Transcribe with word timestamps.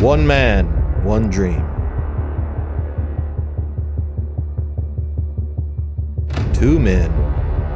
One 0.00 0.24
man, 0.24 0.66
one 1.04 1.28
dream. 1.28 1.66
Two 6.54 6.78
men, 6.78 7.10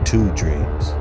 two 0.04 0.30
dreams. 0.37 0.95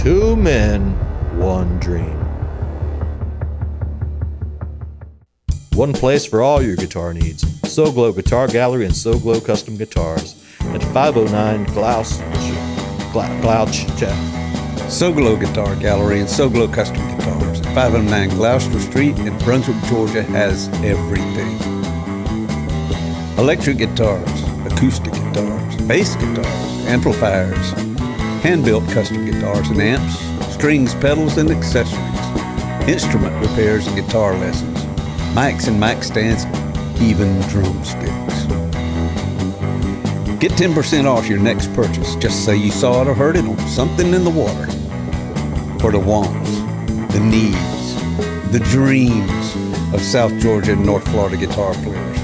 Two 0.00 0.36
men, 0.36 0.92
one 1.40 1.76
dream. 1.80 2.18
One 5.74 5.92
place 5.92 6.24
for 6.24 6.40
all 6.40 6.62
your 6.62 6.76
guitar 6.76 7.12
needs. 7.12 7.42
Soglo 7.62 8.14
Guitar 8.14 8.46
Gallery 8.46 8.84
and 8.84 8.94
Soglo 8.94 9.44
Custom 9.44 9.76
Guitars 9.76 10.40
at 10.60 10.84
509 10.84 11.64
Glouch, 11.66 12.20
Glouch, 13.12 13.98
Soglo 14.92 15.40
Guitar 15.40 15.74
Gallery 15.76 16.20
and 16.20 16.28
Soglo 16.28 16.70
Custom 16.70 17.00
Guitars 17.16 17.60
509 17.74 18.28
Gloucester 18.36 18.78
Street 18.78 19.18
in 19.20 19.36
Brunswick, 19.38 19.82
Georgia 19.88 20.22
has 20.22 20.68
everything. 20.84 21.58
Electric 23.38 23.78
guitars, 23.78 24.42
acoustic 24.70 25.14
guitars, 25.14 25.76
bass 25.88 26.14
guitars, 26.16 26.86
amplifiers, 26.86 27.70
hand-built 28.42 28.86
custom 28.90 29.24
guitars 29.24 29.70
and 29.70 29.80
amps, 29.80 30.18
strings, 30.52 30.94
pedals, 30.96 31.38
and 31.38 31.50
accessories, 31.50 32.86
instrument 32.86 33.34
repairs 33.40 33.86
and 33.86 33.96
guitar 33.96 34.36
lessons, 34.36 34.78
mics 35.34 35.68
and 35.68 35.80
mic 35.80 36.04
stands, 36.04 36.44
even 37.00 37.40
drumsticks. 37.48 38.12
Get 40.38 40.52
10% 40.52 41.06
off 41.06 41.28
your 41.28 41.38
next 41.38 41.72
purchase. 41.72 42.14
Just 42.16 42.44
say 42.44 42.56
you 42.56 42.72
saw 42.72 43.02
it 43.02 43.08
or 43.08 43.14
heard 43.14 43.36
it 43.36 43.44
on 43.44 43.56
something 43.68 44.12
in 44.12 44.24
the 44.24 44.30
water. 44.30 44.71
For 45.82 45.90
the 45.90 45.98
wants, 45.98 46.50
the 47.12 47.18
needs, 47.18 47.96
the 48.52 48.60
dreams 48.70 49.56
of 49.92 50.00
South 50.00 50.32
Georgia 50.38 50.74
and 50.74 50.86
North 50.86 51.02
Florida 51.08 51.36
guitar 51.36 51.74
players. 51.74 52.18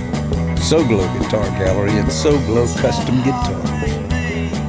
Soglo 0.61 1.03
Guitar 1.19 1.45
Gallery 1.59 1.91
and 1.91 2.07
Soglo 2.07 2.73
Custom 2.81 3.17
Guitars. 3.25 3.69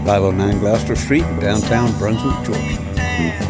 509 0.07 0.57
Gloucester 0.57 0.95
Street 0.95 1.25
downtown 1.39 1.95
Brunswick, 1.99 2.43
Georgia. 2.43 3.48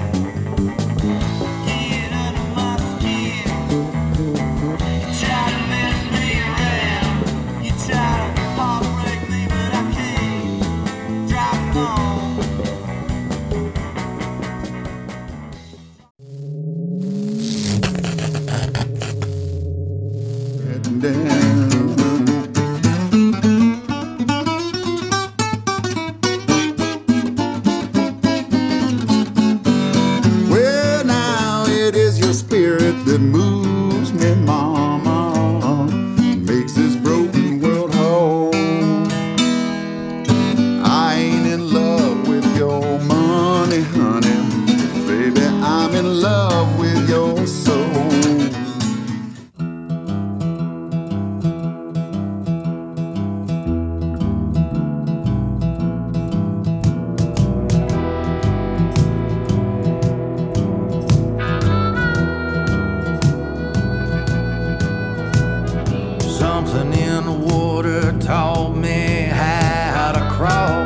Something 66.60 66.92
in 66.92 67.24
the 67.24 67.32
water 67.32 68.12
taught 68.20 68.76
me 68.76 69.30
how 69.32 70.12
to 70.12 70.20
crawl. 70.36 70.84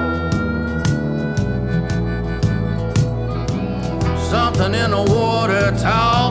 Something 4.29 4.75
in 4.75 4.91
the 4.91 5.03
water 5.09 5.71
taught 5.71 6.22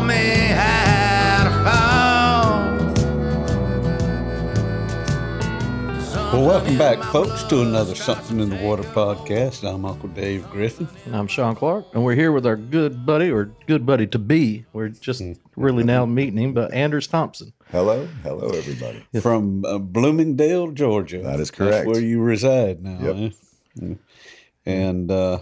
Well, 6.32 6.46
welcome 6.46 6.78
back, 6.78 6.98
folks, 7.12 7.42
to 7.44 7.60
another 7.60 7.94
Something 7.94 8.40
in 8.40 8.48
the 8.48 8.56
Water 8.56 8.82
podcast. 8.84 9.68
I'm 9.68 9.84
Uncle 9.84 10.08
Dave 10.08 10.48
Griffin. 10.48 10.88
And 11.04 11.14
I'm 11.14 11.26
Sean 11.26 11.54
Clark, 11.54 11.84
and 11.92 12.02
we're 12.02 12.14
here 12.14 12.32
with 12.32 12.46
our 12.46 12.56
good 12.56 13.04
buddy, 13.04 13.30
or 13.30 13.50
good 13.66 13.84
buddy 13.84 14.06
to 14.06 14.18
be. 14.18 14.64
We're 14.72 14.88
just 14.88 15.22
really 15.56 15.84
now 15.84 16.06
meeting 16.06 16.38
him, 16.38 16.54
but 16.54 16.72
Anders 16.72 17.06
Thompson. 17.06 17.52
Hello, 17.70 18.06
hello, 18.22 18.48
everybody. 18.48 19.04
from 19.20 19.62
uh, 19.66 19.76
Bloomingdale, 19.78 20.70
Georgia. 20.72 21.18
That 21.22 21.38
is 21.38 21.50
correct. 21.50 21.84
That's 21.84 21.86
where 21.86 22.00
you 22.00 22.22
reside 22.22 22.82
now. 22.82 22.98
Yep. 23.02 23.16
eh? 23.16 23.30
Mm. 23.80 23.98
And 24.64 25.10
uh, 25.10 25.38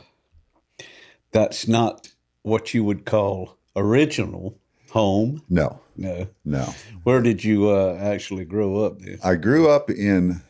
that's 1.30 1.68
not 1.68 2.08
what 2.42 2.74
you 2.74 2.82
would 2.82 3.04
call 3.04 3.56
original 3.76 4.58
home. 4.90 5.42
No, 5.48 5.80
No. 5.96 6.26
no. 6.44 6.74
Where 7.04 7.22
did 7.22 7.44
you 7.44 7.70
uh, 7.70 7.96
actually 8.00 8.44
grow 8.44 8.84
up? 8.84 8.98
Then? 8.98 9.20
I 9.22 9.36
grew 9.36 9.70
up 9.70 9.88
in 9.88 10.42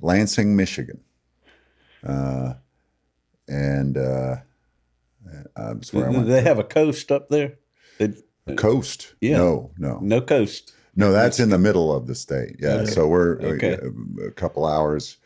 Lansing, 0.00 0.56
Michigan. 0.56 1.00
Uh, 2.06 2.54
and 3.48 3.96
uh, 3.96 4.36
uh, 5.56 5.74
that's 5.74 5.92
where 5.92 6.06
I 6.06 6.10
went. 6.10 6.26
they 6.28 6.42
have 6.42 6.58
a 6.58 6.64
coast 6.64 7.10
up 7.12 7.28
there? 7.28 7.58
They, 7.98 8.14
Coast? 8.56 9.14
Yeah. 9.20 9.36
No, 9.38 9.70
no. 9.78 9.98
no 10.00 10.20
coast. 10.20 10.72
No, 10.96 11.12
that's 11.12 11.38
in 11.38 11.50
the 11.50 11.58
middle 11.58 11.94
of 11.94 12.06
the 12.06 12.14
state. 12.14 12.56
Yeah. 12.58 12.84
So 12.84 13.06
we're 13.06 13.40
uh, 13.40 13.44
Okay. 13.54 13.78
a 14.26 14.30
couple 14.32 14.66
hours 14.66 15.18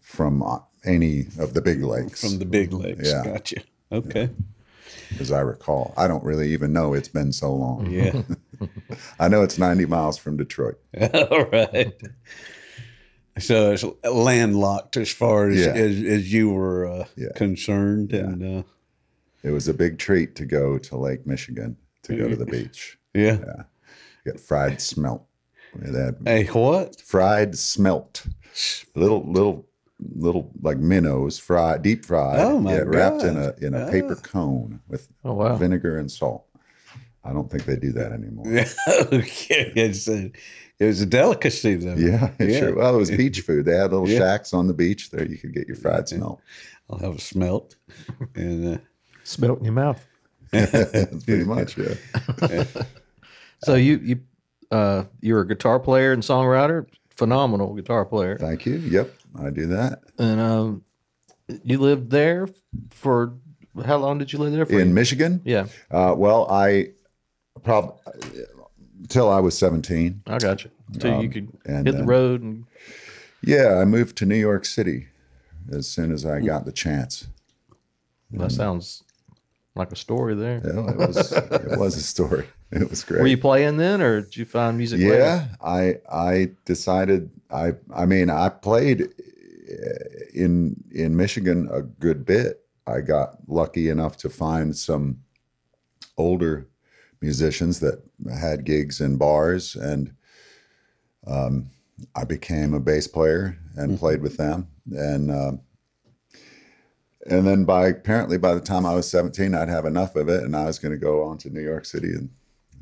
from 0.00 0.42
uh, 0.42 0.58
any 0.84 1.26
of 1.38 1.52
the 1.54 1.60
big 1.60 1.82
lakes, 1.82 2.20
From 2.22 2.38
the 2.38 2.46
big 2.46 2.72
lakes. 2.72 3.08
Yeah. 3.08 3.24
Gotcha. 3.24 3.56
Okay. 3.92 4.30
as 5.20 5.30
I 5.30 5.40
recall. 5.40 5.92
I 5.96 6.08
don't 6.08 6.24
really 6.24 6.52
even 6.52 6.72
know. 6.72 6.94
It's 6.94 7.08
been 7.08 7.32
so 7.32 7.52
long. 7.54 7.90
Yeah. 7.90 8.22
I 9.20 9.28
know 9.28 9.42
it's 9.42 9.58
90 9.58 9.84
miles 9.86 10.16
from 10.16 10.36
Detroit. 10.36 10.78
All 11.30 11.44
right. 11.46 11.92
So 13.38 13.72
it's 13.72 13.84
landlocked 14.04 14.96
as 14.96 15.10
far 15.10 15.48
as 15.48 15.56
Yeah. 15.58 15.72
as, 15.72 16.02
as 16.02 16.32
you 16.32 16.50
were 16.50 16.86
uh, 16.86 17.04
Yeah. 17.16 17.28
concerned, 17.36 18.12
and 18.12 18.58
uh, 18.60 18.62
It 19.42 19.50
was 19.50 19.68
a 19.68 19.74
big 19.74 19.98
treat 19.98 20.34
to 20.36 20.44
go 20.46 20.78
to 20.78 20.96
Lake 20.96 21.26
Michigan 21.26 21.76
to 22.02 22.16
go 22.16 22.28
to 22.28 22.36
the 22.36 22.46
beach. 22.46 22.98
yeah. 23.14 23.38
Get 24.24 24.40
fried 24.40 24.80
smelt. 24.80 25.26
They 25.74 26.00
had 26.02 26.16
Hey, 26.24 26.44
what? 26.46 27.00
fried 27.00 27.56
smelt. 27.58 28.26
Little, 28.94 29.22
little, 29.30 29.68
little 30.14 30.50
like 30.62 30.78
minnows, 30.78 31.38
fried, 31.38 31.82
deep 31.82 32.04
fried. 32.06 32.40
Oh, 32.40 32.58
my 32.58 32.72
yeah, 32.72 32.80
wrapped 32.86 33.22
in 33.22 33.36
a 33.36 33.54
in 33.60 33.74
a 33.74 33.90
paper 33.90 34.16
cone 34.16 34.80
with 34.88 35.08
Oh, 35.24 35.34
wow. 35.34 35.56
vinegar 35.56 35.98
and 35.98 36.10
salt. 36.10 36.44
I 37.22 37.32
don't 37.32 37.50
think 37.50 37.64
they 37.66 37.76
do 37.76 37.92
that 37.92 38.12
anymore. 38.12 38.46
okay, 39.12 39.72
it's 39.76 40.08
a, 40.08 40.30
it 40.78 40.84
was 40.86 41.00
a 41.00 41.06
delicacy 41.06 41.74
though. 41.76 41.94
Yeah, 41.94 42.30
it 42.38 42.50
Yeah. 42.50 42.58
sure. 42.60 42.74
Well, 42.76 42.94
it 42.94 42.98
was 42.98 43.10
beach 43.10 43.40
food. 43.40 43.64
They 43.64 43.76
had 43.76 43.90
little 43.92 44.08
Yeah. 44.08 44.18
shacks 44.18 44.52
on 44.54 44.66
the 44.66 44.74
beach 44.74 45.10
there. 45.10 45.24
You 45.26 45.38
could 45.38 45.52
get 45.54 45.66
your 45.66 45.76
fried 45.76 46.08
smelt. 46.08 46.40
I'll 46.90 46.98
have 46.98 47.16
a 47.16 47.20
smelt, 47.20 47.76
and 48.34 48.76
uh, 48.76 48.78
Smell 49.24 49.54
it 49.54 49.58
in 49.58 49.64
your 49.64 49.72
mouth. 49.74 50.06
That's 50.52 51.24
pretty 51.24 51.44
much 51.44 51.76
yeah. 51.76 52.64
So 53.64 53.74
you 53.74 53.96
you 53.98 54.20
uh, 54.70 55.04
you're 55.20 55.40
a 55.40 55.46
guitar 55.46 55.80
player 55.80 56.12
and 56.12 56.22
songwriter, 56.22 56.86
phenomenal 57.10 57.74
guitar 57.74 58.04
player, 58.04 58.36
Thank 58.38 58.66
you. 58.66 58.76
Yep, 58.76 59.12
I 59.40 59.50
do 59.50 59.66
that 59.66 60.02
and 60.18 60.40
um, 60.40 60.84
you 61.64 61.78
lived 61.78 62.10
there 62.10 62.48
for 62.90 63.34
how 63.84 63.96
long 63.96 64.18
did 64.18 64.32
you 64.32 64.38
live 64.38 64.52
there 64.52 64.66
for? 64.66 64.78
in 64.80 64.94
Michigan. 64.94 65.40
yeah, 65.44 65.66
Uh, 65.90 66.14
well, 66.16 66.48
I 66.50 66.90
probably 67.62 67.96
till 69.08 69.28
I 69.30 69.40
was 69.40 69.56
seventeen. 69.56 70.22
I 70.26 70.38
got 70.38 70.64
you. 70.64 70.70
So 71.00 71.20
you 71.20 71.28
could 71.28 71.48
Um, 71.48 71.58
and 71.76 71.86
hit 71.86 71.96
the 71.96 72.04
road 72.04 72.42
and 72.42 72.64
Yeah, 73.42 73.78
I 73.80 73.84
moved 73.84 74.16
to 74.18 74.26
New 74.26 74.36
York 74.36 74.64
City 74.64 75.08
as 75.70 75.86
soon 75.88 76.12
as 76.12 76.24
I 76.24 76.40
got 76.40 76.64
the 76.64 76.72
chance. 76.72 77.26
that 78.32 78.52
sounds 78.52 79.02
like 79.74 79.92
a 79.92 79.96
story 79.96 80.34
there. 80.34 80.62
Yeah, 80.64 80.90
it 80.90 80.96
was 80.96 81.32
it 81.32 81.78
was 81.78 81.96
a 81.96 82.02
story. 82.02 82.46
It 82.72 82.88
was 82.90 83.04
great. 83.04 83.20
Were 83.20 83.26
you 83.28 83.38
playing 83.38 83.76
then, 83.76 84.00
or 84.02 84.22
did 84.22 84.36
you 84.36 84.44
find 84.44 84.76
music? 84.76 85.00
later? 85.00 85.18
Yeah, 85.18 85.48
I 85.60 85.98
I 86.10 86.50
decided 86.64 87.30
I 87.50 87.74
I 87.94 88.06
mean 88.06 88.30
I 88.30 88.48
played 88.48 89.02
uh, 89.02 90.04
in 90.34 90.76
in 90.90 91.16
Michigan 91.16 91.68
a 91.72 91.82
good 91.82 92.24
bit. 92.24 92.64
I 92.86 93.00
got 93.00 93.36
lucky 93.48 93.88
enough 93.88 94.16
to 94.18 94.28
find 94.30 94.76
some 94.76 95.18
older 96.16 96.66
musicians 97.20 97.80
that 97.80 98.02
had 98.32 98.64
gigs 98.64 99.00
in 99.00 99.16
bars, 99.16 99.74
and 99.76 100.12
um, 101.26 101.70
I 102.14 102.24
became 102.24 102.74
a 102.74 102.80
bass 102.80 103.06
player 103.08 103.58
and 103.76 103.98
played 103.98 104.22
with 104.22 104.36
them. 104.36 104.68
And 104.92 105.30
um, 105.30 105.60
and 107.28 107.46
then 107.46 107.64
by 107.64 107.88
apparently 107.88 108.38
by 108.38 108.54
the 108.54 108.60
time 108.60 108.86
I 108.86 108.94
was 108.94 109.10
17, 109.10 109.54
I'd 109.54 109.68
have 109.68 109.84
enough 109.84 110.14
of 110.16 110.28
it, 110.28 110.44
and 110.44 110.54
I 110.56 110.66
was 110.66 110.78
going 110.78 110.92
to 110.92 110.98
go 110.98 111.24
on 111.24 111.38
to 111.38 111.50
New 111.50 111.62
York 111.62 111.84
City 111.84 112.08
and 112.12 112.30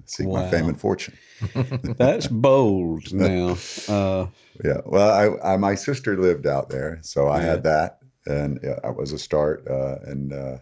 seek 0.04 0.26
my 0.26 0.42
fame 0.50 0.68
and 0.68 0.78
fortune. 0.80 1.16
That's 1.82 2.26
bold 2.26 3.12
now. 3.12 3.56
Uh, 3.88 4.26
Yeah. 4.62 4.80
Well, 4.84 5.40
I, 5.42 5.54
I 5.54 5.56
my 5.56 5.74
sister 5.74 6.16
lived 6.16 6.46
out 6.46 6.68
there, 6.68 6.98
so 7.02 7.28
I 7.28 7.40
Yeah. 7.40 7.46
had 7.46 7.62
that, 7.64 7.98
and 8.26 8.60
yeah, 8.62 8.78
that 8.82 8.96
was 8.96 9.12
a 9.12 9.18
start. 9.18 9.66
Uh, 9.68 9.96
and 10.04 10.32
uh, 10.32 10.58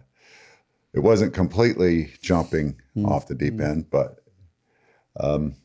it 0.93 0.99
wasn't 0.99 1.33
completely 1.33 2.11
jumping 2.21 2.75
Hmm. 2.93 3.05
off 3.07 3.27
the 3.27 3.35
deep 3.35 3.59
end, 3.59 3.89
but 3.89 4.17
um, 5.19 5.55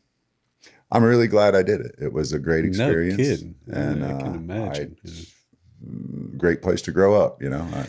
I'm 0.90 1.02
really 1.04 1.28
glad 1.28 1.54
I 1.54 1.62
did 1.62 1.80
it. 1.80 1.94
It 2.00 2.12
was 2.12 2.32
a 2.32 2.38
great 2.38 2.64
experience. 2.64 3.18
no 3.18 3.24
kidding. 3.24 3.54
and 3.70 4.04
I 4.04 4.12
uh, 4.12 4.18
can 4.20 4.34
imagine. 4.34 4.96
I- 5.04 5.10
great 6.36 6.60
place 6.62 6.82
to 6.82 6.92
grow 6.92 7.14
up. 7.20 7.40
You 7.42 7.50
know. 7.50 7.68
I, 7.72 7.86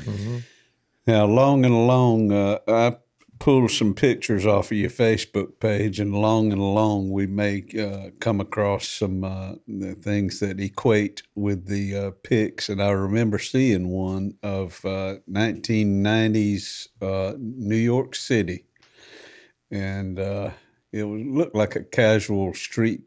Now, 1.07 1.25
along 1.25 1.65
and 1.65 1.73
along, 1.73 2.31
uh, 2.31 2.59
I 2.67 2.97
pulled 3.39 3.71
some 3.71 3.93
pictures 3.93 4.45
off 4.45 4.71
of 4.71 4.77
your 4.77 4.89
Facebook 4.89 5.59
page, 5.59 5.99
and 5.99 6.13
along 6.13 6.51
and 6.51 6.61
along, 6.61 7.09
we 7.09 7.25
may 7.25 7.63
uh, 7.79 8.09
come 8.19 8.41
across 8.41 8.87
some 8.87 9.23
uh, 9.23 9.53
things 10.01 10.39
that 10.41 10.59
equate 10.59 11.23
with 11.35 11.65
the 11.65 11.95
uh, 11.95 12.11
pics. 12.23 12.69
And 12.69 12.83
I 12.83 12.91
remember 12.91 13.39
seeing 13.39 13.87
one 13.87 14.35
of 14.43 14.83
uh, 14.85 15.15
1990s 15.31 16.89
uh, 17.01 17.33
New 17.39 17.75
York 17.75 18.13
City, 18.13 18.65
and 19.71 20.19
uh, 20.19 20.51
it 20.91 21.05
looked 21.05 21.55
like 21.55 21.75
a 21.75 21.83
casual 21.83 22.53
street 22.53 23.01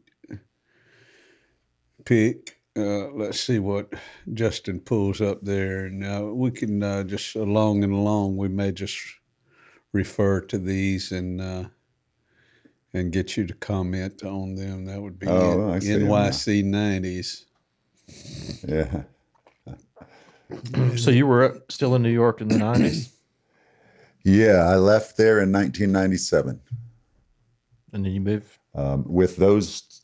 pic. 2.05 2.59
Uh, 2.75 3.09
let's 3.11 3.39
see 3.39 3.59
what 3.59 3.93
Justin 4.33 4.79
pulls 4.79 5.21
up 5.21 5.43
there. 5.43 5.89
Now 5.89 6.25
we 6.25 6.49
can 6.49 6.81
uh, 6.81 7.03
just 7.03 7.35
along 7.35 7.83
and 7.83 7.93
along. 7.93 8.37
We 8.37 8.47
may 8.47 8.71
just 8.71 8.97
refer 9.97 10.41
to 10.41 10.57
these 10.57 11.11
and 11.11 11.39
uh, 11.39 11.63
and 12.93 13.11
get 13.11 13.37
you 13.37 13.45
to 13.47 13.53
comment 13.55 14.23
on 14.23 14.55
them. 14.55 14.85
That 14.85 15.01
would 15.01 15.17
be 15.17 15.27
Oh, 15.27 15.71
I 15.71 15.79
see 15.79 15.93
'em 15.93 16.07
now. 16.07 16.15
NYC 16.29 16.63
nineties. 16.65 17.45
yeah. 18.67 19.03
So 20.97 21.09
you 21.09 21.25
were 21.25 21.63
still 21.69 21.95
in 21.95 22.03
New 22.03 22.11
York 22.11 22.41
in 22.41 22.47
the 22.47 22.57
nineties, 22.57 23.11
Yeah. 24.23 24.65
I 24.67 24.75
left 24.75 25.17
there 25.17 25.39
in 25.41 25.51
1997 25.51 26.59
and 27.93 28.05
then 28.05 28.11
you 28.11 28.21
moved. 28.21 28.57
um, 28.75 29.03
with 29.07 29.37
those, 29.37 30.01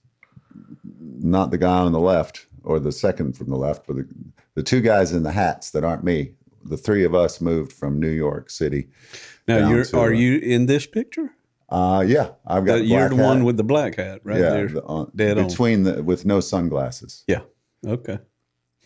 not 1.20 1.52
the 1.52 1.58
guy 1.58 1.80
on 1.80 1.92
the 1.92 2.00
left 2.00 2.46
or 2.64 2.80
the 2.80 2.92
second 2.92 3.36
from 3.38 3.50
the 3.50 3.56
left, 3.58 3.86
but 3.88 3.96
the, 3.98 4.08
the 4.56 4.64
two 4.64 4.82
guys 4.82 5.12
in 5.12 5.24
the 5.24 5.32
hats 5.32 5.72
that 5.72 5.84
aren't 5.84 6.04
me. 6.04 6.34
The 6.66 6.78
three 6.78 7.04
of 7.04 7.16
us 7.16 7.42
moved 7.42 7.72
from 7.74 8.00
New 8.00 8.10
York 8.12 8.50
City. 8.50 8.90
Now 9.50 9.70
you're 9.70 9.84
to, 9.86 10.00
are 10.00 10.08
uh, 10.14 10.18
you 10.18 10.38
in 10.40 10.66
this 10.68 10.86
picture? 10.88 11.32
Uh, 11.70 12.04
yeah, 12.08 12.32
I've 12.48 12.66
got. 12.66 12.80
Uh, 12.80 12.84
you're 12.84 13.10
black 13.10 13.18
the 13.18 13.24
one 13.24 13.44
with 13.44 13.58
the 13.58 13.64
black 13.64 13.96
hat, 13.96 14.22
right 14.24 14.40
yeah, 14.40 14.50
there. 14.50 14.68
the- 14.68 14.84
on- 14.84 15.12
dead 15.16 15.38
on. 15.38 15.48
between 15.48 15.84
the 15.84 16.02
with 16.04 16.26
no 16.26 16.40
sunglasses. 16.40 17.24
Yeah. 17.28 17.42
Okay. 17.86 18.20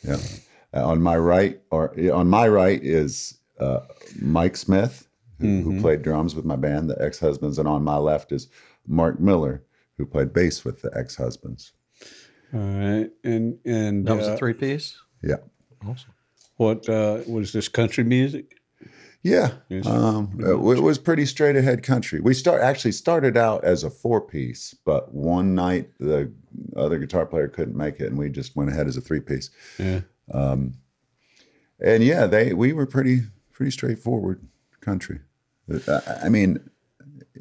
Yeah, 0.05 0.17
Uh, 0.73 0.85
on 0.85 1.01
my 1.01 1.17
right 1.17 1.61
or 1.71 1.95
on 2.11 2.27
my 2.29 2.47
right 2.47 2.81
is 2.83 3.37
uh, 3.59 3.79
Mike 4.21 4.57
Smith, 4.57 5.07
who, 5.39 5.45
Mm-hmm. 5.47 5.71
who 5.75 5.81
played 5.81 6.01
drums 6.01 6.35
with 6.35 6.45
my 6.45 6.55
band, 6.57 6.89
the 6.89 7.01
Ex 7.01 7.19
Husbands, 7.19 7.57
and 7.57 7.67
on 7.67 7.83
my 7.83 7.97
left 7.97 8.31
is 8.31 8.49
Mark 8.85 9.19
Miller, 9.19 9.63
who 9.97 10.05
played 10.05 10.33
bass 10.33 10.65
with 10.65 10.81
the 10.81 10.91
Ex 10.95 11.15
Husbands. 11.15 11.71
All 12.53 12.59
right. 12.59 13.09
And 13.23 13.59
and 13.65 14.05
That 14.05 14.17
was 14.17 14.27
uh, 14.27 14.33
a 14.33 14.37
three 14.37 14.53
piece. 14.53 14.97
Yeah, 15.23 15.37
Awesome. 15.87 16.11
what 16.57 16.87
uh, 16.89 17.21
was 17.27 17.53
this 17.53 17.69
country 17.69 18.03
music? 18.03 18.59
Yeah. 19.23 19.51
Um, 19.85 20.37
it, 20.39 20.49
it 20.51 20.81
was 20.81 20.97
pretty 20.97 21.25
straight 21.25 21.55
ahead 21.55 21.81
country. 21.83 22.19
We 22.19 22.33
start 22.33 22.61
actually 22.61 22.91
started 22.91 23.37
out 23.37 23.63
as 23.63 23.83
a 23.83 23.89
four 23.89 24.19
piece, 24.21 24.73
but 24.85 25.13
one 25.13 25.55
night 25.55 25.89
the 25.99 26.31
other 26.75 26.99
guitar 26.99 27.25
player 27.25 27.47
couldn't 27.47 27.75
make 27.77 27.99
it, 27.99 28.07
and 28.07 28.17
we 28.17 28.29
just 28.29 28.55
went 28.55 28.69
ahead 28.69 28.87
as 28.87 28.97
a 28.97 29.01
three 29.01 29.21
piece. 29.21 29.49
Yeah. 29.79 30.01
and 30.33 32.03
yeah, 32.03 32.25
they 32.27 32.53
we 32.53 32.73
were 32.73 32.85
pretty 32.85 33.21
pretty 33.51 33.71
straightforward 33.71 34.45
country. 34.81 35.19
I, 35.87 36.01
I 36.25 36.29
mean, 36.29 36.59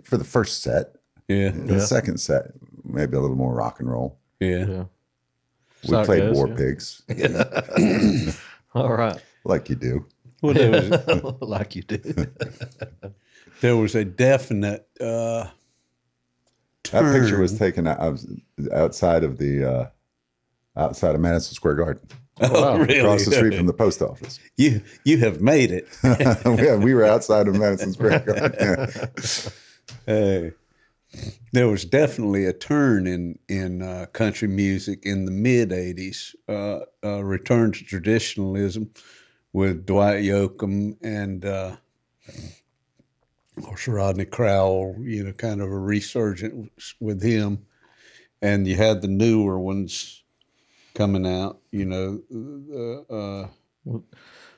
for 0.05 0.17
the 0.17 0.25
first 0.25 0.63
set, 0.63 0.95
Yeah. 1.29 1.51
the 1.51 1.81
second 1.81 2.19
set 2.19 2.53
maybe 2.85 3.17
a 3.17 3.21
little 3.21 3.37
more 3.37 3.55
rock 3.55 3.81
and 3.81 3.91
roll. 3.91 4.19
Yeah. 4.41 4.67
Yeah. 4.67 4.85
We 5.85 5.89
So 5.89 6.05
played 6.05 6.21
goes, 6.21 6.37
War 6.37 6.49
yeah. 6.49 6.55
Pigs 6.55 7.03
All 8.75 8.93
right. 8.93 9.21
like 9.45 9.69
you 9.69 9.75
do. 9.77 10.07
Well, 10.43 10.55
there 10.55 10.71
was 10.71 11.35
like 11.41 11.77
you 11.77 11.83
do. 11.83 11.99
there 13.61 13.77
was 13.77 13.95
a 13.95 14.05
definite 14.05 14.87
uh, 15.01 15.47
That 16.91 17.13
picture 17.13 17.39
was 17.41 17.57
taken 17.59 17.87
out, 17.87 18.01
out- 18.01 18.21
outside 18.73 19.25
of 19.25 19.39
the 19.39 19.65
uh, 19.65 19.87
outside 20.77 21.15
of 21.15 21.21
Madison 21.21 21.55
Square 21.55 21.75
Garden, 21.77 22.09
Oh, 22.41 22.79
really? 22.79 22.99
across 22.99 23.25
the 23.25 23.33
street 23.33 23.55
from 23.55 23.67
the 23.67 23.73
post 23.73 24.03
office. 24.03 24.41
you 24.57 24.83
you 25.05 25.19
have 25.19 25.41
made 25.41 25.71
it. 25.71 25.87
yeah, 26.05 26.77
we 26.77 26.93
were 26.95 27.05
outside 27.05 27.47
of 27.49 27.57
Madison 27.59 27.93
Square 27.93 28.21
Garden. 28.21 28.55
Yeah. 28.59 28.87
Hey, 30.07 30.53
there 31.53 31.69
was 31.69 31.85
definitely 31.85 32.47
a 32.47 32.53
turn 32.53 33.07
in 33.07 33.39
in 33.49 33.83
uh, 33.83 34.07
country 34.13 34.49
music 34.49 35.05
in 35.05 35.25
the 35.27 35.31
mid 35.31 35.71
'80s. 35.71 36.35
Uh, 36.49 36.81
uh, 37.05 37.23
return 37.23 37.71
to 37.73 37.85
traditionalism 37.85 38.91
with 39.53 39.87
Dwight 39.87 40.23
Yoakam 40.25 40.97
and 41.03 41.45
uh, 41.45 41.77
of 43.57 43.63
course 43.65 43.87
Rodney 43.89 44.25
Crowell. 44.25 44.97
You 45.01 45.25
know, 45.25 45.33
kind 45.33 45.61
of 45.61 45.69
a 45.71 45.79
resurgence 45.79 46.95
with 47.01 47.23
him, 47.23 47.67
and 48.41 48.67
you 48.67 48.77
had 48.77 49.03
the 49.03 49.09
newer 49.09 49.59
ones 49.59 50.23
coming 50.95 51.27
out. 51.27 51.59
You 51.71 51.85
know, 51.87 53.05
uh, 53.11 53.15
uh, 53.15 53.99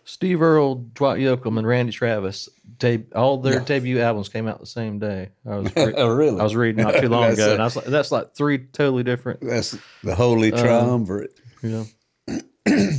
Steve 0.05 0.43
Earle, 0.43 0.75
Dwight 0.95 1.19
Yoakam, 1.21 1.59
and 1.59 1.67
Randy 1.67 1.93
Travis. 1.93 2.49
Deb- 2.79 3.13
all 3.15 3.39
their 3.39 3.55
Yeah. 3.55 3.65
debut 3.65 4.01
albums 4.01 4.29
came 4.29 4.47
out 4.47 4.61
the 4.61 4.67
same 4.67 4.99
day. 4.99 5.31
I 5.47 5.57
was 5.57 5.75
re- 5.77 5.95
oh, 5.97 6.09
really? 6.09 6.41
I 6.41 6.43
was 6.43 6.55
reading 6.57 6.85
not 6.85 7.01
too 7.01 7.09
long 7.09 7.33
ago, 7.33 7.51
a- 7.51 7.53
and 7.55 7.63
I 7.63 7.65
was 7.65 7.77
like, 7.77 7.87
"That's 7.87 8.13
like 8.13 8.35
three 8.35 8.59
totally 8.59 9.03
different." 9.03 9.41
That's 9.41 9.77
the 10.03 10.15
holy 10.15 10.53
Um, 10.53 10.59
triumvirate. 10.63 11.39
You 11.63 11.87
know, 12.27 12.91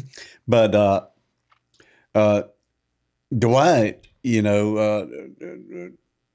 But 0.48 0.74
uh, 0.76 1.06
uh, 2.16 2.44
Dwight, 3.38 4.08
you 4.24 4.42
know, 4.42 4.78
uh, 4.78 5.06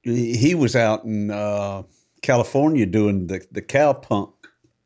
he 0.03 0.55
was 0.55 0.77
out 0.77 1.05
in 1.05 1.31
uh, 1.31 1.83
California 2.23 2.87
doing 2.87 3.27
the 3.27 3.45
the 3.51 3.63
cowpunk 3.63 4.33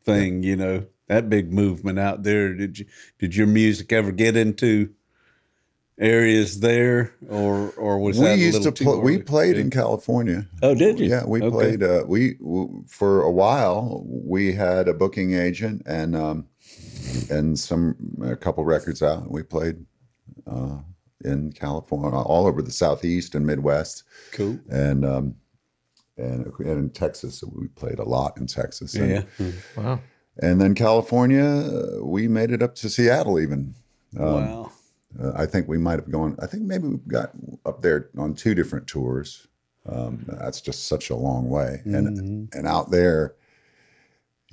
thing. 0.05 0.43
You 0.43 0.57
know, 0.57 0.87
that 1.09 1.29
big 1.29 1.53
movement 1.53 1.99
out 1.99 2.23
there. 2.23 2.55
Did 2.55 2.79
you 2.79 2.87
did 3.19 3.35
your 3.37 3.47
music 3.47 3.93
ever 3.93 4.13
get 4.13 4.37
into 4.37 4.91
areas 5.99 6.61
there, 6.61 7.15
or 7.29 7.71
or 7.73 7.99
was 7.99 8.19
we 8.19 8.25
that 8.27 8.39
used 8.39 8.63
to 8.63 8.73
play. 8.73 8.97
We 8.97 9.19
played 9.19 9.57
in 9.57 9.71
California. 9.71 10.49
Oh, 10.63 10.75
did 10.75 10.99
you? 10.99 11.07
Yeah, 11.07 11.25
we 11.27 11.43
Okay. 11.43 11.51
played. 11.51 11.83
Uh, 11.83 12.05
we 12.07 12.35
w- 12.35 12.85
for 12.89 13.23
a 13.23 13.31
while 13.31 14.05
we 14.07 14.53
had 14.53 14.89
a 14.89 14.95
booking 14.95 15.35
agent 15.35 15.83
and 15.87 16.17
um, 16.17 16.47
and 17.31 17.59
some 17.59 17.97
a 18.23 18.37
couple 18.37 18.65
records 18.65 19.03
out. 19.03 19.31
We 19.31 19.43
played 19.43 19.85
uh, 20.47 20.79
in 21.25 21.53
California, 21.53 22.19
all 22.19 22.47
over 22.47 22.61
the 22.63 22.71
southeast 22.73 23.35
and 23.35 23.47
Midwest, 23.47 24.05
Cool. 24.33 24.59
and 24.71 25.05
um, 25.05 25.35
and, 26.17 26.47
and 26.59 26.69
in 26.79 26.91
Texas. 26.91 27.43
We 27.43 27.69
played 27.69 27.99
a 27.99 28.05
lot 28.05 28.37
in 28.39 28.47
Texas. 28.47 28.95
And, 28.95 29.11
Yeah. 29.39 29.51
wow. 29.77 30.01
and 30.39 30.61
then 30.61 30.75
California, 30.75 31.45
uh, 31.45 32.05
we 32.05 32.29
made 32.29 32.51
it 32.53 32.63
up 32.63 32.75
to 32.77 32.89
Seattle 32.89 33.41
even. 33.41 33.75
wow. 34.13 34.71
Uh, 35.21 35.33
I 35.37 35.47
think 35.47 35.69
we 35.69 35.79
might 35.79 35.99
have 36.01 36.11
gone. 36.11 36.37
I 36.43 36.47
think 36.47 36.65
maybe 36.65 36.89
we 36.89 36.97
got 37.09 37.31
up 37.65 37.83
there 37.83 38.11
on 38.19 38.35
two 38.35 38.55
different 38.55 38.87
tours. 38.89 39.47
Um, 39.87 40.25
that's 40.27 40.61
just 40.61 40.89
such 40.89 41.11
a 41.11 41.15
long 41.17 41.49
way, 41.51 41.83
and 41.85 42.49
and 42.53 42.67
out 42.67 42.91
there, 42.91 43.35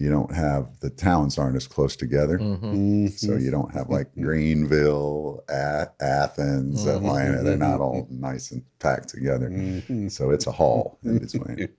you 0.01 0.09
don't 0.09 0.33
have 0.33 0.79
the 0.79 0.89
towns 0.89 1.37
aren't 1.37 1.55
as 1.55 1.67
close 1.67 1.95
together, 1.95 2.39
Mm-hmm. 2.39 2.65
mm-hmm. 2.65 3.07
so 3.07 3.35
you 3.35 3.51
don't 3.51 3.71
have 3.73 3.89
like 3.89 4.07
mm-hmm. 4.11 4.23
Greenville, 4.23 5.43
A- 5.47 5.89
Athens, 5.99 6.85
mm-hmm. 6.85 7.05
Atlanta. 7.05 7.43
They're 7.43 7.55
not 7.57 7.79
all 7.79 8.07
nice 8.09 8.51
and 8.51 8.63
packed 8.79 9.09
together, 9.09 9.49
so 10.09 10.31
it's 10.31 10.47
a 10.47 10.51
haul 10.51 10.97
in 11.03 11.19
between. 11.19 11.69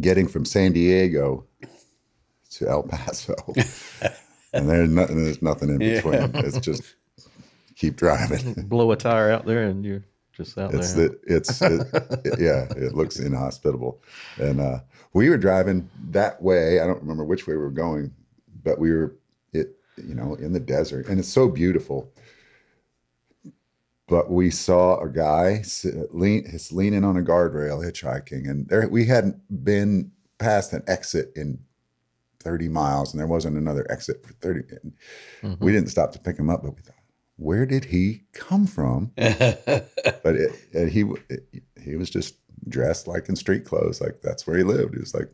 Getting 0.00 0.28
from 0.28 0.44
San 0.44 0.72
Diego 0.72 1.44
to 2.52 2.68
El 2.68 2.84
Paso, 2.84 3.34
and 4.52 4.68
there's 4.68 4.88
nothing. 4.88 5.24
There's 5.24 5.42
nothing 5.42 5.68
in 5.70 5.78
between. 5.78 6.30
It's 6.44 6.60
just 6.60 6.94
keep 7.74 7.96
driving. 7.96 8.54
Blow 8.68 8.92
a 8.92 8.96
tire 8.96 9.32
out 9.32 9.46
there, 9.46 9.64
and 9.64 9.84
you're 9.84 10.04
just 10.44 10.58
out 10.58 10.74
It's 10.74 10.94
there. 10.94 11.08
the 11.08 11.20
it's 11.26 11.62
it, 11.62 12.38
yeah, 12.38 12.66
it 12.76 12.94
looks 12.94 13.18
inhospitable. 13.18 14.02
And 14.38 14.60
uh, 14.60 14.80
we 15.12 15.28
were 15.28 15.36
driving 15.38 15.88
that 16.10 16.40
way. 16.42 16.80
I 16.80 16.86
don't 16.86 17.00
remember 17.00 17.24
which 17.24 17.46
way 17.46 17.54
we 17.54 17.60
were 17.60 17.70
going, 17.70 18.12
but 18.62 18.78
we 18.78 18.92
were 18.92 19.16
it 19.52 19.76
you 19.96 20.14
know 20.14 20.34
in 20.36 20.52
the 20.52 20.60
desert, 20.60 21.08
and 21.08 21.18
it's 21.18 21.28
so 21.28 21.48
beautiful. 21.48 22.12
But 24.06 24.30
we 24.30 24.50
saw 24.50 24.98
a 25.00 25.08
guy 25.08 25.62
sit, 25.62 26.12
lean, 26.12 26.44
he's 26.50 26.72
leaning 26.72 27.04
on 27.04 27.16
a 27.16 27.22
guardrail 27.22 27.84
hitchhiking, 27.84 28.50
and 28.50 28.68
there 28.68 28.88
we 28.88 29.06
hadn't 29.06 29.36
been 29.64 30.10
past 30.38 30.72
an 30.72 30.82
exit 30.88 31.30
in 31.36 31.60
30 32.40 32.68
miles, 32.68 33.12
and 33.12 33.20
there 33.20 33.28
wasn't 33.28 33.56
another 33.56 33.86
exit 33.90 34.24
for 34.26 34.32
30. 34.34 34.60
and 34.82 34.92
Mm-hmm. 35.42 35.64
We 35.64 35.72
didn't 35.72 35.88
stop 35.90 36.12
to 36.12 36.18
pick 36.18 36.38
him 36.38 36.50
up, 36.50 36.62
but 36.62 36.74
we 36.74 36.82
thought, 36.82 36.96
where 37.40 37.64
did 37.64 37.86
he 37.86 38.22
come 38.34 38.66
from? 38.66 39.12
but 39.16 39.86
it, 40.24 40.52
and 40.74 40.90
he 40.90 41.04
it, 41.30 41.48
he 41.82 41.96
was 41.96 42.10
just 42.10 42.36
dressed 42.68 43.06
like 43.06 43.28
in 43.28 43.36
street 43.36 43.64
clothes, 43.64 44.00
like 44.00 44.20
that's 44.22 44.46
where 44.46 44.58
he 44.58 44.62
lived. 44.62 44.94
He 44.94 45.00
was 45.00 45.14
like 45.14 45.32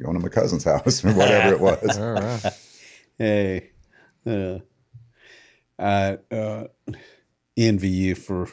going 0.00 0.14
to 0.14 0.20
my 0.22 0.28
cousin's 0.28 0.64
house 0.64 1.04
or 1.04 1.12
whatever 1.12 1.52
it 1.52 1.60
was. 1.60 1.98
All 1.98 2.12
right. 2.12 2.52
Hey, 3.18 3.70
uh, 4.24 4.58
I 5.78 6.18
uh, 6.32 6.68
envy 7.56 7.88
you 7.88 8.14
for 8.14 8.48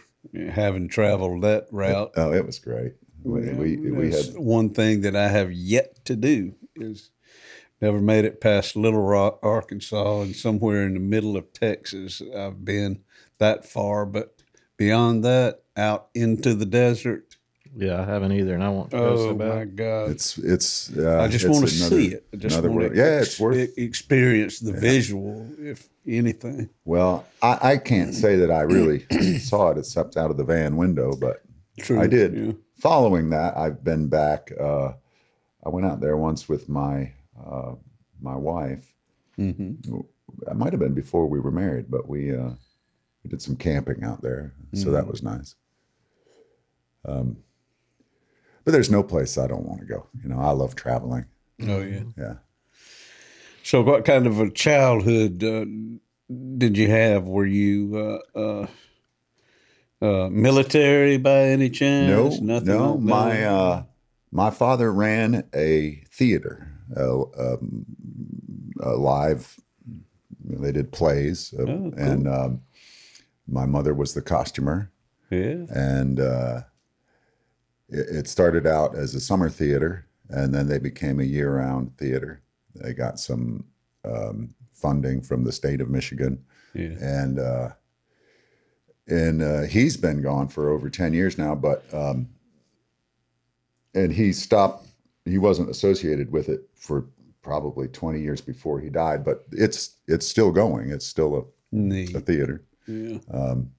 having 0.50 0.88
traveled 0.88 1.44
that 1.44 1.68
route. 1.72 2.12
Oh, 2.16 2.34
it 2.34 2.46
was 2.46 2.58
great. 2.58 2.94
We 3.24 3.54
we, 3.54 3.92
we 3.92 4.12
had 4.12 4.36
one 4.36 4.72
thing 4.72 5.02
that 5.02 5.16
I 5.16 5.28
have 5.28 5.52
yet 5.52 6.04
to 6.06 6.16
do 6.16 6.56
is 6.76 7.12
never 7.82 8.00
made 8.01 8.25
it 8.25 8.41
past 8.41 8.75
Little 8.75 9.01
Rock, 9.01 9.39
Arkansas, 9.44 10.22
and 10.22 10.36
somewhere 10.36 10.84
in 10.86 10.94
the 10.94 11.00
middle 11.00 11.38
of 11.38 11.51
Texas. 11.53 12.22
I've 12.36 12.63
been 12.65 13.01
that 13.38 13.65
far, 13.65 14.05
but 14.05 14.41
beyond 14.77 15.24
that, 15.25 15.62
out 15.77 16.08
into 16.13 16.53
the 16.53 16.65
desert. 16.65 17.36
Yeah, 17.77 18.01
I 18.01 18.05
haven't 18.05 18.32
either, 18.32 18.53
and 18.53 18.63
I 18.63 18.70
want 18.70 18.91
to 18.91 18.98
go 18.98 19.15
so 19.17 19.29
Oh 19.29 19.34
bad. 19.34 19.55
my 19.55 19.65
God! 19.65 20.12
it's 20.12 20.38
it's. 20.38 20.96
Uh, 20.98 21.20
I 21.22 21.27
just 21.27 21.44
it's 21.44 21.53
want 21.53 21.67
to 21.67 21.75
another- 21.75 21.96
see 22.01 22.08
it. 22.13 22.25
I 22.34 22.38
just 22.38 22.55
another 22.55 22.70
want 22.70 22.79
world. 22.84 22.94
to 22.94 22.98
Yeah, 22.98 23.20
it's 23.20 23.38
worth. 23.38 23.77
experience 23.77 24.60
the 24.60 24.72
visual, 24.72 25.46
if 25.60 25.89
anything. 26.08 26.70
Well, 26.86 27.25
I, 27.41 27.60
I 27.74 27.77
can't 27.77 28.13
say 28.15 28.38
that 28.38 28.50
I 28.50 28.62
really 28.62 29.05
saw 29.39 29.72
it 29.72 29.77
except 29.77 30.15
out 30.15 30.32
of 30.32 30.38
the 30.38 30.46
van 30.46 30.77
window, 30.77 31.12
but 31.20 31.41
True, 31.82 32.00
I 32.00 32.08
did. 32.08 32.34
yeah. 32.34 32.51
Following 32.79 33.29
that, 33.32 33.58
I've 33.58 33.84
been 33.84 34.08
back. 34.08 34.53
Uh, 34.58 34.94
I 35.65 35.67
went 35.70 35.86
out 35.86 36.00
there 36.00 36.15
once 36.15 36.48
with 36.48 36.70
my 36.70 37.12
uh, 37.39 37.74
my 38.22 38.36
wife. 38.36 38.94
Mm-hmm. 39.38 40.00
It 40.50 40.56
might 40.56 40.74
have 40.74 40.80
been 40.80 40.94
before 40.94 41.27
we 41.27 41.39
were 41.39 41.51
married, 41.51 41.89
but 41.89 42.08
we 42.08 42.36
uh, 42.36 42.51
we 43.24 43.30
did 43.30 43.42
some 43.42 43.56
camping 43.56 44.04
out 44.04 44.22
there, 44.22 44.54
so 44.74 44.92
that 44.92 45.08
was 45.08 45.24
nice. 45.24 45.56
Um, 47.06 47.38
but 48.63 48.72
there's 48.72 48.89
no 48.92 49.04
place 49.04 49.38
I 49.38 49.48
don't 49.48 49.65
want 49.68 49.80
to 49.82 49.86
go. 49.86 50.08
You 50.24 50.30
know, 50.30 50.39
I 50.39 50.51
love 50.51 50.75
traveling. 50.75 51.25
Oh 51.62 51.82
yeah. 51.82 52.04
Yeah. 52.18 52.34
So, 53.63 53.82
what 53.82 54.06
kind 54.06 54.27
of 54.27 54.39
a 54.39 54.50
childhood 54.51 55.44
uh, 55.44 55.65
did 56.58 56.77
you 56.77 56.88
have? 56.89 57.25
Were 57.25 57.46
you 57.46 58.22
uh, 58.36 58.39
uh, 58.39 58.68
uh, 60.01 60.30
military 60.30 61.18
by 61.18 61.46
any 61.46 61.70
No, 61.70 61.74
chance? 61.75 62.39
Nothing. 62.42 62.68
no. 62.68 62.92
like 62.94 63.00
My 63.01 63.44
uh, 63.46 63.84
my 64.32 64.50
father 64.51 64.92
ran 64.94 65.48
a 65.54 66.04
theater, 66.12 66.72
um, 66.98 67.86
a 68.82 68.89
live. 68.96 69.60
They 70.48 70.72
did 70.72 70.92
plays, 70.92 71.54
uh, 71.58 71.63
Oh, 71.63 71.65
cool. 71.65 71.94
and 71.98 72.27
um, 72.27 72.62
my 73.48 73.65
mother 73.65 73.94
was 73.94 74.13
the 74.13 74.22
costumer, 74.22 74.92
yeah. 75.32 75.65
and 75.70 76.20
uh, 76.20 76.62
it, 77.89 78.08
it 78.18 78.27
started 78.27 78.68
out 78.68 78.96
as 78.96 79.15
a 79.15 79.20
summer 79.20 79.50
theater, 79.50 80.06
and 80.30 80.54
then 80.54 80.68
they 80.68 80.77
became 80.80 81.20
a 81.20 81.24
year-round 81.24 81.98
theater. 81.98 82.42
They 82.75 82.94
got 82.94 83.20
some 83.20 83.63
um, 84.04 84.54
funding 84.72 85.22
from 85.22 85.44
the 85.44 85.51
state 85.51 85.82
of 85.82 85.89
Michigan, 85.89 86.44
Yeah. 86.75 86.96
and 87.01 87.39
uh, 87.39 87.70
and 89.08 89.42
uh, 89.42 89.62
he's 89.63 89.98
been 89.98 90.22
gone 90.22 90.48
for 90.48 90.70
over 90.70 90.89
ten 90.89 91.13
years 91.13 91.38
now. 91.38 91.56
But 91.56 91.92
um, 91.94 92.30
and 93.96 94.12
he 94.13 94.32
stopped. 94.34 94.88
He 95.25 95.38
wasn't 95.38 95.70
associated 95.70 96.32
with 96.32 96.50
it 96.50 96.62
for 96.75 97.05
probably 97.41 97.88
twenty 97.88 98.22
years 98.22 98.41
before 98.41 98.79
he 98.79 98.89
died. 98.89 99.25
But 99.25 99.46
it's 99.51 99.98
it's 100.08 100.27
still 100.27 100.51
going. 100.51 100.91
It's 100.91 101.05
still 101.05 101.36
a, 101.36 101.77
a 102.15 102.20
theater. 102.20 102.63
Yeah. 102.88 103.17
Um, 103.32 103.72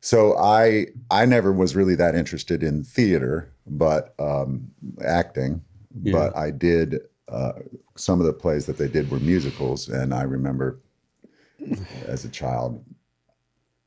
so 0.00 0.38
I 0.38 0.86
I 1.10 1.26
never 1.26 1.52
was 1.52 1.74
really 1.76 1.96
that 1.96 2.14
interested 2.14 2.62
in 2.62 2.84
theater, 2.84 3.52
but 3.66 4.14
um, 4.18 4.70
acting. 5.04 5.62
Yeah. 6.02 6.12
But 6.12 6.36
I 6.36 6.50
did. 6.50 7.00
Uh, 7.28 7.52
some 7.96 8.20
of 8.20 8.26
the 8.26 8.32
plays 8.32 8.66
that 8.66 8.78
they 8.78 8.86
did 8.86 9.10
were 9.10 9.18
musicals, 9.18 9.88
and 9.88 10.14
I 10.14 10.22
remember 10.22 10.78
as 12.06 12.24
a 12.24 12.28
child 12.28 12.84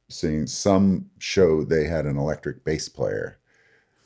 seeing 0.10 0.48
some 0.48 1.10
show 1.20 1.64
they 1.64 1.86
had 1.86 2.06
an 2.06 2.18
electric 2.18 2.66
bass 2.66 2.90
player, 2.90 3.39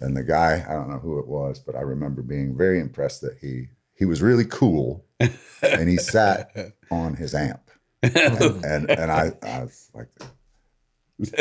and 0.04 0.16
the 0.16 0.24
guy 0.24 0.64
I 0.68 0.74
don't 0.74 0.90
know 0.90 1.00
who 1.00 1.20
it 1.20 1.28
was, 1.28 1.60
but 1.60 1.76
I 1.76 1.82
remember 1.82 2.22
being 2.22 2.56
very 2.58 2.80
impressed 2.80 3.22
that 3.22 3.38
he 3.40 3.68
he 3.96 4.06
was 4.06 4.22
really 4.22 4.46
cool, 4.46 5.06
and 5.20 5.90
he 5.90 5.98
sat 5.98 6.52
on 6.92 7.16
his 7.16 7.34
amp, 7.34 7.70
and 8.04 8.14
and, 8.66 8.90
and 8.90 9.12
I 9.12 9.32
I 9.42 9.64
was 9.64 9.90
like. 9.94 10.10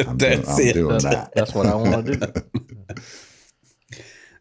I'm, 0.07 0.17
doing, 0.19 0.43
That's 0.43 0.49
I'm 0.51 0.67
it. 0.67 0.73
doing 0.75 0.89
That's, 0.91 1.05
that. 1.05 1.35
that's 1.35 1.55
what 1.55 1.67
I 1.67 1.75
want 1.75 2.07
to 2.07 2.17
do. 2.17 2.27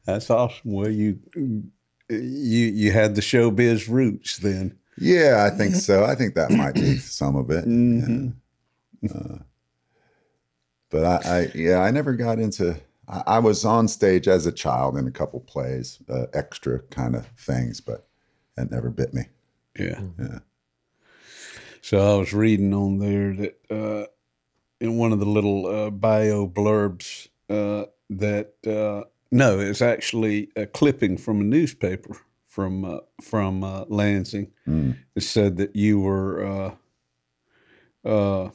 That's 0.06 0.30
awesome. 0.30 0.72
Well, 0.72 0.90
you 0.90 1.20
you 1.34 1.72
you 2.20 2.92
had 2.92 3.16
the 3.16 3.22
showbiz 3.22 3.88
roots 3.88 4.38
then. 4.38 4.78
Yeah, 4.98 5.50
I 5.50 5.56
think 5.56 5.76
so. 5.76 6.04
I 6.04 6.16
think 6.16 6.36
that 6.36 6.52
might 6.52 6.76
be 6.76 6.98
some 6.98 7.36
of 7.38 7.50
it. 7.50 7.66
Mhm. 7.66 8.34
Uh, 9.10 9.38
but 10.90 11.06
I, 11.06 11.40
I, 11.40 11.52
yeah, 11.56 11.80
I 11.80 11.92
never 11.92 12.14
got 12.14 12.38
into. 12.38 12.76
I, 13.12 13.24
I 13.28 13.40
was 13.40 13.66
on 13.66 13.88
stage 13.88 14.28
as 14.28 14.46
a 14.46 14.52
child 14.52 14.98
in 14.98 15.08
a 15.08 15.12
couple 15.12 15.40
plays, 15.42 16.00
uh, 16.10 16.26
extra 16.34 16.80
kind 16.84 17.16
of 17.16 17.28
things, 17.38 17.82
but 17.82 18.08
it 18.58 18.72
never 18.72 18.90
bit 18.90 19.14
me. 19.14 19.26
Yeah. 19.78 20.02
Yeah. 20.18 20.40
So 21.82 22.16
I 22.16 22.20
was 22.20 22.34
reading 22.34 22.74
on 22.74 23.00
there 23.00 23.36
that 23.36 23.60
uh, 23.70 24.06
in 24.80 24.98
one 24.98 25.12
of 25.12 25.20
the 25.20 25.26
little 25.26 25.66
uh, 25.66 25.90
bio 25.90 26.48
blurbs 26.48 27.28
uh, 27.50 27.86
that 28.10 28.54
uh, 28.66 29.08
no, 29.32 29.60
it's 29.60 29.82
actually 29.82 30.50
a 30.56 30.66
clipping 30.66 31.18
from 31.18 31.42
a 31.42 31.46
newspaper 31.46 32.18
from 32.48 32.84
uh, 32.84 33.00
from 33.22 33.64
uh, 33.64 33.86
Lansing. 33.88 34.52
Mm. 34.68 34.98
It 35.16 35.24
said 35.24 35.58
that 35.58 35.76
you 35.76 36.00
were 36.02 36.76
uh, 38.06 38.08
uh, 38.08 38.50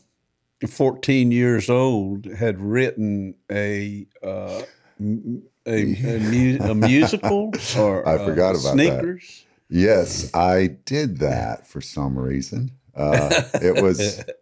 14 0.69 1.33
years 1.33 1.69
old, 1.69 2.25
had 2.27 2.61
written 2.61 3.35
a 3.51 4.07
uh, 4.23 4.63
a, 4.63 4.65
a, 5.67 6.19
mu- 6.21 6.59
a 6.63 6.75
musical 6.75 7.53
or 7.77 8.09
I 8.09 8.19
forgot 8.19 8.55
uh, 8.55 8.59
about 8.59 8.63
that. 8.63 8.73
Sneakers. 8.73 9.47
Yes, 9.69 10.33
I 10.35 10.69
did 10.85 11.19
that 11.19 11.67
for 11.67 11.81
some 11.81 12.19
reason. 12.19 12.71
Uh, 12.95 13.43
it 13.61 13.83
was. 13.83 14.25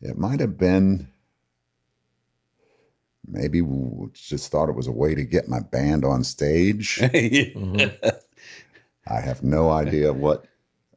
It 0.00 0.18
might 0.18 0.40
have 0.40 0.58
been. 0.58 1.08
Maybe 3.26 3.62
just 4.12 4.50
thought 4.52 4.68
it 4.68 4.74
was 4.74 4.86
a 4.86 4.92
way 4.92 5.14
to 5.14 5.24
get 5.24 5.48
my 5.48 5.60
band 5.60 6.04
on 6.04 6.24
stage. 6.24 6.98
Mhm. 7.02 7.96
I 9.06 9.20
have 9.20 9.42
no 9.42 9.70
idea 9.70 10.12
what 10.12 10.44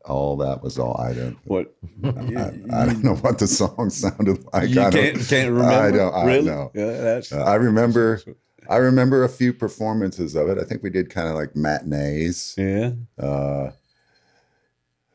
all 0.09 0.37
that 0.37 0.61
was. 0.63 0.77
All 0.79 0.99
I 0.99 1.13
don't. 1.13 1.37
what 1.45 1.75
I, 2.03 2.51
I 2.73 2.85
don't 2.85 3.03
know 3.03 3.15
what 3.15 3.39
the 3.39 3.47
song 3.47 3.89
sounded 3.89 4.43
like. 4.53 4.69
you 4.69 4.81
I 4.81 4.89
don't, 4.89 4.91
can't 4.91 5.27
can't 5.27 5.51
remember. 5.51 5.71
I 5.73 5.91
don't. 5.91 6.13
I 6.13 6.25
really? 6.25 6.45
know. 6.45 6.71
Yeah, 6.73 6.91
that's 6.91 7.31
Uh, 7.31 7.43
I 7.43 7.55
remember. 7.55 8.21
I 8.69 8.77
remember 8.77 9.23
a 9.23 9.29
few 9.29 9.53
performances 9.53 10.35
of 10.35 10.49
it. 10.49 10.57
I 10.57 10.63
think 10.65 10.83
we 10.83 10.89
did 10.89 11.09
kind 11.09 11.29
of 11.29 11.35
like 11.35 11.55
matinees. 11.55 12.53
yeah. 12.57 12.91
Uh, 13.17 13.71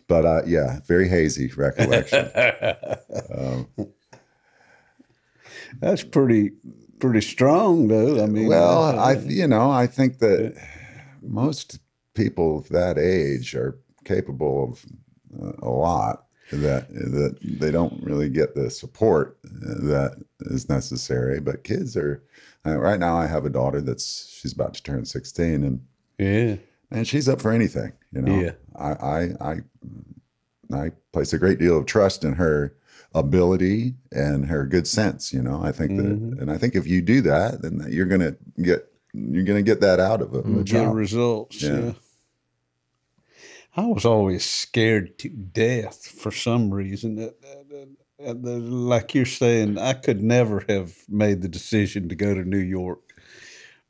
but 0.08 0.25
uh, 0.25 0.42
yeah, 0.46 0.80
very 0.87 1.08
hazy 1.08 1.49
recollection. 1.54 2.30
um, 3.34 3.68
that's 5.80 6.02
pretty 6.02 6.52
pretty 6.99 7.20
strong, 7.20 7.88
though. 7.88 8.22
I 8.22 8.26
mean, 8.26 8.49
well, 8.49 8.82
uh, 8.84 8.94
I 8.96 9.18
you 9.18 9.46
know 9.46 9.70
I 9.70 9.87
think 9.87 10.18
that 10.18 10.54
most 11.22 11.78
people 12.14 12.58
of 12.58 12.68
that 12.70 12.99
age 12.99 13.54
are 13.54 13.78
capable 14.04 14.64
of 14.64 14.87
uh, 15.42 15.52
a 15.66 15.71
lot 15.71 16.26
that 16.50 16.92
that 16.92 17.38
they 17.42 17.71
don't 17.71 18.02
really 18.02 18.28
get 18.28 18.54
the 18.54 18.71
support 18.71 19.38
that 19.42 20.23
is 20.40 20.68
necessary. 20.68 21.40
But 21.40 21.64
kids 21.64 21.97
are 21.97 22.23
uh, 22.66 22.76
right 22.78 23.00
now. 23.00 23.16
I 23.16 23.26
have 23.26 23.44
a 23.47 23.50
daughter 23.50 23.80
that's 23.80 24.28
she's 24.40 24.52
about 24.52 24.75
to 24.75 24.82
turn 24.82 25.04
sixteen, 25.04 25.64
and 25.64 25.80
yeah, 26.18 26.56
and 26.90 27.06
she's 27.09 27.28
up 27.28 27.40
for 27.40 27.50
anything. 27.52 27.92
You 28.12 28.23
know, 28.23 28.40
Yeah. 28.40 28.52
I 28.76 28.90
I 28.92 29.28
I 29.40 29.56
I 30.75 30.92
place 31.12 31.32
a 31.32 31.38
great 31.38 31.59
deal 31.59 31.78
of 31.78 31.87
trust 31.87 32.25
in 32.25 32.35
her. 32.35 32.75
ability 33.14 33.92
and 34.11 34.47
her 34.47 34.64
good 34.64 34.87
sense. 34.87 35.35
You 35.35 35.42
know, 35.42 35.61
I 35.62 35.71
think 35.71 35.99
that, 35.99 36.06
and 36.40 36.50
I 36.50 36.56
think 36.56 36.75
if 36.75 36.87
you 36.87 37.02
do 37.02 37.21
that, 37.21 37.61
then 37.61 37.85
you're 37.90 38.06
gonna 38.06 38.35
get 38.62 38.90
you're 39.12 39.44
gonna 39.44 39.61
get 39.61 39.82
that 39.82 40.00
out 40.00 40.23
of 40.23 40.32
a, 40.32 40.38
a 40.38 40.42
Good 40.42 40.66
child. 40.68 40.97
results. 40.97 41.61
Yeah. 41.62 41.78
Yeah. 41.80 41.92
I 43.75 43.87
was 43.87 44.05
always 44.05 44.45
scared 44.45 45.19
to 45.21 45.29
death 45.29 46.07
for 46.07 46.31
some 46.31 46.73
reason. 46.73 47.17
That- 47.17 47.41
that- 47.41 48.43
that- 48.43 48.61
like 48.61 49.14
you're 49.14 49.25
saying, 49.25 49.79
I 49.79 49.95
could 49.95 50.23
never 50.23 50.64
have 50.69 50.95
made 51.09 51.43
the 51.43 51.49
decision 51.49 52.09
to 52.09 52.14
go 52.14 52.35
to 52.35 52.45
New 52.45 52.59
York, 52.59 53.00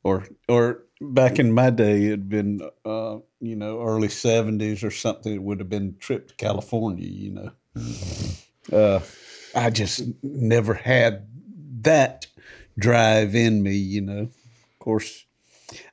or 0.03 0.27
or 0.47 0.85
back 1.01 1.37
in 1.39 1.51
my 1.51 1.69
day, 1.69 2.05
it'd 2.05 2.29
been 2.29 2.61
uh, 2.85 3.19
you 3.39 3.55
know 3.55 3.81
early 3.81 4.07
'70s 4.07 4.83
or 4.83 4.91
something. 4.91 5.33
It 5.33 5.43
would 5.43 5.59
have 5.59 5.69
been 5.69 5.97
trip 5.99 6.29
to 6.29 6.35
California. 6.35 7.07
You 7.07 7.31
know, 7.31 7.51
mm-hmm. 7.75 8.75
uh, 8.75 8.99
I 9.55 9.69
just 9.69 10.03
never 10.23 10.73
had 10.73 11.27
that 11.81 12.27
drive 12.77 13.35
in 13.35 13.61
me. 13.61 13.75
You 13.75 14.01
know, 14.01 14.19
of 14.21 14.79
course, 14.79 15.25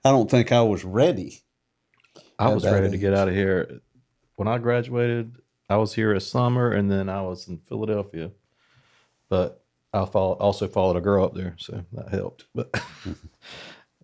I 0.04 0.10
don't 0.10 0.30
think 0.30 0.52
I 0.52 0.62
was 0.62 0.84
ready. 0.84 1.42
I 2.40 2.54
was 2.54 2.62
that 2.62 2.72
ready 2.72 2.90
to 2.90 2.98
get 2.98 3.14
out 3.14 3.28
of 3.28 3.34
here. 3.34 3.80
When 4.36 4.48
I 4.48 4.58
graduated, 4.58 5.36
I 5.68 5.76
was 5.76 5.94
here 5.94 6.12
a 6.12 6.20
summer, 6.20 6.72
and 6.72 6.90
then 6.90 7.08
I 7.08 7.22
was 7.22 7.46
in 7.48 7.58
Philadelphia. 7.58 8.30
But 9.28 9.62
I 9.92 10.04
follow, 10.06 10.34
also 10.34 10.66
followed 10.66 10.96
a 10.96 11.00
girl 11.00 11.24
up 11.24 11.34
there, 11.34 11.54
so 11.58 11.84
that 11.92 12.08
helped. 12.08 12.46
But 12.54 12.82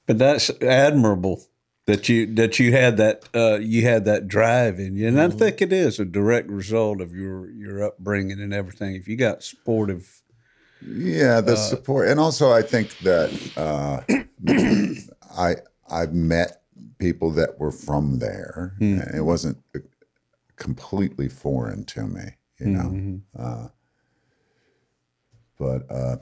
But 0.05 0.17
that's 0.19 0.51
admirable 0.61 1.43
that 1.85 2.09
you 2.09 2.33
that 2.35 2.59
you 2.59 2.71
had 2.71 2.97
that 2.97 3.27
uh, 3.33 3.59
you 3.59 3.83
had 3.83 4.05
that 4.05 4.27
drive 4.27 4.79
in 4.79 4.95
you, 4.95 5.07
and 5.07 5.19
I 5.19 5.29
think 5.29 5.61
it 5.61 5.71
is 5.71 5.99
a 5.99 6.05
direct 6.05 6.49
result 6.49 7.01
of 7.01 7.13
your 7.13 7.49
your 7.51 7.83
upbringing 7.83 8.39
and 8.41 8.53
everything. 8.53 8.95
If 8.95 9.07
you 9.07 9.15
got 9.15 9.43
supportive, 9.43 10.21
Yeah, 10.85 11.41
the 11.41 11.55
support, 11.55 12.07
and 12.09 12.19
also 12.19 12.51
I 12.51 12.61
think 12.61 12.97
that 12.99 13.31
uh, 13.57 14.01
I 15.37 15.55
I've 15.89 16.13
met 16.13 16.62
people 16.99 17.31
that 17.31 17.59
were 17.59 17.71
from 17.71 18.19
there. 18.19 18.75
Hmm. 18.79 18.99
and 18.99 19.15
It 19.15 19.21
wasn't 19.21 19.57
uh, 19.75 19.79
completely 20.55 21.29
foreign 21.29 21.83
to 21.85 22.03
me, 22.03 22.23
you 22.59 22.67
know. 22.67 22.89
Hmm, 22.89 23.15
hmm, 23.15 23.17
uh, 23.37 23.67
but 25.59 25.91
uh, 25.91 26.17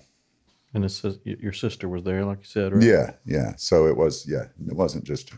and 0.73 0.85
it's 0.85 1.03
your 1.23 1.53
sister 1.53 1.89
was 1.89 2.03
there, 2.03 2.23
like 2.25 2.39
you 2.39 2.45
said, 2.45 2.73
right? 2.73 2.83
yeah, 2.83 3.13
yeah. 3.25 3.53
So 3.57 3.87
it 3.87 3.97
was 3.97 4.25
yeah, 4.27 4.45
it 4.67 4.75
wasn't 4.75 5.03
just 5.03 5.33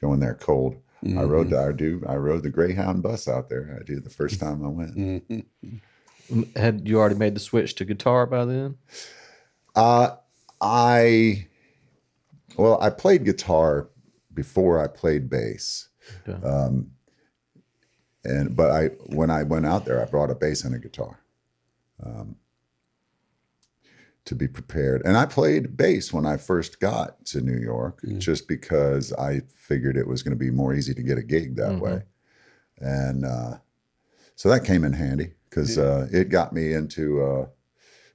going 0.00 0.20
there 0.20 0.34
cold. 0.34 0.76
I 1.02 1.06
mm-hmm. 1.06 1.28
rode 1.28 1.50
the 1.50 1.60
I 1.60 1.72
do 1.72 2.02
I 2.08 2.16
rode 2.16 2.42
the 2.42 2.50
Greyhound 2.50 3.02
bus 3.02 3.28
out 3.28 3.48
there. 3.48 3.78
I 3.78 3.84
did 3.84 4.04
the 4.04 4.10
first 4.10 4.40
time 4.40 4.64
I 4.64 4.68
went. 4.68 4.96
Mm-hmm. 4.96 5.40
Mm-hmm. 5.66 6.58
Had 6.58 6.88
you 6.88 6.98
already 6.98 7.16
made 7.16 7.36
the 7.36 7.40
switch 7.40 7.74
to 7.76 7.84
guitar 7.84 8.26
by 8.26 8.44
then? 8.46 8.76
Uh, 9.74 10.16
I 10.60 11.48
well, 12.56 12.78
I 12.80 12.90
played 12.90 13.24
guitar 13.24 13.88
before 14.34 14.82
I 14.82 14.86
played 14.86 15.30
bass. 15.30 15.88
Okay. 16.28 16.46
Um, 16.46 16.90
and 18.24 18.56
but 18.56 18.70
I 18.70 18.86
when 19.06 19.30
I 19.30 19.42
went 19.42 19.66
out 19.66 19.84
there, 19.84 20.02
I 20.02 20.06
brought 20.06 20.30
a 20.30 20.34
bass 20.34 20.64
and 20.64 20.74
a 20.74 20.78
guitar 20.78 21.20
um, 22.04 22.36
to 24.24 24.34
be 24.34 24.48
prepared. 24.48 25.02
And 25.04 25.16
I 25.16 25.26
played 25.26 25.76
bass 25.76 26.12
when 26.12 26.24
I 26.24 26.36
first 26.38 26.80
got 26.80 27.24
to 27.26 27.40
New 27.40 27.58
York, 27.58 28.00
just 28.18 28.48
because 28.48 29.12
I 29.12 29.42
figured 29.54 29.96
it 29.96 30.06
was 30.06 30.22
going 30.22 30.36
to 30.36 30.42
be 30.44 30.50
more 30.50 30.74
easy 30.74 30.94
to 30.94 31.02
get 31.02 31.18
a 31.18 31.22
gig 31.22 31.56
that 31.56 31.78
way. 31.80 32.02
And 32.78 33.24
uh, 33.24 33.58
so 34.36 34.48
that 34.48 34.64
came 34.64 34.84
in 34.84 34.92
handy 34.94 35.32
because 35.48 35.78
uh, 35.78 36.08
it 36.10 36.30
got 36.30 36.52
me 36.52 36.72
into 36.72 37.22
uh, 37.22 37.46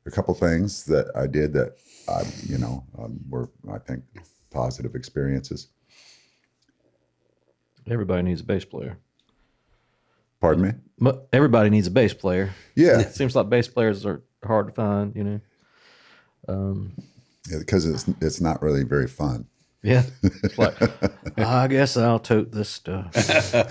a 0.06 0.12
couple 0.12 0.34
things 0.34 0.86
that 0.86 1.12
I 1.16 1.28
did 1.28 1.54
that 1.54 1.78
I, 2.08 2.24
you 2.48 2.58
know, 2.58 2.84
um, 2.98 3.20
were 3.30 3.50
I 3.72 3.78
think 3.78 4.04
positive 4.52 4.96
experiences. 4.96 5.68
Everybody 7.90 8.24
needs 8.24 8.42
a 8.42 8.44
bass 8.44 8.66
player. 8.66 8.98
Pardon 10.40 10.64
me. 10.64 10.72
But 11.00 11.28
everybody 11.34 11.70
needs 11.70 11.88
a 11.88 11.92
bass 11.92 12.14
player. 12.14 12.54
Yeah, 12.76 13.00
It 13.00 13.14
seems 13.16 13.36
like 13.36 13.50
bass 13.50 13.68
players 13.68 14.06
are 14.06 14.22
hard 14.44 14.68
to 14.68 14.74
find, 14.74 15.16
you 15.16 15.24
know. 15.24 16.92
because 17.58 17.86
it's 17.86 18.08
it's 18.22 18.42
not 18.42 18.62
really 18.62 18.84
very 18.84 19.08
fun. 19.08 19.48
Yeah. 19.82 20.04
It's 20.24 20.58
like, 20.58 20.76
I 21.38 21.68
guess 21.68 21.96
I'll 21.98 22.20
tote 22.20 22.52
this 22.52 22.70
stuff. 22.70 23.14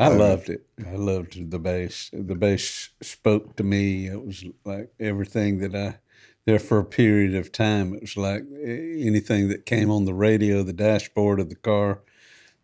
I 0.00 0.08
loved 0.08 0.48
it. 0.48 0.66
I 0.86 0.96
loved 0.96 1.50
the 1.50 1.58
bass. 1.58 2.10
The 2.12 2.34
bass 2.34 2.90
spoke 3.00 3.56
to 3.56 3.64
me. 3.64 4.06
It 4.08 4.24
was 4.24 4.44
like 4.64 4.92
everything 4.98 5.58
that 5.58 5.74
I 5.74 5.98
there 6.46 6.58
for 6.58 6.78
a 6.78 6.84
period 6.84 7.34
of 7.34 7.52
time. 7.52 7.94
It 7.94 8.00
was 8.02 8.16
like 8.16 8.42
eh, 8.62 9.06
anything 9.06 9.48
that 9.48 9.66
came 9.66 9.90
on 9.90 10.04
the 10.04 10.14
radio, 10.14 10.62
the 10.62 10.72
dashboard 10.72 11.40
of 11.40 11.48
the 11.48 11.54
car, 11.56 12.00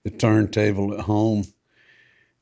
the 0.04 0.10
turntable 0.10 0.94
at 0.94 1.00
home. 1.00 1.44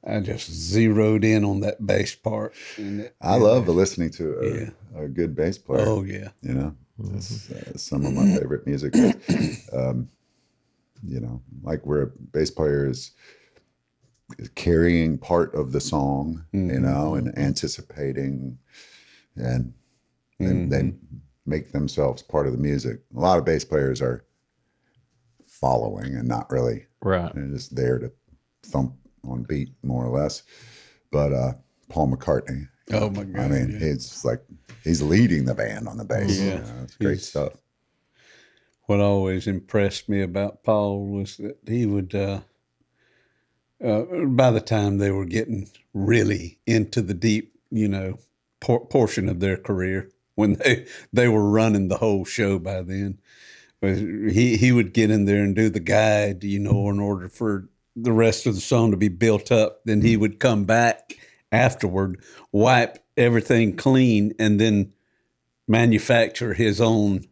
I 0.04 0.20
just 0.20 0.50
zeroed 0.50 1.24
in 1.24 1.44
on 1.44 1.60
that 1.60 1.84
bass 1.84 2.14
part. 2.14 2.54
And 2.76 3.00
it, 3.02 3.16
I 3.20 3.36
love 3.36 3.68
listening 3.68 4.10
to 4.12 4.72
a, 4.94 5.04
a 5.04 5.08
good 5.08 5.34
bass 5.34 5.58
player. 5.58 5.84
oh 5.86 6.04
yeah, 6.04 6.28
You 6.40 6.54
know, 6.54 6.76
it's 7.14 7.50
uh, 7.50 7.76
some 7.76 8.06
of 8.06 8.14
my 8.14 8.24
favorite 8.38 8.66
music. 8.66 8.94
um, 9.72 10.08
you 11.04 11.20
know, 11.20 11.42
like 11.62 11.84
where 11.84 12.02
a 12.02 12.06
bass 12.06 12.50
player 12.50 12.88
is, 12.88 13.12
is 14.38 14.48
carrying 14.50 15.18
part 15.18 15.54
of 15.54 15.72
the 15.72 15.80
song, 15.80 16.44
you 16.52 16.80
know, 16.80 17.14
and 17.14 17.36
anticipating, 17.38 18.58
and 19.36 19.74
they, 20.38 20.52
they 20.80 20.92
make 21.44 21.72
themselves 21.72 22.22
part 22.22 22.46
of 22.46 22.52
the 22.52 22.58
music. 22.58 23.00
A 23.16 23.20
lot 23.20 23.38
of 23.38 23.44
bass 23.44 23.64
players 23.64 24.00
are 24.00 24.24
following 25.46 26.14
and 26.14 26.28
not 26.28 26.50
really 26.50 26.86
Right. 27.02 27.32
They're 27.34 27.46
just 27.48 27.74
there 27.76 27.98
to 27.98 28.12
thump 28.64 28.94
on 29.24 29.44
beat, 29.44 29.70
more 29.82 30.04
or 30.04 30.18
less. 30.18 30.42
But 31.10 31.32
uh, 31.32 31.52
Paul 31.88 32.08
McCartney, 32.12 32.68
Oh 32.90 33.10
my 33.10 33.24
God! 33.24 33.44
I 33.44 33.48
mean, 33.48 33.70
yeah. 33.72 33.78
he's 33.88 34.24
like 34.24 34.40
he's 34.82 35.02
leading 35.02 35.44
the 35.44 35.54
band 35.54 35.86
on 35.88 35.96
the 35.98 36.04
bass. 36.04 36.38
Yeah. 36.38 36.44
you 36.44 36.58
know, 36.60 36.80
it's 36.82 36.96
great 36.96 37.10
He's- 37.18 37.26
stuff. 37.28 37.52
what 38.86 39.00
always 39.00 39.46
impressed 39.46 40.08
me 40.08 40.22
about 40.22 40.62
Paul 40.64 41.06
was 41.06 41.36
that 41.36 41.58
he 41.66 41.84
would, 41.84 42.14
uh, 42.14 42.40
uh, 43.84 44.02
by 44.26 44.50
the 44.50 44.60
time 44.62 44.98
they 44.98 45.10
were 45.10 45.26
getting 45.26 45.68
really 45.94 46.58
into 46.66 47.02
the 47.02 47.14
deep, 47.14 47.54
you 47.70 47.88
know, 47.88 48.18
por- 48.60 48.86
portion 48.86 49.28
of 49.28 49.40
their 49.40 49.56
career, 49.58 50.10
when 50.34 50.54
they 50.54 50.86
they 51.12 51.28
were 51.28 51.48
running 51.48 51.88
the 51.88 51.98
whole 51.98 52.24
show 52.24 52.58
by 52.58 52.80
then, 52.82 53.18
was 53.18 53.22
he 53.80 54.56
he 54.56 54.72
would 54.72 54.92
get 54.92 55.10
in 55.10 55.24
there 55.24 55.42
and 55.42 55.54
do 55.54 55.68
the 55.70 55.80
guide, 55.80 56.42
you 56.44 56.58
know, 56.58 56.88
in 56.90 56.98
order 57.00 57.28
for 57.28 57.68
the 57.94 58.12
rest 58.12 58.46
of 58.46 58.54
the 58.54 58.60
song 58.60 58.90
to 58.90 58.96
be 58.96 59.08
built 59.08 59.50
up. 59.52 59.80
Then 59.84 60.00
he 60.02 60.16
would 60.16 60.38
come 60.40 60.64
back 60.64 61.14
afterward, 61.52 62.22
wipe 62.52 62.98
everything 63.16 63.76
clean, 63.76 64.34
and 64.38 64.60
then 64.60 64.92
manufacture 65.66 66.54
his 66.54 66.80
own 66.80 67.24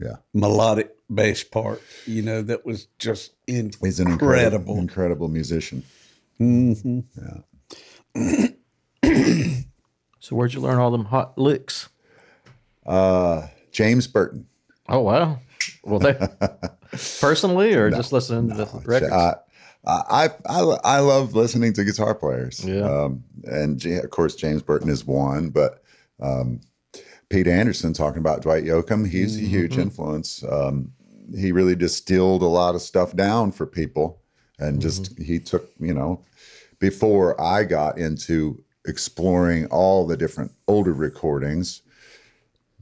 Yeah, 0.00 0.16
melodic 0.32 0.90
bass 1.12 1.44
part, 1.44 1.82
you 2.06 2.22
know, 2.22 2.42
that 2.42 2.64
was 2.66 2.86
just 2.98 3.32
incredible. 3.46 3.86
he's 3.86 4.00
an 4.00 4.08
incredible, 4.12 4.78
incredible 4.78 5.28
musician. 5.28 5.82
hmm 6.38 7.00
So 10.20 10.34
where'd 10.36 10.54
you 10.54 10.60
learn 10.60 10.78
all 10.78 10.90
them 10.90 11.06
hot 11.06 11.36
licks? 11.38 11.88
Uh, 12.86 13.48
James 13.72 14.06
Burton. 14.06 14.46
Oh 14.88 15.00
wow. 15.00 15.38
Well, 15.82 15.98
they 15.98 16.14
personally 17.20 17.74
or 17.74 17.90
just 17.90 18.12
listening 18.12 18.48
to 18.50 18.56
the 18.56 18.82
records? 18.84 19.12
Uh, 19.12 19.34
I, 19.86 20.30
I 20.46 20.60
I 20.82 20.98
love 21.00 21.34
listening 21.34 21.72
to 21.74 21.84
guitar 21.84 22.14
players. 22.14 22.64
Yeah. 22.64 22.82
Um, 22.82 23.22
and 23.44 23.84
of 23.84 24.10
course 24.10 24.34
James 24.34 24.62
Burton 24.62 24.88
is 24.88 25.04
one, 25.04 25.50
but 25.50 25.82
um, 26.20 26.60
Pete 27.28 27.46
Anderson 27.46 27.92
talking 27.92 28.20
about 28.20 28.42
Dwight 28.42 28.64
Yoakam, 28.64 29.08
he's 29.08 29.36
a 29.36 29.40
huge 29.40 29.76
influence. 29.76 30.42
Um, 30.50 30.92
he 31.36 31.52
really 31.52 31.76
distilled 31.76 32.42
a 32.42 32.46
lot 32.46 32.74
of 32.74 32.82
stuff 32.82 33.14
down 33.14 33.52
for 33.52 33.66
people, 33.66 34.22
and 34.58 34.80
just 34.80 35.18
he 35.18 35.38
took 35.38 35.70
you 35.78 35.92
know 35.92 36.22
before 36.78 37.38
I 37.40 37.64
got 37.64 37.98
into 37.98 38.62
exploring 38.86 39.66
all 39.66 40.06
the 40.06 40.16
different 40.16 40.52
older 40.68 40.92
recordings. 40.92 41.82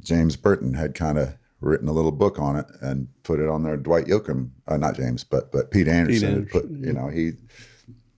James 0.00 0.34
Burton 0.34 0.74
had 0.74 0.94
kind 0.94 1.16
of 1.16 1.36
written 1.62 1.88
a 1.88 1.92
little 1.92 2.12
book 2.12 2.38
on 2.38 2.56
it 2.56 2.66
and 2.80 3.08
put 3.22 3.40
it 3.40 3.48
on 3.48 3.62
there. 3.62 3.76
Dwight 3.76 4.06
Yoakam, 4.06 4.50
uh, 4.68 4.76
not 4.76 4.96
James, 4.96 5.24
but 5.24 5.50
but 5.52 5.70
Pete 5.70 5.88
Anderson 5.88 6.34
had 6.34 6.50
put, 6.50 6.68
you 6.68 6.92
know, 6.92 7.08
he 7.08 7.32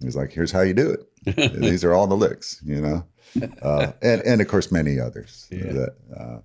he's 0.01 0.17
like, 0.17 0.33
here's 0.33 0.51
how 0.51 0.63
you 0.63 0.75
do 0.75 0.91
it. 0.91 1.55
These 1.61 1.85
are 1.85 1.95
all 1.95 2.07
the 2.07 2.17
licks, 2.17 2.61
you 2.65 2.81
know, 2.81 3.05
uh, 3.63 3.93
and 4.03 4.23
and 4.23 4.41
of 4.41 4.49
course 4.49 4.73
many 4.73 4.99
others. 4.99 5.47
That 5.51 5.95
uh, 6.19 6.39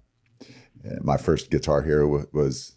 my 1.01 1.17
first 1.17 1.49
guitar 1.49 1.81
hero 1.81 2.07
wa- 2.07 2.25
was, 2.31 2.75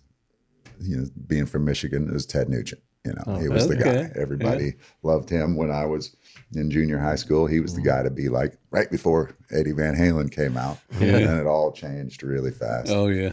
you 0.80 0.96
know, 0.96 1.06
being 1.26 1.46
from 1.46 1.64
Michigan, 1.64 2.08
it 2.08 2.12
was 2.12 2.26
Ted 2.26 2.48
Nugent. 2.48 2.82
You 3.04 3.14
know, 3.14 3.36
he 3.36 3.48
was 3.48 3.66
the 3.66 3.74
okay. 3.74 4.08
guy. 4.08 4.20
Everybody 4.20 4.74
loved 5.02 5.28
him 5.28 5.56
when 5.56 5.72
I 5.72 5.84
was 5.86 6.14
in 6.54 6.70
junior 6.70 6.98
high 6.98 7.16
school. 7.16 7.46
He 7.46 7.58
was 7.58 7.74
the 7.74 7.80
guy 7.80 8.04
to 8.04 8.10
be 8.10 8.28
like 8.28 8.56
right 8.70 8.88
before 8.90 9.36
Eddie 9.50 9.72
Van 9.72 9.96
Halen 9.96 10.30
came 10.30 10.56
out, 10.56 10.78
and 11.00 11.40
it 11.40 11.46
all 11.46 11.72
changed 11.72 12.22
really 12.22 12.52
fast. 12.52 12.90
Oh 12.90 13.08
yeah. 13.08 13.32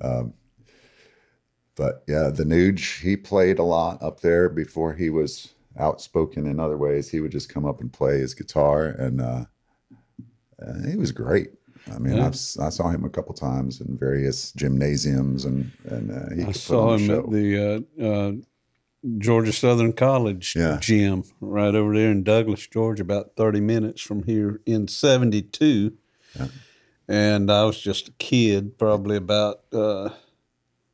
But 0.00 0.30
yeah, 2.08 2.30
the 2.30 2.44
Nuge, 2.44 3.00
he 3.02 3.16
played 3.16 3.58
a 3.58 3.64
lot 3.64 4.02
up 4.02 4.20
there 4.20 4.48
before 4.48 4.94
he 4.94 5.10
was 5.10 5.52
outspoken 5.78 6.46
in 6.46 6.58
other 6.58 6.78
ways. 6.78 7.10
He 7.10 7.20
would 7.20 7.32
just 7.32 7.50
come 7.50 7.66
up 7.66 7.82
and 7.82 7.92
play 7.92 8.18
his 8.18 8.32
guitar, 8.32 8.86
and 8.86 9.20
uh, 9.20 9.44
he 10.88 10.96
was 10.96 11.12
great. 11.12 11.50
I 11.94 11.98
mean, 11.98 12.18
I've, 12.18 12.32
s- 12.32 12.58
I 12.58 12.70
saw 12.70 12.88
him 12.88 13.04
a 13.04 13.10
couple 13.10 13.34
times 13.34 13.82
in 13.82 13.98
various 13.98 14.52
gymnasiums, 14.52 15.44
and 15.44 15.70
and 15.84 16.10
uh, 16.10 16.34
he 16.34 16.44
I 16.44 16.52
saw 16.52 16.96
him 16.96 17.10
at 17.10 17.30
the 17.30 17.84
uh, 18.00 18.04
uh, 18.04 18.32
Georgia 19.18 19.52
Southern 19.52 19.92
College 19.92 20.54
Yeah. 20.56 20.78
gym 20.80 21.24
right 21.40 21.74
over 21.74 21.94
there 21.94 22.10
in 22.10 22.22
Douglas, 22.24 22.66
Georgia, 22.66 23.02
about 23.02 23.32
30 23.36 23.60
minutes 23.60 24.00
from 24.00 24.22
here 24.24 24.62
in 24.64 24.88
72. 24.88 25.92
And 27.08 27.50
I 27.50 27.64
was 27.64 27.80
just 27.80 28.08
a 28.08 28.12
kid, 28.12 28.78
probably 28.78 29.16
about 29.16 29.60
uh, 29.72 30.10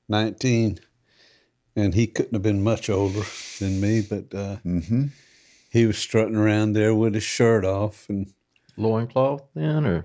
19. 0.08 0.78
And 1.74 1.94
he 1.94 2.06
couldn't 2.06 2.34
have 2.34 2.42
been 2.42 2.62
much 2.62 2.90
older 2.90 3.22
than 3.58 3.80
me, 3.80 4.02
but 4.02 4.34
uh, 4.34 4.56
hmm 4.56 5.06
he 5.72 5.86
was 5.86 5.96
strutting 5.96 6.36
around 6.36 6.74
there 6.74 6.94
with 6.94 7.14
his 7.14 7.22
shirt 7.22 7.64
off. 7.64 8.06
And 8.10 8.30
Loincloth 8.76 9.42
then, 9.54 9.86
or 9.86 10.04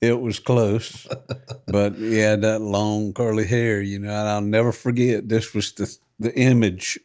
It 0.00 0.20
was 0.20 0.38
close, 0.38 1.08
but 1.66 1.96
he 1.96 2.18
had 2.18 2.42
that 2.42 2.60
long 2.60 3.12
curly 3.12 3.44
hair, 3.44 3.82
you 3.82 3.98
know. 3.98 4.10
And 4.10 4.28
I'll 4.28 4.40
never 4.40 4.70
forget. 4.70 5.28
This 5.28 5.52
was 5.54 5.72
the 5.72 5.92
the 6.20 6.36
image, 6.38 6.98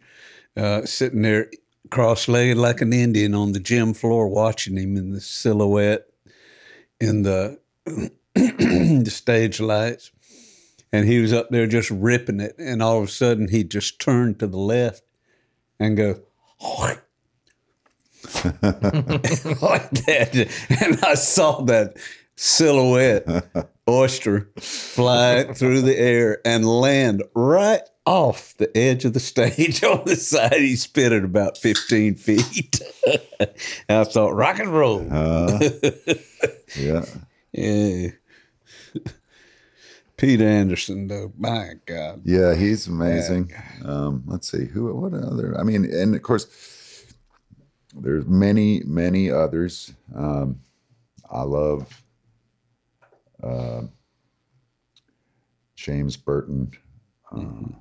uh, 0.56 0.86
sitting 0.86 1.24
there 1.24 1.50
cross-legged 1.92 2.58
like 2.58 2.82
an 2.82 2.94
Indian 2.94 3.36
on 3.36 3.52
the 3.52 3.60
gym 3.60 3.94
floor, 3.94 4.28
watching 4.28 4.78
him 4.78 4.96
in 4.96 5.12
the 5.12 5.22
silhouette 5.22 6.06
in 7.00 7.24
the 7.24 7.60
the 9.04 9.12
stage 9.12 9.60
lights, 9.60 10.12
and 10.92 11.08
he 11.08 11.20
was 11.20 11.34
up 11.34 11.50
there 11.50 11.68
just 11.68 11.90
ripping 11.90 12.40
it. 12.40 12.56
And 12.58 12.82
all 12.82 13.00
of 13.00 13.06
a 13.06 13.12
sudden, 13.12 13.50
he 13.50 13.64
just 13.64 14.00
turned 14.00 14.40
to 14.40 14.48
the 14.48 14.58
left 14.58 15.04
and 15.80 15.98
go. 15.98 16.22
like 16.62 17.02
that. 19.92 20.50
And 20.82 21.04
I 21.04 21.16
saw 21.16 21.62
that 21.64 21.98
silhouette 22.36 23.28
oyster 23.88 24.50
fly 24.60 25.44
through 25.54 25.82
the 25.82 25.98
air 25.98 26.40
and 26.46 26.66
land 26.66 27.24
right 27.36 27.82
off 28.06 28.56
the 28.58 28.76
edge 28.78 29.06
of 29.06 29.14
the 29.14 29.20
stage 29.20 29.84
on 29.84 30.04
the 30.06 30.16
side. 30.16 30.54
He 30.54 30.76
spit 30.76 31.12
it 31.12 31.24
about 31.24 31.58
15 31.58 32.16
feet. 32.16 32.82
and 33.08 33.20
I 33.90 34.04
thought, 34.04 34.36
rock 34.36 34.60
and 34.60 34.74
roll. 34.74 35.08
Uh, 35.12 35.60
yeah, 36.78 37.06
yeah. 37.52 38.12
Pete 40.18 40.42
Anderson, 40.42 41.08
though, 41.08 41.34
my 41.38 41.72
God. 41.86 42.22
yeah, 42.24 42.54
he's 42.56 42.88
amazing. 42.88 43.52
Um, 43.84 44.24
let's 44.28 44.50
see 44.50 44.66
who, 44.66 44.94
what 44.96 45.14
other? 45.14 45.58
I 45.60 45.64
mean, 45.64 45.86
and 45.86 46.16
of 46.16 46.22
course, 46.22 47.06
there's 47.96 48.26
many, 48.28 48.82
many 48.86 49.32
others. 49.32 49.92
Um, 50.16 50.60
I 51.30 51.42
love 51.42 52.04
uh, 53.42 53.82
James 55.76 56.16
Burton. 56.16 56.72
Uh, 57.32 57.76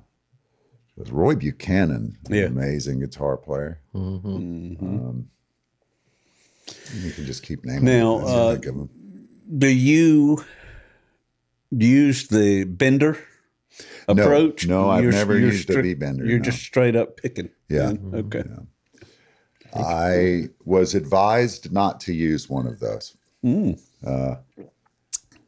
there's 0.97 1.11
Roy 1.11 1.35
Buchanan, 1.35 2.17
Yeah. 2.29 2.45
amazing 2.45 2.99
guitar 2.99 3.37
player. 3.37 3.79
Mm-hmm. 3.95 4.85
Um, 4.85 5.29
you 6.95 7.11
can 7.11 7.25
just 7.25 7.43
keep 7.43 7.63
naming 7.65 7.85
Now, 7.85 8.17
them 8.19 8.27
uh, 8.27 8.55
them. 8.55 8.89
Do 9.57 9.67
you 9.67 10.43
use 11.79 12.27
the 12.27 12.63
bender 12.65 13.17
approach? 14.07 14.67
no, 14.67 14.89
I've 14.89 15.03
You're- 15.03 15.15
never 15.15 15.37
you're 15.37 15.49
used 15.51 15.69
a 15.69 15.73
stra- 15.73 15.83
B-bender, 15.83 16.25
You're 16.25 16.37
no. 16.39 16.43
just 16.43 16.59
straight 16.59 16.95
up 16.95 17.17
picking. 17.17 17.49
Yeah. 17.69 17.93
Okay. 18.13 18.43
I 19.75 20.49
was 20.65 20.93
advised 20.93 21.71
not 21.71 21.99
to 22.01 22.13
use 22.13 22.49
one 22.49 22.67
of 22.67 22.79
those. 22.79 23.15
Mm. 23.43 23.79
Uh, 24.05 24.35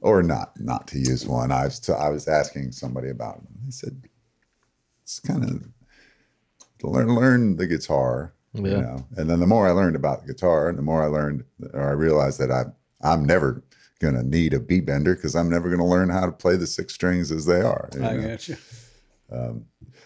or 0.02 0.22
not 0.24 0.60
not 0.60 0.88
to 0.90 1.00
use 1.00 1.26
one. 1.26 1.52
I 1.52 1.66
was 1.66 1.80
t- 1.80 1.94
I 1.94 2.10
was 2.10 2.28
asking 2.28 2.72
somebody 2.72 3.10
about 3.10 3.38
them. 3.44 3.48
They 3.66 3.72
said 3.72 4.02
it's 5.04 5.20
kind 5.20 5.44
of 5.44 5.68
to 6.80 6.88
learn 6.90 7.14
learn 7.16 7.56
the 7.58 7.68
guitar, 7.68 8.34
you 8.54 8.68
Yeah. 8.68 8.82
know. 8.82 9.06
And 9.18 9.30
then 9.30 9.40
the 9.40 9.48
more 9.48 9.68
I 9.68 9.72
learned 9.72 9.96
about 9.96 10.22
the 10.26 10.34
guitar, 10.34 10.72
the 10.74 10.82
more 10.82 11.04
I 11.04 11.08
learned, 11.08 11.44
or 11.74 11.88
I 11.90 11.92
realized 11.94 12.40
that 12.40 12.52
I 12.52 12.66
I'm 13.02 13.26
never 13.26 13.64
gonna 14.00 14.24
need 14.24 14.54
a 14.54 14.60
B 14.60 14.82
bender 14.82 15.16
because 15.16 15.36
I'm 15.36 15.50
never 15.50 15.70
gonna 15.70 15.88
learn 15.88 16.10
how 16.10 16.26
to 16.26 16.32
play 16.32 16.56
the 16.58 16.68
six 16.68 16.94
strings 16.94 17.32
as 17.32 17.46
they 17.46 17.62
are. 17.62 17.90
I 17.96 17.98
know. 17.98 18.28
got 18.30 18.48
you. 18.48 18.58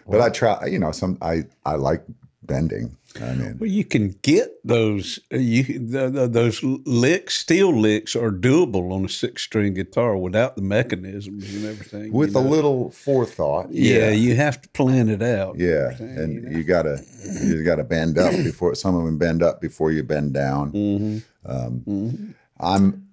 But 0.08 0.22
I 0.22 0.30
try, 0.30 0.66
you 0.66 0.80
know, 0.80 0.92
some 0.92 1.18
I 1.22 1.46
I 1.66 1.76
like 1.76 2.04
bending. 2.44 2.96
I 3.22 3.34
mean, 3.34 3.58
Well, 3.60 3.70
you 3.70 3.84
can 3.86 4.16
get 4.22 4.50
those 4.64 5.20
uh, 5.34 5.38
you 5.38 5.64
the, 5.80 6.10
the, 6.10 6.28
those 6.28 6.62
licks, 6.64 7.38
steel 7.38 7.76
licks, 7.76 8.16
are 8.16 8.32
doable 8.32 8.92
on 8.92 9.06
a 9.06 9.10
six-string 9.10 9.74
guitar 9.74 10.16
without 10.16 10.56
the 10.56 10.62
mechanisms 10.62 11.54
and 11.56 11.66
everything. 11.66 12.12
with 12.14 12.30
a 12.36 12.42
know? 12.42 12.48
little 12.48 12.92
forethought. 12.92 13.72
yeah, 13.72 14.10
you 14.12 14.36
have 14.36 14.62
to 14.62 14.70
plan 14.70 15.10
it 15.10 15.22
out. 15.24 15.58
Yeah, 15.60 15.90
and 16.00 16.34
you 16.34 16.42
know? 16.42 16.58
you 16.58 16.64
gotta 16.64 17.04
you 17.44 17.64
gotta 17.64 17.84
bend 17.84 18.18
up 18.20 18.32
before 18.32 18.74
some 18.76 18.96
of 18.96 19.06
them 19.06 19.18
bend 19.18 19.42
up 19.44 19.60
before 19.60 19.92
you 19.92 20.04
bend 20.04 20.34
down. 20.34 20.72
Mhm. 20.72 21.24
Um, 21.46 21.84
Mhm. 21.88 22.34
I'm 22.60 23.09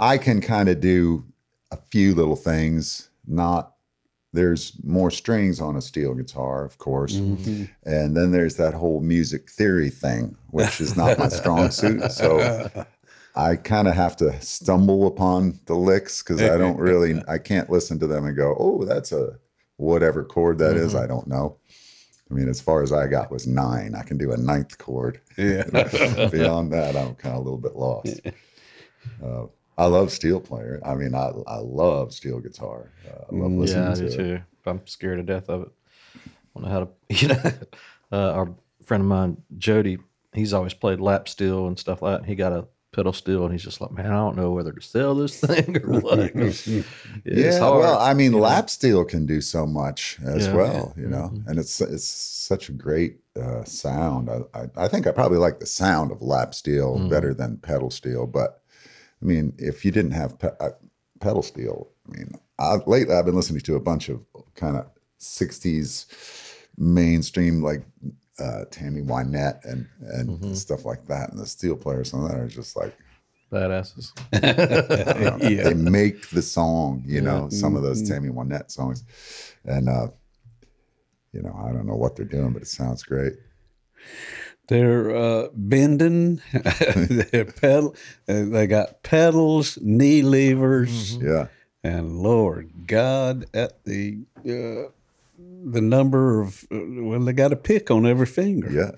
I 0.00 0.18
can 0.18 0.40
kind 0.40 0.68
of 0.68 0.80
do 0.80 1.24
a 1.70 1.76
few 1.76 2.14
little 2.14 2.34
things. 2.36 3.10
Not 3.26 3.74
there's 4.32 4.72
more 4.84 5.10
strings 5.10 5.60
on 5.60 5.76
a 5.76 5.82
steel 5.82 6.14
guitar, 6.14 6.64
of 6.64 6.78
course, 6.78 7.16
Mm-hmm. 7.16 7.64
and 7.84 8.16
then 8.16 8.30
there's 8.32 8.56
that 8.56 8.74
whole 8.74 9.00
music 9.00 9.50
theory 9.50 9.90
thing, 9.90 10.36
which 10.50 10.80
is 10.80 10.96
not 10.96 11.18
my 11.18 11.28
strong 11.28 11.70
suit. 11.80 12.10
So 12.12 12.68
I 13.34 13.56
kind 13.56 13.88
of 13.88 13.94
have 13.94 14.16
to 14.16 14.40
stumble 14.40 15.06
upon 15.06 15.60
the 15.66 15.74
licks 15.74 16.22
because 16.22 16.40
I 16.42 16.56
don't 16.56 16.78
really 16.78 17.20
I 17.28 17.38
can't 17.38 17.68
listen 17.70 17.98
to 18.00 18.06
them 18.06 18.24
and 18.24 18.36
go, 18.36 18.56
oh, 18.58 18.84
that's 18.84 19.12
a 19.12 19.38
whatever 19.76 20.24
chord 20.24 20.58
that 20.58 20.76
is. 20.76 20.94
I 20.94 21.06
don't 21.06 21.26
know. 21.26 21.56
I 22.30 22.34
mean, 22.34 22.48
as 22.48 22.60
far 22.60 22.82
as 22.84 22.92
I 22.92 23.08
got 23.08 23.32
was 23.32 23.48
nine. 23.48 23.96
I 23.96 24.02
can 24.04 24.16
do 24.16 24.30
a 24.30 24.36
ninth 24.36 24.78
chord. 24.78 25.20
Yeah. 25.36 25.64
Beyond 26.30 26.72
that, 26.72 26.94
I'm 26.96 27.16
kind 27.16 27.34
of 27.34 27.40
a 27.40 27.44
little 27.44 27.58
bit 27.58 27.74
lost. 27.74 28.20
Uh, 29.24 29.46
I 29.80 29.86
love 29.86 30.12
steel 30.12 30.40
player. 30.40 30.80
I 30.84 30.94
mean, 30.94 31.14
I 31.14 31.30
I 31.46 31.56
love 31.58 32.12
steel 32.12 32.38
guitar. 32.40 32.90
Uh, 33.06 33.24
I 33.32 33.36
love 33.36 33.52
listening 33.52 33.84
yeah, 33.84 33.92
I 33.92 33.94
to 33.94 34.00
do 34.00 34.06
it. 34.06 34.16
too. 34.16 34.40
I'm 34.66 34.86
scared 34.86 35.18
to 35.18 35.22
death 35.22 35.48
of 35.48 35.62
it. 35.62 35.68
I 36.16 36.60
don't 36.60 36.64
know 36.64 36.70
how 36.70 36.80
to, 36.80 36.88
you 37.22 37.28
know. 37.28 37.42
Uh, 38.12 38.32
our 38.32 38.54
friend 38.84 39.02
of 39.02 39.06
mine, 39.08 39.36
Jody, 39.56 39.98
he's 40.34 40.52
always 40.52 40.74
played 40.74 41.00
lap 41.00 41.28
steel 41.28 41.68
and 41.68 41.78
stuff 41.78 42.02
like 42.02 42.20
that. 42.20 42.26
He 42.26 42.34
got 42.34 42.52
a 42.52 42.66
pedal 42.92 43.12
steel, 43.12 43.44
and 43.44 43.52
he's 43.52 43.62
just 43.62 43.80
like, 43.80 43.92
man, 43.92 44.06
I 44.06 44.16
don't 44.16 44.36
know 44.36 44.50
whether 44.50 44.72
to 44.72 44.82
sell 44.82 45.14
this 45.14 45.38
thing 45.46 45.76
or 45.84 46.00
what. 46.00 46.34
yeah, 47.24 47.58
hard. 47.60 47.78
well, 47.78 47.98
I 48.00 48.14
mean, 48.14 48.32
lap 48.32 48.68
steel 48.68 49.04
can 49.04 49.26
do 49.26 49.40
so 49.40 49.64
much 49.64 50.18
as 50.24 50.46
Yeah. 50.46 50.56
well, 50.56 50.94
you 50.96 51.06
know, 51.06 51.32
and 51.46 51.58
it's 51.58 51.80
it's 51.80 52.04
such 52.04 52.68
a 52.68 52.72
great 52.72 53.20
uh, 53.40 53.64
sound. 53.64 54.28
I, 54.28 54.40
I 54.58 54.84
I 54.84 54.88
think 54.88 55.06
I 55.06 55.12
probably 55.12 55.38
like 55.38 55.60
the 55.60 55.66
sound 55.66 56.10
of 56.12 56.20
lap 56.20 56.52
steel 56.54 56.98
better 57.08 57.32
than 57.32 57.58
pedal 57.58 57.90
steel, 57.90 58.26
but 58.26 58.59
I 59.22 59.24
mean, 59.24 59.54
if 59.58 59.84
you 59.84 59.90
didn't 59.90 60.12
have 60.12 60.38
pe- 60.38 60.56
uh, 60.60 60.70
pedal 61.20 61.42
steel, 61.42 61.88
I 62.08 62.16
mean, 62.16 62.32
I, 62.58 62.76
lately 62.86 63.14
I've 63.14 63.26
been 63.26 63.36
listening 63.36 63.60
to 63.62 63.76
a 63.76 63.80
bunch 63.80 64.08
of 64.08 64.20
kind 64.54 64.76
of 64.76 64.86
'60s 65.18 66.06
mainstream 66.78 67.62
like 67.62 67.84
uh, 68.38 68.64
Tammy 68.70 69.02
Wynette 69.02 69.64
and 69.64 69.86
and 70.00 70.56
stuff 70.56 70.84
like 70.84 71.06
that, 71.08 71.30
and 71.30 71.38
the 71.38 71.46
steel 71.46 71.76
players 71.76 72.14
on 72.14 72.26
that 72.26 72.38
are 72.38 72.48
just 72.48 72.76
like 72.76 72.96
badasses. 73.50 74.12
Know. 74.32 75.38
Yeah. 75.50 75.64
They 75.64 75.74
make 75.74 76.30
the 76.30 76.42
song, 76.42 77.02
you 77.06 77.20
know, 77.20 77.48
some 77.48 77.76
of 77.76 77.82
those 77.82 78.08
Tammy 78.08 78.28
Wynette 78.28 78.70
songs. 78.70 79.04
And, 79.64 79.88
uh, 79.88 80.08
you 81.32 81.42
know, 81.42 81.58
I 81.64 81.72
don't 81.72 81.86
know 81.86 81.96
what 81.96 82.16
they're 82.16 82.24
doing, 82.24 82.52
but 82.52 82.62
it 82.62 82.68
sounds 82.68 83.02
great. 83.02 83.34
They're 84.70 85.10
uh, 85.16 85.48
bending. 85.52 86.40
they're 86.52 87.44
pedal. 87.44 87.96
uh, 88.28 88.44
They 88.44 88.68
got 88.68 89.02
pedals, 89.02 89.78
knee 89.82 90.22
levers, 90.22 91.16
Yeah. 91.16 91.48
and 91.82 92.20
Lord 92.22 92.70
God, 92.86 93.46
at 93.52 93.84
the 93.84 94.20
uh, 94.38 94.92
the 95.72 95.80
number 95.80 96.40
of 96.40 96.64
uh, 96.72 96.78
well, 97.02 97.18
they 97.24 97.32
got 97.32 97.52
a 97.52 97.56
pick 97.56 97.90
on 97.90 98.06
every 98.06 98.26
finger, 98.26 98.70
Yeah. 98.70 98.92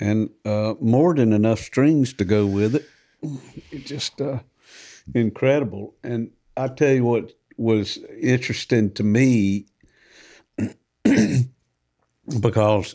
and 0.00 0.30
uh, 0.46 0.74
more 0.80 1.14
than 1.14 1.32
enough 1.34 1.60
strings 1.60 2.14
to 2.14 2.24
go 2.24 2.46
with 2.46 2.74
it. 2.74 2.86
It's 3.70 3.88
just 3.90 4.18
uh, 4.22 4.38
incredible. 5.14 5.94
And 6.02 6.30
I 6.56 6.68
tell 6.68 6.94
you 6.94 7.04
what 7.04 7.34
was 7.58 7.98
interesting 8.18 8.92
to 8.94 9.02
me 9.04 9.66
because 12.40 12.94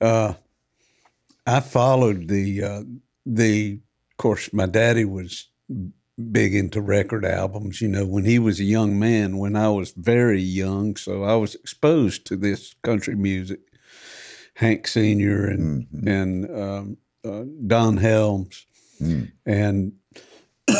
uh, 0.00 0.34
I 1.46 1.60
followed 1.60 2.28
the 2.28 2.62
uh, 2.62 2.82
the. 3.26 3.80
Of 4.10 4.16
course, 4.18 4.52
my 4.52 4.66
daddy 4.66 5.04
was 5.04 5.48
big 6.30 6.54
into 6.54 6.80
record 6.80 7.24
albums. 7.24 7.80
You 7.80 7.88
know, 7.88 8.06
when 8.06 8.24
he 8.24 8.38
was 8.38 8.60
a 8.60 8.64
young 8.64 8.98
man, 8.98 9.38
when 9.38 9.56
I 9.56 9.68
was 9.70 9.92
very 9.96 10.40
young, 10.40 10.96
so 10.96 11.24
I 11.24 11.34
was 11.34 11.54
exposed 11.54 12.26
to 12.26 12.36
this 12.36 12.74
country 12.82 13.16
music. 13.16 13.60
Hank 14.54 14.86
Senior 14.86 15.46
and 15.46 15.86
and 16.06 16.50
um, 16.50 16.96
uh, 17.24 17.44
Don 17.66 17.96
Helms 17.96 18.66
and 19.46 19.92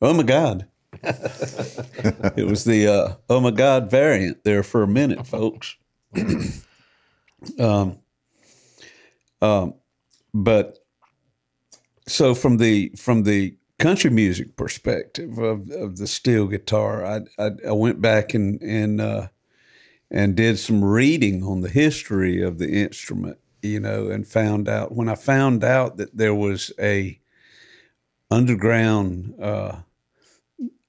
oh 0.00 0.14
my 0.14 0.22
god 0.22 0.68
it 2.36 2.46
was 2.46 2.64
the 2.64 2.86
uh, 2.86 3.14
oh 3.28 3.40
my 3.40 3.50
god 3.50 3.90
variant 3.90 4.44
there 4.44 4.62
for 4.62 4.82
a 4.82 4.88
minute 4.88 5.26
folks. 5.26 5.76
Um, 7.58 7.98
um, 9.40 9.74
but 10.32 10.78
so 12.06 12.34
from 12.34 12.58
the 12.58 12.92
from 12.96 13.24
the 13.24 13.56
country 13.78 14.10
music 14.10 14.56
perspective 14.56 15.38
of, 15.38 15.70
of 15.70 15.96
the 15.96 16.06
steel 16.06 16.46
guitar, 16.46 17.04
I, 17.04 17.20
I 17.38 17.50
I 17.68 17.72
went 17.72 18.00
back 18.00 18.34
and 18.34 18.60
and 18.62 19.00
uh, 19.00 19.28
and 20.10 20.36
did 20.36 20.58
some 20.58 20.84
reading 20.84 21.42
on 21.42 21.62
the 21.62 21.68
history 21.68 22.42
of 22.42 22.58
the 22.58 22.70
instrument, 22.70 23.38
you 23.62 23.80
know, 23.80 24.08
and 24.08 24.26
found 24.26 24.68
out 24.68 24.94
when 24.94 25.08
I 25.08 25.14
found 25.14 25.64
out 25.64 25.96
that 25.96 26.16
there 26.16 26.34
was 26.34 26.72
a 26.78 27.18
underground 28.30 29.34
uh, 29.40 29.78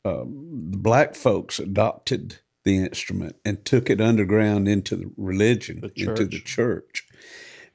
uh, 0.05 0.23
the 0.25 0.77
black 0.77 1.15
folks 1.15 1.59
adopted 1.59 2.37
the 2.63 2.77
instrument 2.77 3.35
and 3.45 3.63
took 3.65 3.89
it 3.89 3.99
underground 4.01 4.67
into 4.67 4.95
the 4.95 5.11
religion, 5.17 5.79
into 5.83 6.25
the 6.25 6.39
church. 6.39 7.05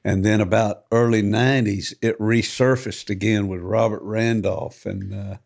And 0.05 0.25
then 0.25 0.41
about 0.41 0.85
early 0.93 1.23
'90s, 1.23 1.93
it 2.01 2.19
resurfaced 2.19 3.11
again 3.11 3.49
with 3.49 3.61
Robert 3.61 4.03
Randolph 4.03 4.87
and 4.87 5.13
uh, 5.13 5.37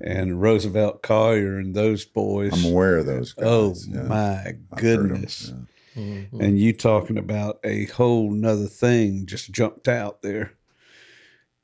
and 0.00 0.40
Roosevelt 0.40 1.02
Collier 1.02 1.58
and 1.58 1.74
those 1.74 2.04
boys. 2.04 2.52
I'm 2.52 2.72
aware 2.72 2.98
of 2.98 3.06
those 3.06 3.32
guys. 3.34 3.44
Oh 3.46 3.74
yeah. 3.88 4.02
my 4.02 4.38
I've 4.72 4.80
heard 4.80 5.00
'em, 5.00 5.08
goodness! 5.08 5.52
And 5.96 6.58
you 6.58 6.72
talking 6.72 7.18
about 7.18 7.60
a 7.62 7.84
whole 7.86 8.30
nother 8.32 8.66
thing 8.66 9.26
just 9.26 9.52
jumped 9.52 9.86
out 9.86 10.22
there. 10.22 10.54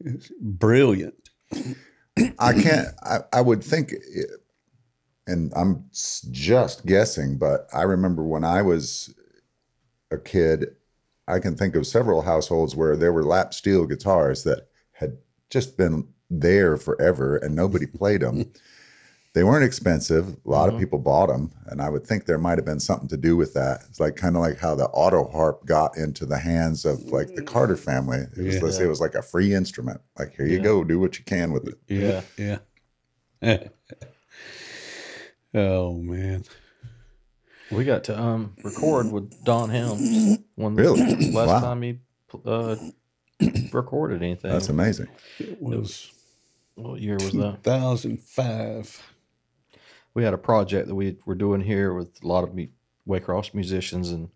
It's 0.04 0.30
brilliant. 0.40 1.30
I 2.38 2.52
can't. 2.52 2.88
I, 3.02 3.18
I 3.32 3.40
would 3.40 3.64
think, 3.64 3.92
it- 3.92 4.30
and 5.26 5.52
I'm 5.54 5.84
just 5.92 6.86
guessing, 6.86 7.38
but 7.38 7.68
I 7.72 7.82
remember 7.82 8.24
when 8.24 8.44
I 8.44 8.62
was 8.62 9.14
a 10.10 10.18
kid, 10.18 10.74
I 11.28 11.38
can 11.38 11.56
think 11.56 11.76
of 11.76 11.86
several 11.86 12.22
households 12.22 12.74
where 12.74 12.96
there 12.96 13.12
were 13.12 13.22
lap 13.22 13.54
steel 13.54 13.86
guitars 13.86 14.42
that 14.44 14.68
had 14.92 15.16
just 15.48 15.76
been 15.76 16.08
there 16.28 16.76
forever 16.76 17.36
and 17.36 17.54
nobody 17.54 17.86
played 17.98 18.22
them. 18.22 18.50
They 19.32 19.44
weren't 19.44 19.64
expensive. 19.64 20.36
A 20.44 20.50
lot 20.50 20.68
of 20.68 20.74
uh-huh. 20.74 20.80
people 20.80 20.98
bought 20.98 21.28
them, 21.28 21.52
and 21.66 21.80
I 21.80 21.88
would 21.88 22.04
think 22.04 22.26
there 22.26 22.36
might 22.36 22.58
have 22.58 22.64
been 22.64 22.80
something 22.80 23.06
to 23.10 23.16
do 23.16 23.36
with 23.36 23.54
that. 23.54 23.82
It's 23.88 24.00
like 24.00 24.16
kind 24.16 24.34
of 24.34 24.42
like 24.42 24.58
how 24.58 24.74
the 24.74 24.86
auto 24.86 25.30
harp 25.30 25.64
got 25.64 25.96
into 25.96 26.26
the 26.26 26.36
hands 26.36 26.84
of 26.84 27.04
like 27.12 27.36
the 27.36 27.42
Carter 27.42 27.76
mm. 27.76 27.78
family. 27.78 28.26
It 28.36 28.42
was, 28.42 28.60
let's 28.60 28.76
say, 28.78 28.86
it 28.86 28.88
was 28.88 29.00
like 29.00 29.14
a 29.14 29.22
free 29.22 29.54
instrument. 29.54 30.00
Like 30.18 30.34
here 30.34 30.46
you 30.46 30.58
go, 30.58 30.82
do 30.82 30.98
what 30.98 31.16
you 31.16 31.24
can 31.24 31.52
with 31.52 31.68
it. 31.68 31.78
Yeah, 31.86 32.58
yeah. 33.40 33.68
oh 35.54 35.94
man. 36.00 36.44
We 37.70 37.84
got 37.84 38.04
to 38.04 38.18
um 38.20 38.54
record 38.64 39.12
with 39.12 39.44
Don 39.44 39.70
Helms 39.70 40.38
when 40.56 40.74
the 40.74 40.82
Really? 40.82 41.32
last 41.32 41.48
Wow. 41.48 41.60
time 41.60 41.82
he 41.82 41.98
uh 42.44 42.76
recorded 43.72 44.22
anything. 44.22 44.50
That's 44.50 44.68
amazing. 44.68 45.08
It 45.38 45.60
was 45.62 46.12
what 46.74 47.00
year 47.00 47.20
was 47.20 47.32
that? 47.34 47.62
2005. 47.62 49.14
we 50.14 50.24
had 50.24 50.34
a 50.34 50.38
project 50.38 50.88
that 50.88 50.94
we 50.94 51.16
were 51.26 51.34
doing 51.34 51.60
here 51.60 51.94
with 51.94 52.18
a 52.22 52.26
lot 52.26 52.42
of 52.44 52.54
mu- 52.54 52.66
Waycross 53.06 53.54
musicians, 53.54 54.10
and 54.10 54.30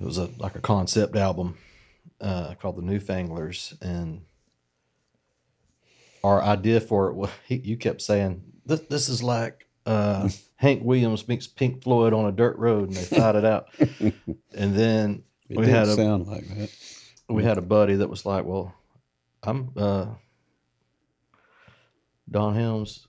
it 0.00 0.04
was 0.04 0.18
a 0.18 0.28
like 0.38 0.56
a 0.56 0.60
concept 0.60 1.16
album 1.16 1.56
uh, 2.20 2.54
called 2.60 2.76
the 2.76 2.82
Newfanglers, 2.82 3.74
and 3.80 4.22
our 6.22 6.42
idea 6.42 6.80
for 6.80 7.08
it 7.08 7.14
was 7.14 7.30
he, 7.46 7.56
you 7.56 7.76
kept 7.76 8.02
saying 8.02 8.42
this 8.68 8.80
this 8.82 9.08
is 9.08 9.22
like 9.22 9.66
uh, 9.86 10.28
Hank 10.56 10.82
Williams 10.84 11.26
meets 11.26 11.46
Pink 11.46 11.82
Floyd 11.82 12.12
on 12.12 12.26
a 12.26 12.32
dirt 12.32 12.56
road, 12.58 12.88
and 12.88 12.96
they 12.96 13.04
fight 13.04 13.34
it 13.34 13.44
out, 13.44 13.68
and 14.54 14.74
then 14.76 15.24
It 15.48 15.58
we 15.58 15.66
had 15.66 15.88
a 15.88 15.94
sound 15.94 16.26
like 16.26 16.46
that. 16.48 16.70
we 17.28 17.42
had 17.42 17.58
a 17.58 17.62
buddy 17.62 17.96
that 17.96 18.08
was 18.08 18.24
like, 18.24 18.44
"Well, 18.44 18.74
I'm 19.42 19.70
uh, 19.76 20.06
Don 22.30 22.54
Helms, 22.54 23.08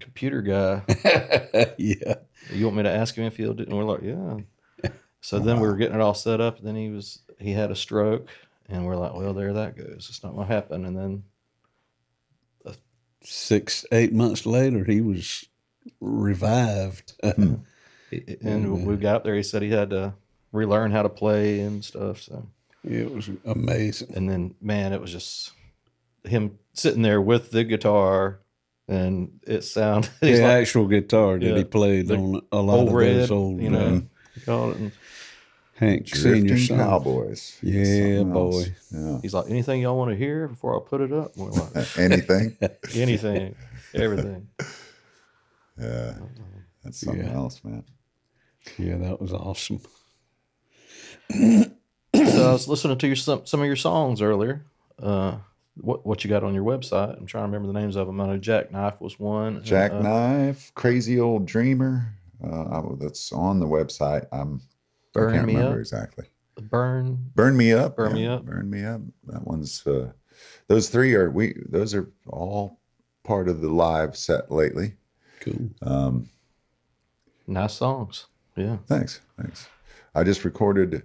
computer 0.00 0.42
guy." 0.42 0.82
yeah. 1.78 2.14
you 2.52 2.64
want 2.64 2.76
me 2.76 2.82
to 2.82 2.90
ask 2.90 3.14
him 3.14 3.24
if 3.24 3.36
he'll 3.36 3.54
do 3.54 3.62
it? 3.62 3.68
And 3.68 3.76
we're 3.76 3.84
like, 3.84 4.02
yeah. 4.02 4.90
So 5.20 5.38
then 5.38 5.58
we 5.58 5.66
were 5.66 5.76
getting 5.76 5.94
it 5.94 6.00
all 6.02 6.14
set 6.14 6.40
up. 6.40 6.58
And 6.58 6.66
then 6.66 6.76
he 6.76 6.90
was, 6.90 7.20
he 7.38 7.52
had 7.52 7.70
a 7.70 7.76
stroke. 7.76 8.28
And 8.68 8.84
we're 8.84 8.96
like, 8.96 9.14
well, 9.14 9.32
there 9.32 9.54
that 9.54 9.76
goes. 9.76 10.06
It's 10.10 10.22
not 10.22 10.34
going 10.34 10.46
to 10.46 10.54
happen. 10.54 10.84
And 10.84 10.96
then, 10.96 11.22
Six, 13.24 13.84
eight 13.90 14.12
months 14.12 14.46
later, 14.46 14.84
he 14.84 15.00
was 15.00 15.46
revived. 16.00 17.14
he- 18.10 18.36
and 18.42 18.86
we 18.86 18.96
got 18.96 19.24
there. 19.24 19.34
He 19.34 19.42
said 19.42 19.62
he 19.62 19.70
had 19.70 19.90
to 19.90 20.14
relearn 20.52 20.92
how 20.92 21.02
to 21.02 21.08
play 21.08 21.60
and 21.60 21.84
stuff. 21.84 22.20
So, 22.22 22.46
it 22.84 23.12
was 23.12 23.30
amazing. 23.44 24.12
and 24.14 24.28
then, 24.28 24.54
man, 24.60 24.92
it 24.92 25.00
was 25.00 25.10
just 25.10 25.52
him 26.24 26.58
sitting 26.74 27.02
there 27.02 27.20
with 27.20 27.50
the 27.50 27.64
guitar 27.64 28.40
and 28.88 29.40
it 29.46 29.62
sounded, 29.62 30.10
The 30.20 30.40
like, 30.40 30.42
actual 30.42 30.86
guitar 30.86 31.38
that 31.38 31.44
Yeah, 31.46 31.56
he 31.56 31.64
played 31.64 32.10
on 32.10 32.42
a 32.52 32.60
lot 32.60 32.86
of 32.86 32.92
red, 32.92 33.20
those 33.22 33.30
old 33.30 33.60
you 33.60 33.70
know, 33.70 34.02
uh, 34.46 34.90
he 35.74 35.80
called 35.80 35.90
Hank 35.90 36.08
Senior 36.08 36.40
Drifting 36.48 36.66
songs. 36.78 36.80
Cowboys. 36.80 37.58
Yeah, 37.62 38.22
boy. 38.22 38.64
Yeah. 38.90 39.18
he's 39.22 39.34
like, 39.34 39.50
anything 39.50 39.80
y'all 39.82 39.96
want 39.96 40.10
to 40.10 40.16
hear 40.16 40.48
before 40.48 40.76
I 40.80 40.88
put 40.88 41.00
it 41.00 41.12
up? 41.12 41.36
We're 41.36 41.50
like, 41.50 41.98
Anything? 41.98 42.56
anything, 42.94 43.54
everything. 43.94 44.48
Yeah. 45.80 46.14
That's 46.84 47.00
something 47.00 47.24
Yeah. 47.24 47.32
else, 47.34 47.62
man. 47.64 47.84
Yeah, 48.78 48.96
that 48.98 49.20
was 49.20 49.32
awesome. 49.32 49.80
so 51.30 51.66
I 52.14 52.52
was 52.52 52.68
listening 52.68 52.98
to 52.98 53.06
your 53.06 53.16
some, 53.16 53.46
some 53.46 53.60
of 53.60 53.66
your 53.66 53.76
songs 53.76 54.22
earlier. 54.22 54.64
Uh, 55.02 55.36
what 55.76 56.06
what 56.06 56.22
you 56.24 56.30
got 56.30 56.44
on 56.44 56.54
your 56.54 56.64
website? 56.64 57.16
I'm 57.18 57.26
trying 57.26 57.42
to 57.42 57.46
remember 57.48 57.66
the 57.72 57.78
names 57.78 57.96
of 57.96 58.06
them. 58.06 58.20
I 58.20 58.26
know 58.26 58.36
Jackknife 58.38 59.00
was 59.00 59.18
one. 59.18 59.46
and, 59.48 59.58
uh, 59.58 59.60
Jackknife, 59.62 60.72
Crazy 60.74 61.18
Old 61.18 61.46
Dreamer. 61.46 62.14
Uh, 62.42 62.62
I- 62.80 62.94
that's 63.00 63.32
on 63.32 63.58
the 63.58 63.66
website. 63.66 64.26
I'm, 64.32 64.60
I 65.16 65.20
Burn 65.20 65.32
can't 65.34 65.46
Me 65.46 65.54
remember 65.54 65.74
Up? 65.76 65.80
exactly. 65.80 66.26
Burn. 66.70 67.30
Burn 67.34 67.56
Me 67.56 67.72
Up. 67.72 67.96
Burn 67.96 68.14
Me 68.14 68.26
Up. 68.26 68.44
Burn 68.44 68.70
Me 68.70 68.84
Up. 68.84 69.00
That 69.26 69.46
one's, 69.46 69.86
uh, 69.86 70.12
those 70.68 70.88
three 70.88 71.14
are, 71.14 71.30
we, 71.30 71.54
those 71.68 71.94
are 71.94 72.10
all 72.26 72.80
part 73.24 73.48
of 73.48 73.60
the 73.60 73.70
live 73.70 74.16
set 74.16 74.50
lately. 74.50 74.94
Cool. 75.40 75.70
Um, 75.82 76.30
Nice 77.46 77.74
songs. 77.74 78.26
Yeah. 78.56 78.78
Thanks. 78.86 79.20
Thanks. 79.38 79.68
I 80.14 80.24
just 80.24 80.44
recorded 80.44 81.02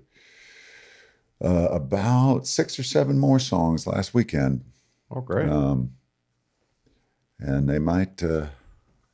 uh, 1.43 1.67
about 1.71 2.47
six 2.47 2.79
or 2.79 2.83
seven 2.83 3.17
more 3.19 3.39
songs 3.39 3.85
last 3.87 4.13
weekend, 4.13 4.63
Oh, 5.11 5.19
great. 5.21 5.49
um, 5.49 5.91
and 7.39 7.67
they 7.67 7.79
might 7.79 8.21
uh, 8.23 8.47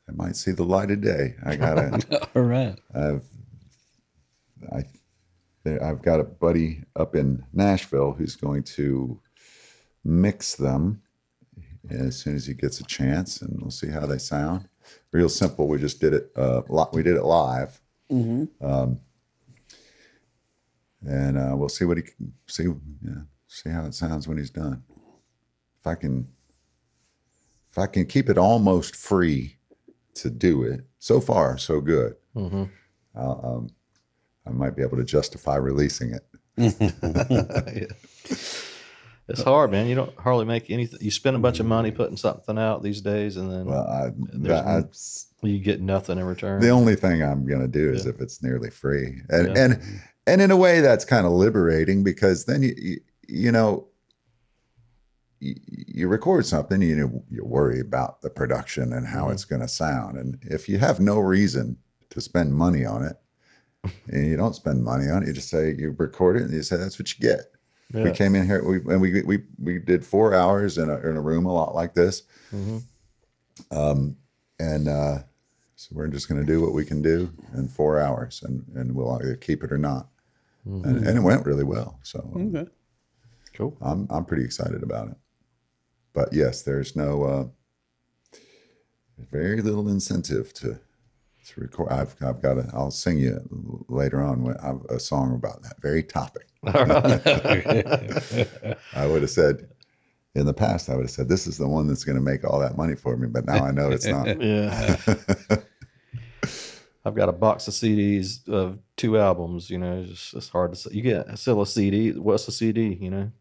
they 0.08 0.14
might 0.16 0.36
see 0.36 0.52
the 0.52 0.64
light 0.66 0.92
of 0.92 1.02
day. 1.02 1.36
I 1.44 1.56
got 1.56 1.78
it. 1.80 2.28
All 2.36 2.42
right. 2.44 2.78
I've 2.94 3.24
I 4.74 4.84
there, 5.64 5.84
I've 5.84 6.02
got 6.02 6.20
a 6.20 6.24
buddy 6.24 6.84
up 6.96 7.16
in 7.16 7.44
Nashville 7.52 8.14
who's 8.14 8.36
going 8.36 8.64
to 8.64 9.20
mix 10.04 10.56
them 10.56 11.02
as 11.90 12.16
soon 12.18 12.36
as 12.36 12.46
he 12.46 12.54
gets 12.54 12.80
a 12.80 12.84
chance, 12.84 13.42
and 13.42 13.60
we'll 13.62 13.72
see 13.72 13.90
how 13.90 14.06
they 14.06 14.20
sound. 14.20 14.70
Real 15.12 15.30
simple. 15.30 15.68
We 15.68 15.80
just 15.80 16.00
did 16.00 16.14
it. 16.14 16.32
Uh, 16.36 16.62
we 16.94 17.04
did 17.04 17.16
it 17.16 17.24
live. 17.24 17.82
Um, 18.62 19.00
and 21.08 21.38
uh, 21.38 21.54
we'll 21.56 21.70
see 21.70 21.86
what 21.86 21.98
he 21.98 22.04
can 22.04 22.34
see. 22.48 22.66
Yeah, 23.02 23.22
see 23.48 23.70
how 23.70 23.86
it 23.86 23.94
sounds 23.94 24.28
when 24.28 24.38
he's 24.38 24.52
done. 24.52 24.84
If 25.80 25.88
I 25.88 25.96
can, 25.96 26.28
if 27.72 27.78
I 27.78 27.88
can 27.88 28.06
keep 28.06 28.30
it 28.30 28.38
almost 28.38 28.96
free 28.96 29.58
to 30.16 30.30
do 30.30 30.64
it. 30.64 30.82
So 31.00 31.20
far, 31.20 31.58
so 31.58 31.82
good. 31.82 32.16
Mm-hmm. 32.36 32.64
I'll, 33.16 33.42
um, 33.44 33.70
I 34.48 34.52
might 34.52 34.76
be 34.76 34.82
able 34.84 34.98
to 34.98 35.04
justify 35.04 35.56
releasing 35.56 36.14
it. 36.14 36.26
It's 39.28 39.42
hard, 39.42 39.72
man. 39.72 39.88
You 39.88 39.96
don't 39.96 40.16
hardly 40.20 40.46
make 40.46 40.70
anything. 40.70 41.00
You 41.02 41.10
spend 41.10 41.36
a 41.36 41.40
bunch 41.40 41.60
of 41.60 41.66
money 41.66 41.90
putting 41.90 42.16
something 42.16 42.60
out 42.60 42.84
these 42.84 43.02
days, 43.02 43.38
and 43.38 43.52
then 43.52 43.66
Well, 43.66 43.88
I, 43.88 44.12
There's 44.16 45.26
I, 45.42 45.48
you 45.48 45.58
get 45.58 45.82
nothing 45.82 46.20
in 46.20 46.26
return. 46.26 46.62
the 46.62 46.70
only 46.70 46.96
thing 46.96 47.24
I'm 47.24 47.44
going 47.48 47.62
to 47.62 47.68
do 47.68 47.92
is 47.92 48.06
Yeah. 48.06 48.12
if 48.12 48.22
it's 48.22 48.44
nearly 48.44 48.70
free, 48.70 49.24
and 49.30 49.48
Yeah. 49.48 49.64
and 49.64 49.82
and 50.28 50.42
in 50.44 50.52
a 50.52 50.56
way 50.56 50.80
that's 50.80 51.06
kind 51.06 51.26
of 51.26 51.32
liberating 51.32 52.04
because 52.04 52.46
then 52.46 52.62
you 52.62 52.76
you, 52.78 52.98
you 53.28 53.52
know 53.52 53.88
you, 55.40 55.56
you 55.68 56.08
record 56.08 56.46
something, 56.46 56.80
you 56.84 57.24
you 57.32 57.44
worry 57.44 57.80
about 57.80 58.22
the 58.22 58.30
production 58.30 58.94
and 58.94 59.08
how 59.08 59.26
Mhm. 59.30 59.32
it's 59.34 59.46
going 59.46 59.62
to 59.64 59.68
sound, 59.68 60.20
and 60.20 60.38
if 60.44 60.70
you 60.70 60.78
have 60.78 61.00
no 61.00 61.18
reason 61.18 61.78
to 62.12 62.22
spend 62.22 62.54
money 62.54 62.86
on 62.86 63.04
it, 63.04 63.16
and 64.08 64.28
you 64.28 64.36
don't 64.38 64.56
spend 64.56 64.84
money 64.84 65.10
on 65.10 65.24
it, 65.24 65.28
you 65.28 65.34
just 65.34 65.50
say 65.50 65.74
you 65.78 65.96
record 65.98 66.38
it 66.38 66.44
and 66.44 66.54
you 66.54 66.64
say 66.64 66.78
that's 66.78 66.98
what 67.00 67.14
you 67.18 67.20
get. 67.28 67.42
We 67.94 68.12
came 68.12 68.36
in 68.36 68.46
here, 68.46 68.64
we 68.64 68.78
and 68.94 69.00
we 69.00 69.22
we 69.24 69.44
we 69.60 69.80
did 69.80 70.06
four 70.06 70.34
hours 70.34 70.78
in 70.78 70.90
a 70.90 70.98
in 70.98 71.16
a 71.18 71.22
room 71.22 71.46
a 71.46 71.54
lot 71.54 71.76
like 71.76 71.94
this. 71.94 72.24
Mhm. 72.54 72.82
Um, 73.72 74.18
and 74.60 74.88
uh, 74.88 75.20
so 75.76 75.90
we're 75.94 76.08
just 76.08 76.28
going 76.28 76.40
to 76.44 76.46
do 76.52 76.62
what 76.62 76.74
we 76.74 76.84
can 76.84 77.02
do 77.02 77.32
in 77.54 77.68
four 77.68 78.00
hours, 78.00 78.42
and 78.44 78.66
and 78.76 78.96
we'll 78.96 79.12
either 79.14 79.36
keep 79.36 79.64
it 79.64 79.72
or 79.72 79.78
not. 79.78 80.10
And, 80.66 81.06
and 81.08 81.18
it 81.18 81.22
went 81.22 81.46
really 81.46 81.64
well. 81.64 82.00
So 82.04 82.20
um, 82.36 82.56
Okay. 82.56 82.70
Cool. 83.54 83.78
I'm 83.82 84.08
I'm 84.10 84.26
pretty 84.26 84.44
excited 84.44 84.82
about 84.84 85.10
it. 85.10 85.18
But 86.14 86.34
yes, 86.34 86.64
there's 86.64 86.96
no 86.96 87.24
uh, 87.24 87.48
very 89.32 89.62
little 89.62 89.88
incentive 89.90 90.54
to 90.56 90.80
to 91.48 91.62
record. 91.62 91.92
I've 91.92 92.16
I've 92.22 92.42
got 92.42 92.58
a. 92.58 92.70
I'll 92.74 92.92
sing 92.92 93.18
you 93.18 93.40
later 93.90 94.22
on. 94.22 94.44
when 94.44 94.58
I 94.58 94.68
have 94.68 94.82
a 94.90 95.00
song 95.00 95.34
about 95.36 95.62
that 95.64 95.82
very 95.82 96.04
topic. 96.04 96.48
I 98.96 99.08
would 99.08 99.22
have 99.22 99.30
said. 99.32 99.68
In 100.38 100.46
the 100.46 100.54
past, 100.54 100.90
I 100.90 100.96
would 100.96 101.04
have 101.04 101.12
said, 101.12 101.30
"This 101.30 101.48
is 101.48 101.58
the 101.58 101.66
one 101.68 101.88
that's 101.88 102.04
going 102.04 102.18
to 102.18 102.22
make 102.22 102.44
all 102.44 102.60
that 102.60 102.76
money 102.76 102.94
for 102.96 103.16
me," 103.16 103.30
but 103.30 103.46
now 103.46 103.64
I 103.64 103.72
know 103.72 103.90
it's 103.90 104.06
not. 104.06 104.42
yeah. 104.42 104.98
I've 107.06 107.16
got 107.16 107.30
a 107.30 107.34
box 107.34 107.68
of 107.70 107.74
CDs 107.74 108.46
of 108.50 108.80
two 108.98 109.18
albums. 109.18 109.70
You 109.70 109.78
know, 109.78 110.00
it's, 110.02 110.10
just, 110.10 110.34
it's 110.34 110.50
hard 110.50 110.74
to 110.74 110.78
say. 110.78 110.90
You 110.92 111.04
get 111.04 111.38
sell 111.40 111.62
a 111.62 111.66
CD. 111.68 112.12
What's 112.12 112.48
a 112.48 112.52
CD? 112.52 112.98
You 113.00 113.10
know. 113.12 113.32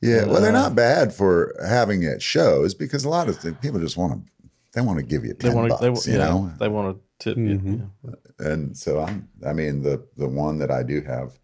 Yeah, 0.00 0.24
well, 0.24 0.40
they're 0.40 0.50
Uh, 0.50 0.62
not 0.62 0.74
bad 0.74 1.12
for 1.12 1.54
having 1.66 2.04
at 2.06 2.22
shows 2.22 2.72
because 2.74 3.04
a 3.04 3.08
lot 3.10 3.28
of 3.28 3.60
people 3.60 3.78
just 3.78 3.96
want 3.98 4.14
to 4.24 4.32
they 4.72 4.80
want 4.80 4.98
to 4.98 5.04
give 5.04 5.24
you 5.24 5.34
They 5.34 5.48
ten 5.48 5.54
want 5.56 5.70
to. 5.70 5.78
Bucks, 5.90 6.06
wa- 6.06 6.12
you 6.12 6.18
yeah, 6.18 6.24
know. 6.28 6.52
They 6.58 6.68
want 6.68 6.96
to 6.96 7.02
tip 7.24 7.36
you. 7.36 7.88
Yeah. 8.04 8.14
And 8.38 8.76
so 8.76 9.00
I'm, 9.00 9.28
I 9.46 9.52
mean, 9.52 9.82
the 9.82 10.06
the 10.16 10.28
one 10.28 10.58
that 10.58 10.70
I 10.70 10.82
do 10.82 11.00
have, 11.02 11.38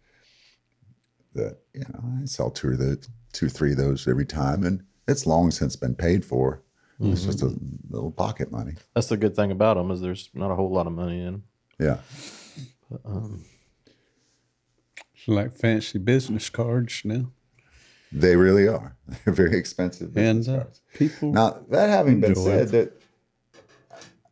that 1.35 1.57
you 1.73 1.81
know, 1.93 2.03
I 2.21 2.25
sell 2.25 2.49
two 2.51 2.69
of 2.69 2.79
the 2.79 3.05
two, 3.33 3.49
three 3.49 3.71
of 3.71 3.77
those 3.77 4.07
every 4.07 4.25
time, 4.25 4.63
and 4.63 4.83
it's 5.07 5.25
long 5.27 5.51
since 5.51 5.75
been 5.75 5.95
paid 5.95 6.25
for. 6.25 6.61
It's 7.01 7.23
just 7.23 7.41
a 7.43 7.55
little 7.89 8.11
pocket 8.11 8.51
money. 8.51 8.73
That's 8.93 9.07
the 9.07 9.15
good 9.15 9.33
thing 9.33 9.51
about 9.51 9.77
them 9.77 9.89
is 9.89 10.01
there's 10.01 10.29
not 10.33 10.51
a 10.51 10.55
whole 10.55 10.69
lot 10.69 10.85
of 10.85 10.91
money 10.91 11.21
in. 11.21 11.27
'em. 11.27 11.43
Yeah, 11.79 11.97
But, 12.91 12.99
um, 13.05 13.45
like 15.27 15.53
fancy 15.53 15.97
business 15.99 16.49
cards 16.49 17.01
now. 17.05 17.31
they 18.11 18.35
really 18.35 18.67
are. 18.67 18.97
They're 19.23 19.33
very 19.33 19.57
expensive. 19.57 20.17
And 20.17 20.39
business 20.39 20.47
uh, 20.49 20.57
cards. 20.63 20.81
people. 20.93 21.31
Now 21.31 21.61
that 21.69 21.89
having 21.89 22.19
been 22.19 22.35
said, 22.35 22.67
it. 22.67 22.71
that 22.71 22.98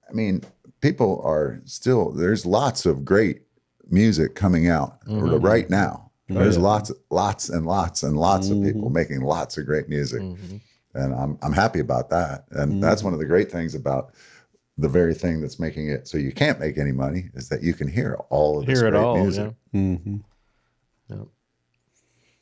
I 0.09 0.13
mean, 0.13 0.41
people 0.81 1.21
are 1.23 1.61
still 1.65 2.11
there's 2.11 2.45
lots 2.45 2.85
of 2.85 3.03
great 3.05 3.41
music 3.89 4.35
coming 4.35 4.67
out 4.67 5.03
Mhm. 5.05 5.43
right 5.43 5.69
now. 5.69 6.11
There's 6.29 6.57
yeah. 6.57 6.63
lots, 6.63 6.91
lots 7.09 7.47
and 7.49 7.65
lots 7.65 8.03
and 8.03 8.17
lots 8.17 8.49
of 8.49 8.61
people 8.61 8.89
Mhm. 8.89 8.93
making 8.93 9.21
lots 9.21 9.57
of 9.57 9.65
great 9.65 9.87
music, 9.87 10.21
mhm. 10.21 10.59
and 10.93 11.13
I'm 11.13 11.37
I'm 11.41 11.53
happy 11.53 11.79
about 11.79 12.09
that. 12.09 12.45
And 12.51 12.81
that's 12.83 13.01
one 13.03 13.13
of 13.13 13.19
the 13.19 13.25
great 13.25 13.49
things 13.51 13.75
about 13.75 14.13
the 14.77 14.89
very 14.89 15.13
thing 15.13 15.41
that's 15.41 15.57
making 15.59 15.89
it 15.89 16.07
so 16.07 16.17
you 16.17 16.31
can't 16.31 16.59
make 16.59 16.77
any 16.77 16.91
money 16.91 17.29
is 17.33 17.49
that 17.49 17.63
you 17.63 17.73
can 17.73 17.87
hear 17.87 18.15
all 18.29 18.59
of 18.59 18.65
this 18.65 18.77
Hear 18.79 18.87
it 18.89 18.91
great 18.91 19.01
all. 19.03 19.17
music. 19.17 19.55
Yeah. 19.71 19.79
Mhm. 19.81 20.21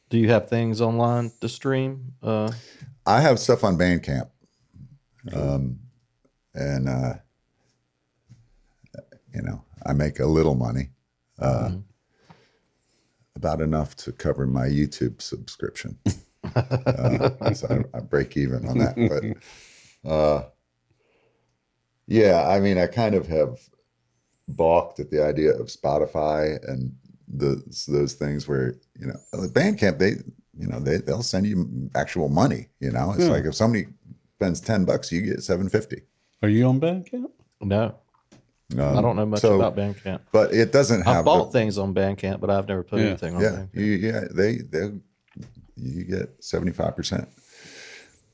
Do 0.09 0.19
you 0.19 0.29
have 0.29 0.47
things 0.49 0.81
online 0.81 1.31
to 1.41 1.49
stream? 1.49 2.13
Uh, 2.21 2.51
I 3.05 3.21
have 3.21 3.39
stuff 3.39 3.63
on 3.63 3.75
Bandcamp, 3.77 4.29
um, 5.33 5.79
and 6.53 6.87
uh, 6.87 7.13
you 9.35 9.41
know 9.41 9.61
I 9.85 9.93
make 9.93 10.19
a 10.19 10.25
little 10.25 10.55
money, 10.55 10.89
uh, 11.39 11.69
Mhm. 11.69 11.83
about 13.35 13.61
enough 13.61 13.95
to 13.97 14.11
cover 14.11 14.47
my 14.47 14.67
YouTube 14.67 15.21
subscription. 15.21 15.97
uh, 16.55 17.53
so 17.53 17.85
I, 17.93 17.97
I 17.97 17.99
break 18.01 18.37
even 18.37 18.67
on 18.67 18.77
that, 18.79 18.95
but 20.03 20.09
uh, 20.09 20.43
yeah, 22.07 22.47
I 22.47 22.59
mean 22.59 22.77
I 22.77 22.87
kind 22.87 23.15
of 23.15 23.27
have 23.27 23.59
balked 24.47 24.99
at 24.99 25.09
the 25.09 25.23
idea 25.23 25.51
of 25.55 25.67
Spotify 25.67 26.57
and 26.69 26.93
the 27.27 27.61
those 27.87 28.13
things 28.13 28.47
where 28.47 28.75
you 28.99 29.07
know 29.07 29.15
Bandcamp 29.33 29.97
they 29.99 30.11
you 30.57 30.67
know 30.67 30.79
they 30.79 30.97
they'll 30.97 31.23
send 31.23 31.45
you 31.47 31.89
actual 31.95 32.29
money. 32.29 32.67
You 32.79 32.91
know, 32.91 33.11
it's 33.11 33.23
Yeah. 33.25 33.31
like 33.31 33.45
if 33.45 33.55
somebody 33.55 33.87
spends 34.35 34.61
ten 34.61 34.85
bucks, 34.85 35.11
you 35.11 35.21
get 35.21 35.43
seven 35.43 35.67
fifty. 35.69 36.03
Are 36.43 36.49
you 36.49 36.65
on 36.67 36.79
Bandcamp? 36.79 37.31
no, 37.61 37.95
Um, 38.73 38.97
I 38.97 39.01
don't 39.01 39.15
know 39.15 39.25
much 39.25 39.41
so- 39.41 39.55
about 39.55 39.75
Bandcamp. 39.75 40.21
but 40.31 40.53
it 40.53 40.71
doesn't 40.71 41.01
have. 41.03 41.17
I've 41.17 41.25
bought 41.25 41.51
the, 41.51 41.59
things 41.59 41.77
on 41.77 41.93
Bandcamp, 41.93 42.39
but 42.39 42.49
I've 42.49 42.67
never 42.67 42.83
put 42.83 42.99
Yeah. 42.99 43.07
anything 43.07 43.35
on 43.35 43.41
yeah, 43.41 43.49
Bandcamp. 43.49 43.69
you, 43.75 43.83
yeah, 43.85 44.21
they 44.31 44.55
they 44.57 44.91
you 45.77 46.03
get 46.03 46.29
seventy 46.43 46.71
five 46.71 46.95
percent, 46.95 47.27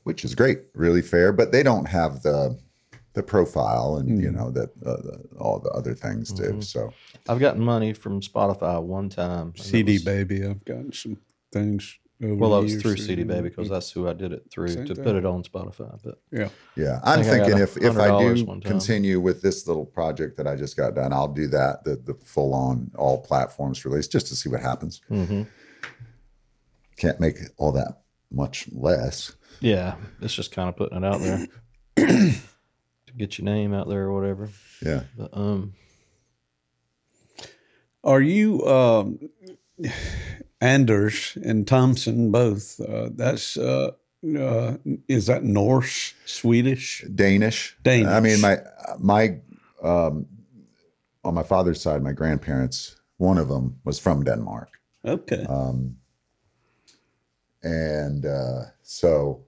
which 0.04 0.24
is 0.24 0.34
great, 0.34 0.60
really 0.74 1.02
fair. 1.02 1.32
But 1.32 1.52
they 1.52 1.62
don't 1.62 1.84
have 1.86 2.22
the 2.22 2.58
the 3.14 3.22
profile 3.22 3.96
and 3.98 4.18
you 4.22 4.30
Mm. 4.30 4.34
know 4.36 4.50
that 4.52 4.70
uh, 4.86 4.96
the, 5.02 5.20
all 5.38 5.58
the 5.58 5.68
other 5.72 5.92
things 5.94 6.30
do. 6.32 6.44
Mhm. 6.44 6.64
So 6.64 6.94
I've 7.28 7.38
gotten 7.40 7.62
money 7.62 7.92
from 7.92 8.22
Spotify 8.22 8.82
one 8.82 9.10
time. 9.10 9.52
CD 9.56 9.94
was- 9.94 10.04
Baby. 10.04 10.46
I've 10.46 10.64
gotten 10.64 10.92
some 10.94 11.18
things. 11.52 11.98
Over 12.22 12.34
Well, 12.36 12.50
the 12.50 12.56
that 12.56 12.62
was 12.62 12.72
years 12.72 12.82
through 12.82 12.96
CD 12.98 13.24
Baby 13.24 13.48
because 13.48 13.68
that's 13.68 13.90
who 13.90 14.08
I 14.08 14.12
did 14.12 14.32
it 14.32 14.44
through 14.50 14.68
Same 14.68 14.86
to 14.86 14.94
thing. 14.94 15.02
put 15.04 15.16
it 15.16 15.24
on 15.26 15.42
Spotify. 15.42 15.98
But 16.04 16.20
Yeah. 16.30 16.50
Yeah, 16.76 17.00
I'm 17.02 17.22
think 17.24 17.32
I 17.34 17.38
got 17.38 17.44
thinking 17.46 17.62
if 17.62 17.76
if 17.78 17.96
I 17.98 18.08
$100 18.10 18.36
do 18.36 18.44
one 18.44 18.60
time. 18.60 18.70
continue 18.72 19.18
with 19.20 19.42
this 19.42 19.66
little 19.66 19.84
project 19.86 20.36
that 20.36 20.46
I 20.46 20.54
just 20.54 20.76
got 20.76 20.94
done, 20.94 21.12
I'll 21.12 21.26
do 21.32 21.48
that 21.48 21.82
the 21.84 21.96
the 21.96 22.14
full 22.22 22.54
on 22.54 22.90
all 22.96 23.20
platforms 23.22 23.84
release 23.84 24.06
just 24.06 24.28
to 24.28 24.36
see 24.36 24.48
what 24.48 24.60
happens. 24.60 25.00
mhm. 25.10 25.46
Can't 26.96 27.18
make 27.18 27.38
all 27.56 27.72
that 27.72 28.02
much 28.30 28.68
less. 28.72 29.34
yeah, 29.60 29.96
it's 30.20 30.34
just 30.34 30.52
kind 30.52 30.68
of 30.68 30.76
putting 30.76 30.98
it 30.98 31.04
out 31.04 31.20
there 31.20 31.46
to 31.96 33.12
get 33.16 33.36
your 33.38 33.44
name 33.46 33.74
out 33.74 33.88
there 33.88 34.04
or 34.04 34.12
whatever. 34.14 34.48
Yeah, 34.80 35.02
But 35.16 35.36
um, 35.36 35.74
Are 38.04 38.20
you 38.20 38.64
um, 38.66 39.18
Anders 40.62 41.36
and 41.44 41.66
Thompson 41.66 42.30
both? 42.30 42.80
Uh, 42.80 43.10
that's 43.16 43.56
uh, 43.56 43.90
uh, 44.38 44.76
is 45.08 45.26
that 45.26 45.42
Norse, 45.42 46.14
Swedish? 46.24 47.04
Danish. 47.14 47.76
Danish. 47.82 48.08
I 48.08 48.20
mean, 48.20 48.40
my 48.40 48.58
my 48.98 49.40
um, 49.82 50.26
on 51.24 51.34
my 51.34 51.42
father's 51.42 51.80
side, 51.82 52.02
my 52.02 52.12
grandparents, 52.12 52.96
one 53.18 53.38
of 53.38 53.48
them 53.48 53.78
was 53.84 53.98
from 53.98 54.22
Denmark, 54.24 54.68
Okay. 55.04 55.44
um, 55.48 55.96
and 57.62 58.24
uh, 58.26 58.62
so 58.82 59.44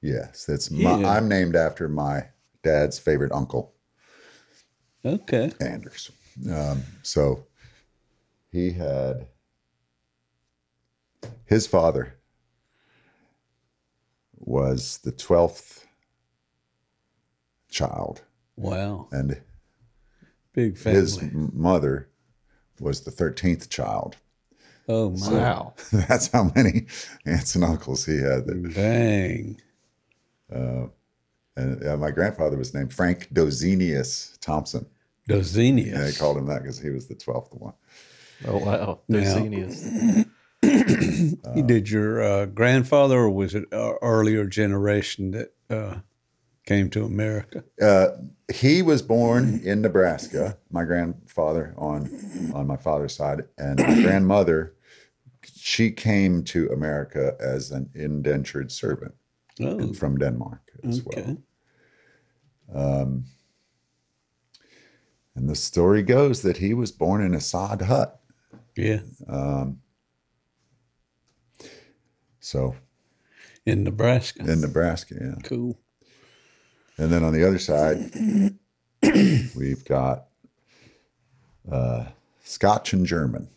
yes, 0.00 0.44
that's 0.46 0.70
my, 0.70 0.98
Yeah. 1.00 1.10
I'm 1.16 1.28
named 1.28 1.56
after 1.56 1.88
my 1.88 2.24
dad's 2.64 2.98
favorite 2.98 3.32
uncle. 3.32 3.74
okay. 5.04 5.52
Anders. 5.60 6.10
Um, 6.50 6.82
so 7.02 7.46
he 8.50 8.72
had 8.72 9.26
his 11.46 11.66
father 11.66 12.14
was 14.38 14.98
the 15.04 15.12
12th 15.12 15.84
child, 17.70 18.22
Wow. 18.56 19.08
and 19.12 19.40
Big 20.52 20.76
family. 20.76 21.00
his 21.00 21.20
mother 21.32 22.08
was 22.80 23.00
the 23.02 23.10
13th 23.10 23.68
child. 23.70 24.16
oh 24.88 25.10
my. 25.10 25.30
wow, 25.32 25.74
That's 25.92 26.26
how 26.28 26.50
many 26.54 26.86
aunts 27.26 27.54
and 27.54 27.64
uncles 27.64 28.04
he 28.04 28.16
had. 28.16 28.46
That, 28.46 28.72
Dang. 28.74 29.60
uh, 30.54 30.86
and 31.56 31.86
uh, 31.86 31.96
my 31.96 32.10
grandfather 32.10 32.56
was 32.56 32.74
named 32.74 32.92
Frank 32.92 33.28
Dozenius 33.32 34.38
Thompson. 34.40 34.86
Dozenius. 35.28 35.92
And 35.94 36.02
they 36.02 36.12
called 36.12 36.36
him 36.38 36.46
that 36.46 36.62
because 36.62 36.78
he 36.78 36.90
was 36.90 37.06
the 37.06 37.14
12th 37.14 37.54
one. 37.60 37.74
oh 38.48 38.58
wow, 38.58 39.00
Now- 39.08 39.18
Dozenius. 39.20 40.28
You 40.88 41.62
did 41.66 41.90
your 41.90 42.22
uh, 42.22 42.46
grandfather, 42.46 43.18
or 43.18 43.30
was 43.30 43.54
it 43.54 43.64
uh, 43.72 43.94
earlier 44.02 44.46
generation 44.46 45.30
that 45.32 45.54
uh, 45.70 45.98
came 46.66 46.90
to 46.90 47.04
America? 47.04 47.64
Uh, 47.80 48.08
he 48.52 48.82
was 48.82 49.02
born 49.02 49.60
in 49.64 49.80
Nebraska. 49.82 50.56
My 50.70 50.84
grandfather 50.84 51.74
on 51.76 52.10
on 52.54 52.66
my 52.66 52.76
father's 52.76 53.14
side, 53.14 53.44
and 53.58 53.78
my 53.80 54.02
grandmother 54.02 54.74
she 55.54 55.90
came 55.90 56.42
to 56.44 56.68
America 56.70 57.34
as 57.40 57.70
an 57.70 57.90
indentured 57.94 58.70
servant 58.70 59.14
Oh, 59.60 59.92
from 59.92 60.16
Denmark 60.18 60.60
as 60.84 61.00
okay. 61.06 61.36
well. 62.68 63.22
And 65.34 65.48
the 65.48 65.54
story 65.54 66.02
goes 66.02 66.42
that 66.42 66.58
he 66.58 66.74
was 66.74 66.92
born 66.92 67.22
in 67.22 67.34
a 67.34 67.40
sod 67.40 67.82
hut. 67.82 68.20
Yeah. 68.76 69.00
So 72.44 72.74
In 73.64 73.84
Nebraska. 73.84 74.42
in 74.42 74.60
Nebraska, 74.60 75.14
yeah. 75.18 75.34
cool. 75.44 75.78
And 76.98 77.10
then 77.10 77.22
on 77.24 77.32
the 77.32 77.46
other 77.46 77.58
side, 77.58 78.10
we've 79.56 79.84
got 79.84 80.26
uh, 81.70 82.06
Scotch 82.44 82.92
and 82.92 83.06
German, 83.06 83.48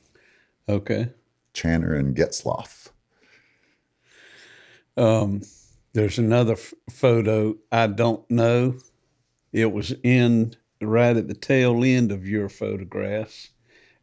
Okay. 0.69 1.09
Channer 1.53 1.97
and 1.99 2.15
Getzloff. 2.15 2.89
Um, 4.97 5.41
there's 5.93 6.17
another 6.19 6.53
f- 6.53 6.73
photo 6.89 7.55
I 7.71 7.88
don't 7.88 8.29
know. 8.29 8.75
It 9.51 9.71
was 9.73 9.93
in 10.03 10.55
right 10.81 11.17
at 11.17 11.27
the 11.27 11.33
tail 11.33 11.83
end 11.83 12.11
of 12.11 12.27
your 12.27 12.49
photographs, 12.49 13.49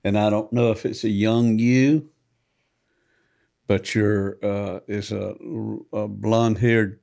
and 0.05 0.19
I 0.19 0.29
don't 0.31 0.53
know 0.53 0.71
if 0.73 0.85
it's 0.85 1.05
a 1.05 1.09
young 1.09 1.59
you, 1.59 2.11
but 3.67 3.95
you're 3.95 4.39
uh, 4.43 4.81
is 4.89 5.13
a, 5.13 5.35
a 5.93 6.09
blonde-haired 6.09 6.99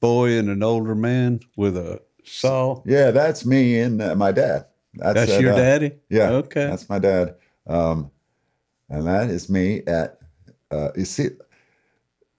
boy 0.00 0.38
and 0.38 0.48
an 0.48 0.62
older 0.62 0.94
man 0.94 1.40
with 1.56 1.76
a 1.76 2.00
saw. 2.24 2.82
Yeah, 2.84 3.10
that's 3.10 3.44
me 3.44 3.78
and 3.80 4.00
uh, 4.00 4.14
my 4.14 4.32
dad. 4.32 4.66
That's 4.94 5.32
at, 5.32 5.40
your 5.40 5.52
uh, 5.52 5.56
daddy. 5.56 5.92
Yeah. 6.08 6.30
Okay. 6.30 6.66
That's 6.66 6.88
my 6.88 6.98
dad. 6.98 7.36
Um, 7.66 8.10
and 8.88 9.06
that 9.06 9.30
is 9.30 9.48
me 9.48 9.82
at, 9.86 10.18
uh, 10.70 10.90
you 10.96 11.04
see, 11.04 11.28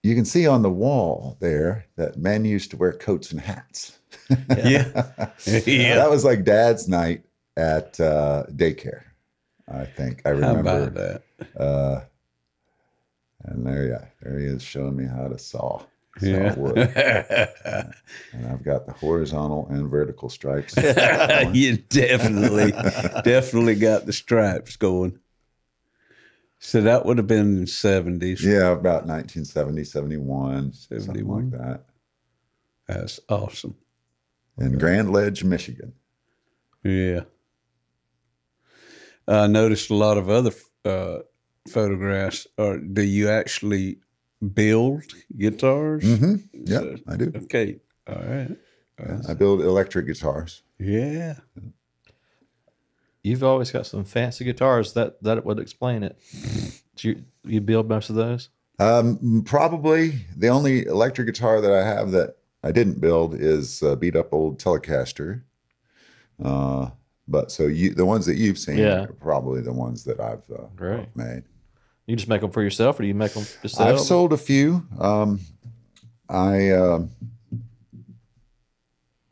you 0.04 0.16
can 0.16 0.26
see 0.26 0.48
on 0.48 0.62
the 0.62 0.70
wall 0.70 1.38
there 1.40 1.86
that 1.96 2.18
men 2.18 2.46
used 2.46 2.72
to 2.72 2.78
wear 2.78 2.94
coats 2.94 3.32
and 3.32 3.40
hats. 3.40 4.00
yeah. 4.30 4.88
yeah. 5.46 5.96
That 5.96 6.10
was 6.10 6.26
like 6.26 6.44
dad's 6.44 6.88
night 6.88 7.24
at 7.58 8.00
uh, 8.00 8.44
daycare, 8.52 9.04
I 9.68 9.86
think. 9.86 10.22
I 10.26 10.30
remember. 10.30 10.90
that? 10.90 12.08
And 13.44 13.66
there, 13.66 13.88
yeah, 13.88 14.06
there 14.22 14.38
he 14.40 14.46
is 14.46 14.62
showing 14.62 14.96
me 14.98 15.06
how 15.06 15.28
to 15.28 15.38
saw, 15.40 15.82
saw 16.18 16.26
Yeah. 16.26 16.56
wood. 16.56 17.94
And 18.32 18.46
I've 18.46 18.64
got 18.64 18.86
the 18.86 18.92
horizontal 18.94 19.68
and 19.72 19.90
vertical 19.90 20.30
stripes. 20.30 20.78
you 21.54 21.78
definitely, 21.90 22.72
definitely 23.24 23.74
got 23.74 24.06
the 24.06 24.14
stripes 24.14 24.76
going. 24.76 25.18
So 26.60 26.82
that 26.82 27.06
would 27.08 27.18
have 27.18 27.26
been 27.26 27.60
in 27.60 27.66
70s. 27.66 28.42
yeah, 28.42 28.70
about 28.70 29.08
1970, 29.08 29.84
71, 29.84 30.74
something 30.74 31.28
like 31.28 31.50
that. 31.52 31.86
That's 32.88 33.20
awesome. 33.30 33.76
In 34.60 34.78
Grand 34.78 35.12
Ledge, 35.12 35.44
Michigan. 35.44 35.94
Yeah. 36.84 37.22
I 39.28 39.48
noticed 39.48 39.90
a 39.90 39.96
lot 39.96 40.18
of 40.20 40.30
other 40.30 40.52
uh, 40.86 41.20
photographs. 41.72 42.48
Or 42.58 42.78
do 42.78 43.02
you 43.02 43.30
actually 43.30 44.00
build 44.54 45.04
guitars? 45.38 46.04
Mm-hmm. 46.04 46.36
Yeah, 46.66 46.80
So- 46.80 46.98
I 47.08 47.18
do. 47.18 47.32
Okay. 47.44 47.80
All 48.08 48.16
right. 48.24 48.58
I 49.30 49.34
build 49.34 49.62
electric 49.62 50.08
guitars. 50.08 50.62
Yeah. 50.78 51.36
You've 53.24 53.44
always 53.44 53.72
got 53.72 53.86
some 53.86 54.04
fancy 54.04 54.44
guitars. 54.46 54.94
That 54.94 55.22
that 55.24 55.46
would 55.46 55.60
explain 55.60 56.04
it. 56.04 56.18
Do 56.96 57.10
you 57.10 57.24
you 57.44 57.62
build 57.62 57.88
most 57.90 58.10
of 58.10 58.16
those? 58.16 58.50
Um, 58.80 59.44
probably 59.46 60.26
the 60.36 60.48
only 60.48 60.86
electric 60.86 61.28
guitar 61.28 61.60
that 61.62 61.72
I 61.72 61.86
have 61.86 62.12
that 62.12 62.38
I 62.64 62.72
didn't 62.72 63.00
build 63.02 63.36
is 63.36 63.82
a 63.82 63.96
beat 63.96 64.16
up 64.16 64.34
old 64.34 64.60
Telecaster. 64.60 65.44
Uh, 66.44 66.90
but 67.28 67.52
so 67.52 67.68
you, 67.68 67.94
the 67.94 68.06
ones 68.06 68.26
that 68.26 68.38
you've 68.38 68.58
seen 68.58 68.78
Yeah. 68.78 69.04
are 69.04 69.14
probably 69.14 69.62
the 69.62 69.74
ones 69.74 70.06
that 70.06 70.20
I've 70.20 70.50
uh, 70.50 71.04
made. 71.16 71.44
You 72.10 72.16
just 72.16 72.28
make 72.28 72.42
them 72.42 72.50
for 72.50 72.64
yourself, 72.64 73.00
or 73.00 73.04
do 73.04 73.08
you 73.08 73.14
make 73.14 73.36
them 73.36 73.46
to 73.62 73.70
sell? 73.70 73.88
I've 73.88 74.00
sold 74.00 74.34
a 74.34 74.38
few. 74.38 74.84
Um, 75.00 75.42
I 76.28 76.72
um 76.72 77.12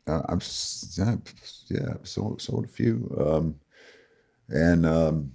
uh, 0.06 0.22
I'm 0.28 0.36
s- 0.36 0.94
yeah, 0.96 1.16
yeah 1.68 1.94
I've 1.98 2.06
sold 2.06 2.40
sold 2.40 2.66
a 2.66 2.68
few. 2.68 3.12
Um, 3.18 3.56
and 4.48 4.86
um, 4.86 5.32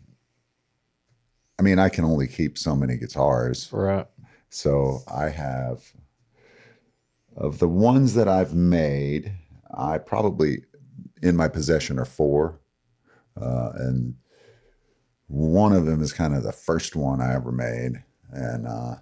I 1.60 1.64
mean 1.64 1.80
I 1.80 1.90
can 1.90 2.06
only 2.06 2.28
keep 2.28 2.58
so 2.58 2.78
many 2.78 2.96
guitars. 2.96 3.68
right. 3.74 4.08
So 4.50 5.02
I 5.14 5.28
have 5.28 5.84
of 7.36 7.60
the 7.60 7.68
ones 7.68 8.14
that 8.14 8.30
I've 8.30 8.54
made, 8.54 9.34
I 9.78 9.98
probably 9.98 10.64
in 11.22 11.36
my 11.36 11.50
possession 11.50 12.00
are 12.00 12.06
four, 12.06 12.62
uh, 13.36 13.72
and 13.76 14.16
one 15.28 15.74
of 15.74 15.86
them 15.86 16.02
is 16.02 16.14
kind 16.14 16.36
of 16.36 16.44
the 16.44 16.52
first 16.52 16.96
one 16.96 17.22
I 17.22 17.34
ever 17.34 17.52
made, 17.52 18.04
and, 18.32 18.68
uh, 18.68 18.96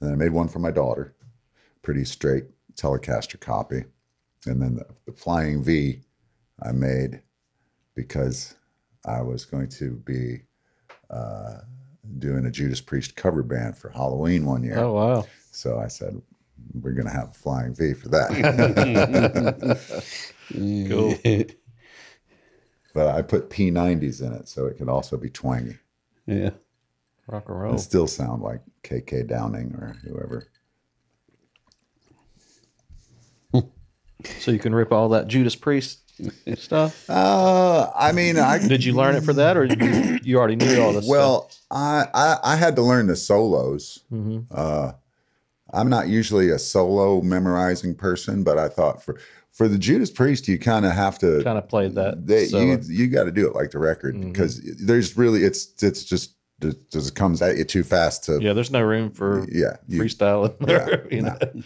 and 0.00 0.08
then 0.08 0.12
I 0.12 0.16
made 0.16 0.32
one 0.32 0.48
for 0.48 0.58
my 0.58 0.70
daughter, 0.70 1.14
pretty 1.82 2.04
straight 2.04 2.44
Telecaster 2.74 3.38
copy, 3.38 3.84
and 4.46 4.62
then 4.62 4.76
the, 4.76 4.86
the 5.06 5.12
Flying 5.12 5.62
V 5.62 6.00
I 6.62 6.72
made 6.72 7.22
because 7.94 8.54
I 9.04 9.22
was 9.22 9.44
going 9.44 9.68
to 9.70 9.96
be 9.96 10.42
uh, 11.10 11.58
doing 12.18 12.46
a 12.46 12.50
Judas 12.50 12.80
Priest 12.80 13.16
cover 13.16 13.42
band 13.42 13.76
for 13.76 13.90
Halloween 13.90 14.44
one 14.44 14.62
year. 14.62 14.78
Oh 14.78 14.92
wow. 14.92 15.26
So 15.50 15.78
I 15.78 15.88
said, 15.88 16.20
we're 16.74 16.92
going 16.92 17.06
to 17.06 17.12
have 17.12 17.30
a 17.30 17.34
flying 17.34 17.74
V 17.74 17.94
for 17.94 18.08
that. 18.10 18.30
Cool. 20.88 21.14
but 22.98 23.14
I 23.14 23.22
put 23.22 23.48
P90s 23.48 24.20
in 24.22 24.32
it 24.32 24.48
so 24.48 24.66
it 24.66 24.76
could 24.76 24.88
also 24.88 25.16
be 25.16 25.30
twangy 25.30 25.78
yeah. 26.26 26.50
Rock 27.28 27.44
and 27.48 27.56
and 27.56 27.62
roll. 27.62 27.78
still 27.78 28.08
sound 28.08 28.42
like 28.42 28.60
KK 28.82 29.28
Downing 29.28 29.72
or 29.74 29.96
whoever. 30.02 30.48
So 34.40 34.50
you 34.50 34.58
can 34.58 34.74
rip 34.74 34.90
all 34.90 35.10
that 35.10 35.28
Judas 35.28 35.54
Priest 35.54 36.00
stuff. 36.56 37.08
Uh, 37.08 37.88
I 37.94 38.10
mean, 38.10 38.36
I 38.36 38.58
Did 38.58 38.82
you 38.84 38.94
learn 38.94 39.14
it 39.14 39.22
for 39.22 39.32
that, 39.34 39.56
or 39.56 39.68
did 39.68 39.80
you, 39.80 40.18
you 40.24 40.38
already 40.38 40.56
knew 40.56 40.82
all 40.82 40.92
this? 40.92 41.06
well, 41.06 41.52
I, 41.70 42.06
I 42.12 42.36
I 42.42 42.56
had 42.56 42.74
to 42.76 42.82
learn 42.82 43.06
the 43.06 43.14
solos. 43.14 44.00
hmm 44.10 44.40
Uh, 44.50 44.92
I'm 45.72 45.88
not 45.88 46.08
usually 46.08 46.50
a 46.50 46.58
solo 46.58 47.20
memorizing 47.20 47.94
person, 47.94 48.42
but 48.42 48.58
I 48.58 48.68
thought 48.68 49.02
for 49.04 49.20
for 49.58 49.68
the 49.68 49.76
Judas 49.76 50.10
Priest, 50.10 50.46
you 50.48 50.58
kind 50.58 50.86
of 50.86 50.92
have 50.92 51.18
to 51.18 51.42
kind 51.44 51.58
of 51.58 51.68
played 51.68 51.94
that. 51.96 52.26
they, 52.26 52.46
so, 52.46 52.60
you 52.60 52.78
you 52.88 53.08
got 53.08 53.24
to 53.24 53.32
do 53.32 53.46
it 53.46 53.54
like 53.54 53.72
the 53.72 53.78
record 53.80 54.14
Mhm. 54.14 54.32
because 54.32 54.60
there's 54.80 55.16
really 55.16 55.42
it's 55.44 55.82
it's 55.82 56.04
just 56.04 56.34
it 56.62 56.90
just 56.90 57.14
comes 57.16 57.42
at 57.42 57.56
you 57.56 57.64
too 57.64 57.82
fast 57.84 58.24
to 58.24 58.40
yeah, 58.40 58.52
there's 58.52 58.70
no 58.70 58.80
room 58.80 59.10
for 59.10 59.44
yeah 59.50 59.76
you- 59.88 60.00
freestyling. 60.00 60.54
yeah, 60.66 60.96
you 61.16 61.22
no. 61.22 61.36
know. 61.42 61.62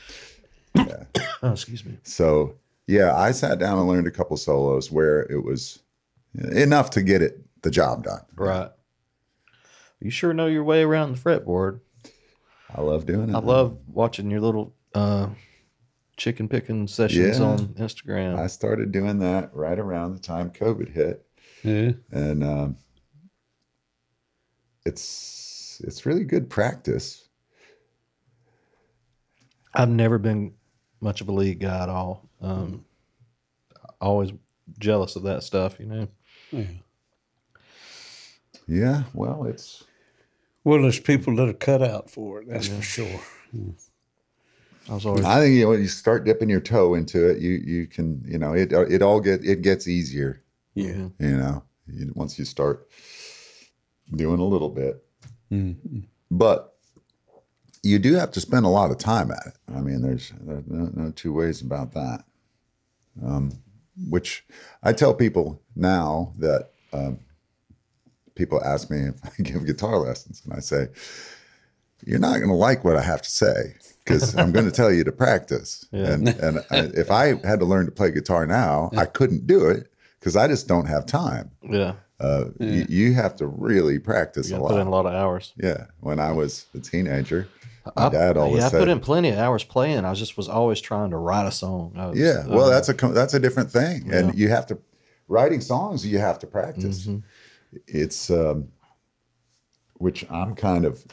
Yeah. 0.74 1.04
Oh, 1.44 1.50
excuse 1.52 1.84
me. 1.84 1.98
so 2.04 2.54
yeah 2.86 3.14
I 3.16 3.32
sat 3.32 3.58
down 3.58 3.78
and 3.78 3.88
learned 3.88 4.06
a 4.06 4.10
couple 4.12 4.36
solos 4.36 4.90
where 4.92 5.22
it 5.30 5.44
was 5.44 5.80
enough 6.34 6.88
to 6.90 7.02
get 7.02 7.20
it 7.20 7.40
the 7.62 7.70
job 7.70 8.04
done 8.04 8.20
Right. 8.36 8.70
You 10.00 10.10
sure 10.10 10.32
know 10.32 10.46
your 10.46 10.64
way 10.64 10.82
around 10.82 11.14
the 11.16 11.20
fretboard. 11.20 11.80
I 12.74 12.80
love 12.80 13.06
doing 13.06 13.28
it 13.30 13.34
I 13.34 13.40
love 13.40 13.76
watching 13.88 14.30
your 14.30 14.40
little 14.40 14.72
uh, 14.94 15.28
chicken 16.16 16.48
picking 16.48 16.86
sessions 16.86 17.38
Yeah. 17.38 17.44
on 17.44 17.58
Instagram. 17.74 18.38
I 18.38 18.46
started 18.46 18.92
doing 18.92 19.18
that 19.20 19.54
right 19.54 19.78
around 19.78 20.14
the 20.14 20.20
time 20.20 20.50
COVID 20.50 20.90
hit 20.92 21.26
Yeah. 21.64 21.92
and 22.10 22.44
um, 22.44 22.76
it's 24.84 25.80
it's 25.84 26.06
really 26.06 26.24
good 26.24 26.48
practice 26.50 27.28
I've 29.74 29.88
never 29.88 30.18
been 30.18 30.52
much 31.00 31.22
of 31.22 31.28
a 31.30 31.32
lead 31.32 31.60
guy 31.60 31.82
at 31.82 31.88
all. 31.88 32.28
Um, 32.42 32.84
always 34.02 34.30
jealous 34.78 35.16
of 35.16 35.22
that 35.22 35.42
stuff, 35.42 35.80
you 35.80 35.86
know. 35.86 36.08
yeah. 36.50 36.64
yeah 38.68 39.02
well 39.14 39.44
it's 39.44 39.82
Well, 40.62 40.82
there's 40.82 41.00
people 41.00 41.34
that 41.36 41.48
are 41.48 41.52
cut 41.54 41.82
out 41.82 42.10
for 42.10 42.42
it. 42.42 42.48
That's 42.48 42.68
for 42.68 42.82
sure. 42.82 43.20
I 44.92 44.94
was 44.94 45.06
always 45.06 45.24
I 45.24 45.40
think 45.40 45.54
you 45.54 45.62
know 45.62 45.70
when 45.70 45.80
you 45.80 45.88
start 45.88 46.24
dipping 46.26 46.50
your 46.50 46.60
toe 46.60 46.92
into 46.92 47.26
it, 47.30 47.38
you 47.38 47.52
you 47.52 47.86
can 47.86 48.22
you 48.28 48.36
know 48.36 48.52
it 48.52 48.72
it 48.72 49.00
all 49.00 49.20
get 49.20 49.42
it 49.42 49.62
gets 49.62 49.88
easier. 49.88 50.42
Yeah. 50.74 51.08
You 51.18 51.36
know, 51.38 51.64
you, 51.86 52.12
once 52.14 52.38
you 52.38 52.44
start 52.44 52.86
doing 54.14 54.38
a 54.38 54.44
little 54.44 54.68
bit, 54.68 55.02
Mhm. 55.50 56.04
but 56.30 56.76
you 57.82 57.98
do 57.98 58.12
have 58.14 58.30
to 58.32 58.40
spend 58.40 58.66
a 58.66 58.68
lot 58.68 58.90
of 58.90 58.98
time 58.98 59.30
at 59.30 59.46
it. 59.46 59.54
I 59.74 59.80
mean, 59.80 60.02
there's, 60.02 60.30
there's 60.40 60.66
no, 60.68 60.90
no 60.94 61.10
two 61.10 61.32
ways 61.32 61.62
about 61.62 61.92
that. 61.94 62.24
Um, 63.24 63.50
which 64.08 64.44
I 64.82 64.92
tell 64.92 65.14
people 65.14 65.60
now 65.74 66.32
that 66.38 66.70
um, 66.92 67.18
people 68.34 68.62
ask 68.62 68.90
me 68.90 68.98
if 69.08 69.16
I 69.24 69.30
give 69.42 69.66
guitar 69.66 69.96
lessons, 69.98 70.42
and 70.44 70.54
I 70.54 70.60
say, 70.60 70.88
you're 72.06 72.18
not 72.20 72.36
going 72.38 72.48
to 72.48 72.54
like 72.54 72.84
what 72.84 72.96
I 72.96 73.02
have 73.02 73.22
to 73.22 73.30
say 73.30 73.74
because 74.04 74.36
I'm 74.36 74.52
going 74.52 74.64
to 74.66 74.72
tell 74.72 74.92
you 74.92 75.04
to 75.04 75.12
practice. 75.12 75.86
Yeah. 75.92 76.12
And 76.12 76.28
and 76.28 76.58
I, 76.70 76.78
if 76.94 77.10
I 77.10 77.34
had 77.46 77.60
to 77.60 77.66
learn 77.66 77.86
to 77.86 77.92
play 77.92 78.10
guitar 78.10 78.46
now, 78.46 78.90
I 78.96 79.04
couldn't 79.04 79.46
do 79.46 79.68
it 79.68 79.92
because 80.18 80.36
I 80.36 80.48
just 80.48 80.66
don't 80.68 80.86
have 80.86 81.04
time. 81.06 81.50
Yeah. 81.62 81.94
Uh, 82.18 82.46
you, 82.60 82.86
you 82.88 83.12
have 83.14 83.34
to 83.36 83.46
really 83.46 83.98
practice 83.98 84.50
a 84.50 84.54
to 84.54 84.60
put 84.60 84.80
in 84.80 84.86
a 84.86 84.90
lot. 84.90 85.04
lot 85.04 85.06
of 85.06 85.14
hours. 85.14 85.52
Yeah. 85.56 85.86
When 86.00 86.18
I 86.20 86.32
was 86.32 86.66
a 86.74 86.78
teenager, 86.78 87.48
my 87.96 88.06
I, 88.06 88.08
dad 88.10 88.36
always 88.36 88.60
yeah, 88.60 88.66
I 88.66 88.70
said, 88.70 88.78
put 88.78 88.88
in 88.88 89.00
plenty 89.00 89.28
of 89.30 89.38
hours 89.38 89.64
playing. 89.64 90.04
I 90.04 90.14
just 90.14 90.36
was 90.36 90.48
always 90.48 90.80
trying 90.80 91.10
to 91.10 91.16
write 91.16 91.46
a 91.46 91.50
song. 91.50 91.92
I 91.96 92.06
was, 92.06 92.18
Yeah, 92.18 92.46
well, 92.46 92.66
uh, 92.66 92.70
that's 92.70 92.88
a 92.88 92.92
that's 93.08 93.34
a 93.34 93.40
different 93.40 93.70
thing, 93.70 94.06
Yeah. 94.06 94.18
and 94.18 94.34
you 94.38 94.48
have 94.48 94.66
to 94.68 94.78
writing 95.28 95.60
songs. 95.60 96.06
You 96.06 96.18
have 96.18 96.38
to 96.40 96.46
practice. 96.46 97.06
Mhm. 97.06 97.22
It's 97.86 98.30
um, 98.30 98.68
which 99.94 100.24
I'm 100.30 100.54
kind 100.54 100.84
of 100.84 101.04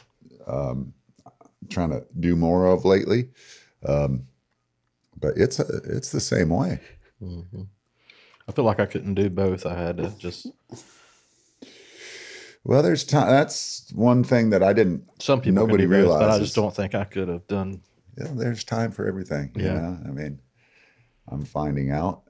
um, 0.47 0.93
trying 1.69 1.91
to 1.91 2.05
do 2.19 2.35
more 2.35 2.65
of 2.67 2.85
lately, 2.85 3.29
um, 3.85 4.27
but 5.19 5.33
it's 5.37 5.59
a, 5.59 5.65
it's 5.85 6.11
the 6.11 6.19
same 6.19 6.49
way. 6.49 6.79
mhm. 7.21 7.67
I 8.47 8.51
feel 8.51 8.65
like 8.65 8.79
I 8.79 8.87
couldn't 8.87 9.13
do 9.13 9.29
both. 9.29 9.65
I 9.65 9.75
had 9.75 9.97
to 9.97 10.09
just. 10.17 10.47
Well, 12.63 12.81
there's 12.83 13.03
time. 13.03 13.29
That's 13.29 13.91
one 13.93 14.23
thing 14.23 14.49
that 14.49 14.63
I 14.63 14.73
didn't. 14.73 15.03
Some 15.19 15.39
people 15.41 15.65
Nobody 15.65 15.85
but 15.85 16.29
I 16.29 16.39
just 16.39 16.55
don't 16.55 16.75
think 16.75 16.93
I 16.95 17.03
could 17.05 17.27
have 17.27 17.47
done. 17.47 17.81
You 18.17 18.25
know, 18.25 18.33
there's 18.35 18.63
time 18.63 18.91
for 18.91 19.07
everything. 19.07 19.51
You 19.55 19.65
Yeah. 19.65 19.73
know? 19.73 19.99
I 20.05 20.11
mean, 20.11 20.39
I'm 21.27 21.45
finding 21.45 21.91
out. 21.91 22.23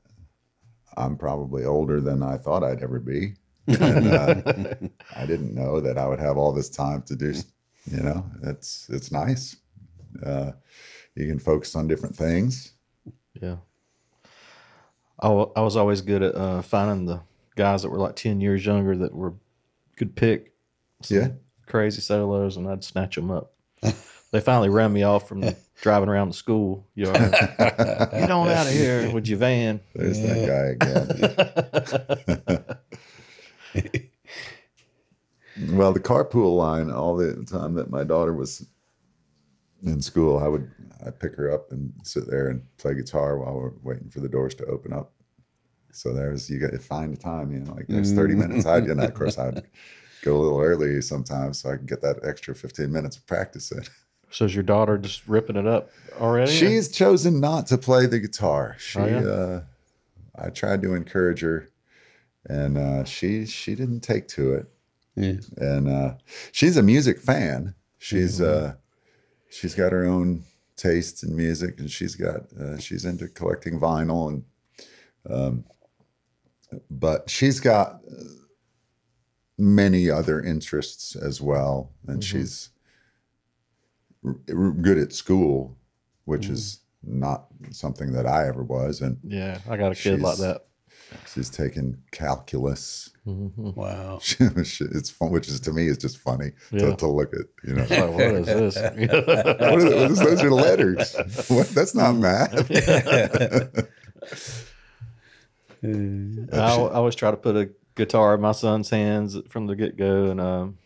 I'm 0.97 1.15
probably 1.15 1.63
older 1.65 2.01
than 2.01 2.21
I 2.21 2.37
thought 2.37 2.63
I'd 2.63 2.83
ever 2.83 2.99
be. 2.99 3.35
And, 3.67 4.07
uh, 4.07 4.41
I 5.15 5.25
didn't 5.25 5.53
know 5.53 5.79
that 5.79 5.97
I 5.97 6.07
would 6.07 6.19
have 6.19 6.37
all 6.37 6.51
this 6.51 6.69
time 6.69 7.03
to 7.03 7.15
do. 7.15 7.33
You 7.91 8.03
know, 8.03 8.25
it's 8.43 8.87
it's 8.89 9.11
nice. 9.11 9.57
Uh, 10.25 10.51
you 11.15 11.27
can 11.27 11.39
focus 11.39 11.75
on 11.75 11.87
different 11.87 12.15
things. 12.15 12.73
Yeah. 13.41 13.57
I, 15.21 15.27
I 15.27 15.61
was 15.61 15.75
always 15.75 16.01
good 16.01 16.23
at 16.23 16.35
uh, 16.35 16.61
finding 16.61 17.05
the 17.05 17.21
guys 17.55 17.81
that 17.81 17.89
were 17.89 17.97
like 17.99 18.15
10 18.15 18.39
years 18.41 18.65
younger 18.65 18.95
that 18.97 19.13
were 19.13 19.33
could 19.97 20.15
pick 20.15 20.53
some 21.01 21.17
Yeah. 21.17 21.27
crazy 21.67 22.01
solos 22.01 22.55
and 22.57 22.67
I'd 22.69 22.83
snatch 22.83 23.15
them 23.15 23.29
up. 23.31 23.53
they 24.31 24.39
finally 24.39 24.69
ran 24.69 24.93
me 24.93 25.03
off 25.03 25.27
from 25.27 25.43
driving 25.81 26.07
around 26.09 26.29
the 26.29 26.33
school 26.35 26.87
yard. 26.95 27.17
Get 27.59 28.31
on 28.31 28.47
out 28.49 28.67
of 28.67 28.71
here 28.73 29.11
with 29.11 29.27
your 29.27 29.39
van. 29.39 29.81
There's 29.93 30.21
that 30.21 30.47
guy 30.47 30.65
again. 33.75 33.99
well, 35.71 35.93
the 35.93 35.99
carpool 35.99 36.55
line, 36.57 36.89
all 36.91 37.15
the 37.15 37.43
time 37.45 37.73
that 37.75 37.89
my 37.89 38.03
daughter 38.03 38.33
was 38.33 38.65
in 39.83 40.01
school, 40.01 40.39
I 40.39 40.47
would 40.47 40.69
I 41.05 41.11
pick 41.11 41.35
her 41.35 41.51
up 41.51 41.71
and 41.71 41.93
sit 42.03 42.29
there 42.29 42.49
and 42.49 42.61
play 42.77 42.93
guitar 42.93 43.37
while 43.37 43.55
we're 43.55 43.71
waiting 43.83 44.09
for 44.09 44.19
the 44.19 44.29
doors 44.29 44.55
to 44.55 44.65
open 44.65 44.93
up. 44.93 45.13
So 45.91 46.13
there's 46.13 46.49
you 46.49 46.59
got 46.59 46.71
to 46.71 46.79
find 46.79 47.13
the 47.13 47.17
time, 47.17 47.51
you 47.51 47.59
know, 47.59 47.73
like 47.73 47.87
there's 47.87 48.13
30 48.13 48.35
minutes. 48.35 48.65
I 48.65 48.77
and 48.77 49.01
of 49.01 49.13
course 49.13 49.37
I'd 49.39 49.63
go 50.21 50.35
a 50.37 50.39
little 50.41 50.59
early 50.61 51.01
sometimes 51.01 51.59
so 51.61 51.71
I 51.71 51.77
can 51.77 51.85
get 51.85 52.01
that 52.01 52.19
extra 52.23 52.53
15 52.53 52.91
minutes 52.91 53.17
of 53.17 53.25
practice 53.25 53.71
in. 53.71 53.83
So 54.31 54.45
is 54.45 54.53
your 54.53 54.63
daughter 54.63 54.97
just 54.97 55.27
ripping 55.27 55.55
it 55.55 55.65
up 55.65 55.89
already? 56.19 56.51
She's 56.51 56.89
chosen 56.89 57.39
not 57.39 57.65
to 57.67 57.77
play 57.79 58.05
the 58.05 58.19
guitar. 58.19 58.75
She, 58.77 58.99
Oh, 58.99 59.05
yeah? 59.05 59.21
uh, 59.21 59.61
I 60.35 60.49
tried 60.49 60.81
to 60.83 60.93
encourage 60.93 61.41
her, 61.41 61.67
and 62.45 62.77
uh, 62.77 63.03
she 63.05 63.45
she 63.47 63.73
didn't 63.73 64.01
take 64.01 64.27
to 64.29 64.53
it. 64.53 64.67
Yeah. 65.19 65.39
And 65.57 65.87
uh, 65.89 66.13
she's 66.51 66.77
a 66.77 66.83
music 66.83 67.19
fan. 67.19 67.75
She's 67.97 68.39
uh, 68.39 68.75
she's 69.49 69.75
got 69.75 69.91
her 69.91 70.05
own 70.05 70.43
taste 70.77 71.23
in 71.23 71.35
music, 71.35 71.79
and 71.79 71.91
she's 71.91 72.15
got 72.15 72.51
uh, 72.59 72.77
she's 72.77 73.03
into 73.05 73.27
collecting 73.27 73.79
vinyl, 73.79 74.29
and 74.29 74.43
um, 75.29 75.63
but 76.89 77.29
she's 77.29 77.59
got 77.59 77.99
uh, 78.09 78.23
many 79.57 80.09
other 80.09 80.41
interests 80.41 81.15
as 81.15 81.41
well, 81.41 81.91
and 82.07 82.23
she's 82.23 82.69
r- 84.23 84.35
r- 84.47 84.71
good 84.71 84.97
at 84.97 85.11
school, 85.11 85.77
which 86.25 86.47
is 86.47 86.79
not 87.03 87.47
something 87.71 88.13
that 88.13 88.25
I 88.25 88.47
ever 88.47 88.63
was, 88.63 89.01
and 89.01 89.17
yeah, 89.23 89.59
I 89.69 89.75
got 89.75 89.91
a 89.91 89.95
kid 89.95 90.21
like 90.21 90.37
that. 90.37 90.65
She's 91.33 91.49
taking 91.49 91.97
calculus. 92.11 93.09
Mhm. 93.27 93.75
Wow. 93.75 94.19
it's 94.39 95.09
fun, 95.09 95.31
which 95.31 95.47
is 95.47 95.59
to 95.61 95.71
me 95.73 95.87
is 95.87 95.97
just 95.97 96.17
funny 96.17 96.51
Yeah. 96.71 96.91
to, 96.91 96.95
to 96.97 97.07
look 97.07 97.33
at. 97.33 97.45
You 97.63 97.75
know, 97.75 97.81
like, 97.89 98.11
what 98.11 98.21
is 98.21 98.45
this? 98.47 98.75
what 99.59 100.11
is, 100.11 100.19
those 100.19 100.43
are 100.43 100.51
letters. 100.51 101.15
What, 101.47 101.67
that's 101.69 101.93
not 101.95 102.13
math. 102.15 102.69
I, 105.83 106.57
I 106.57 106.71
always 106.93 107.15
try 107.15 107.31
to 107.31 107.37
put 107.37 107.55
a 107.55 107.69
guitar 107.95 108.35
in 108.35 108.41
my 108.41 108.51
son's 108.51 108.89
hands 108.89 109.37
from 109.49 109.67
the 109.67 109.75
get 109.75 109.97
go, 109.97 110.25
and 110.25 110.41
um, 110.41 110.77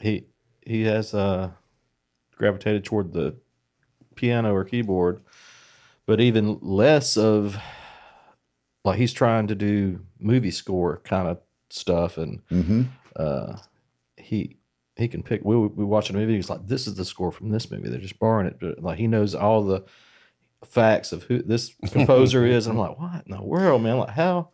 he 0.00 0.24
he 0.66 0.82
has 0.84 1.12
uh, 1.14 1.50
gravitated 2.36 2.84
toward 2.84 3.12
the 3.12 3.36
piano 4.14 4.54
or 4.54 4.64
keyboard, 4.64 5.20
but 6.06 6.20
even 6.20 6.58
less 6.62 7.16
of 7.16 7.58
like 8.84 8.98
he's 8.98 9.12
trying 9.12 9.46
to 9.48 9.54
do 9.54 10.00
movie 10.18 10.50
score 10.50 11.00
kind 11.04 11.28
of 11.28 11.38
stuff, 11.70 12.18
and 12.18 12.40
hmm 12.48 12.82
uh, 13.16 13.56
he 14.16 14.56
he 14.96 15.08
can 15.08 15.22
pick. 15.22 15.44
We 15.44 15.56
we 15.56 15.84
watching 15.84 16.16
a 16.16 16.18
movie. 16.18 16.34
He's 16.36 16.50
like, 16.50 16.66
"This 16.66 16.86
is 16.86 16.94
the 16.94 17.04
score 17.04 17.32
from 17.32 17.50
this 17.50 17.70
movie." 17.70 17.88
They're 17.88 17.98
just 18.00 18.18
borrowing 18.18 18.46
it, 18.46 18.58
but 18.60 18.82
like 18.82 18.98
he 18.98 19.06
knows 19.06 19.34
all 19.34 19.62
the 19.64 19.84
facts 20.64 21.12
of 21.12 21.24
who 21.24 21.42
this 21.42 21.74
composer 21.90 22.44
is. 22.46 22.66
And 22.66 22.78
I'm 22.78 22.88
like, 22.88 22.98
"What 22.98 23.24
in 23.26 23.32
the 23.36 23.42
world, 23.42 23.82
man? 23.82 23.98
Like 23.98 24.10
how?" 24.10 24.50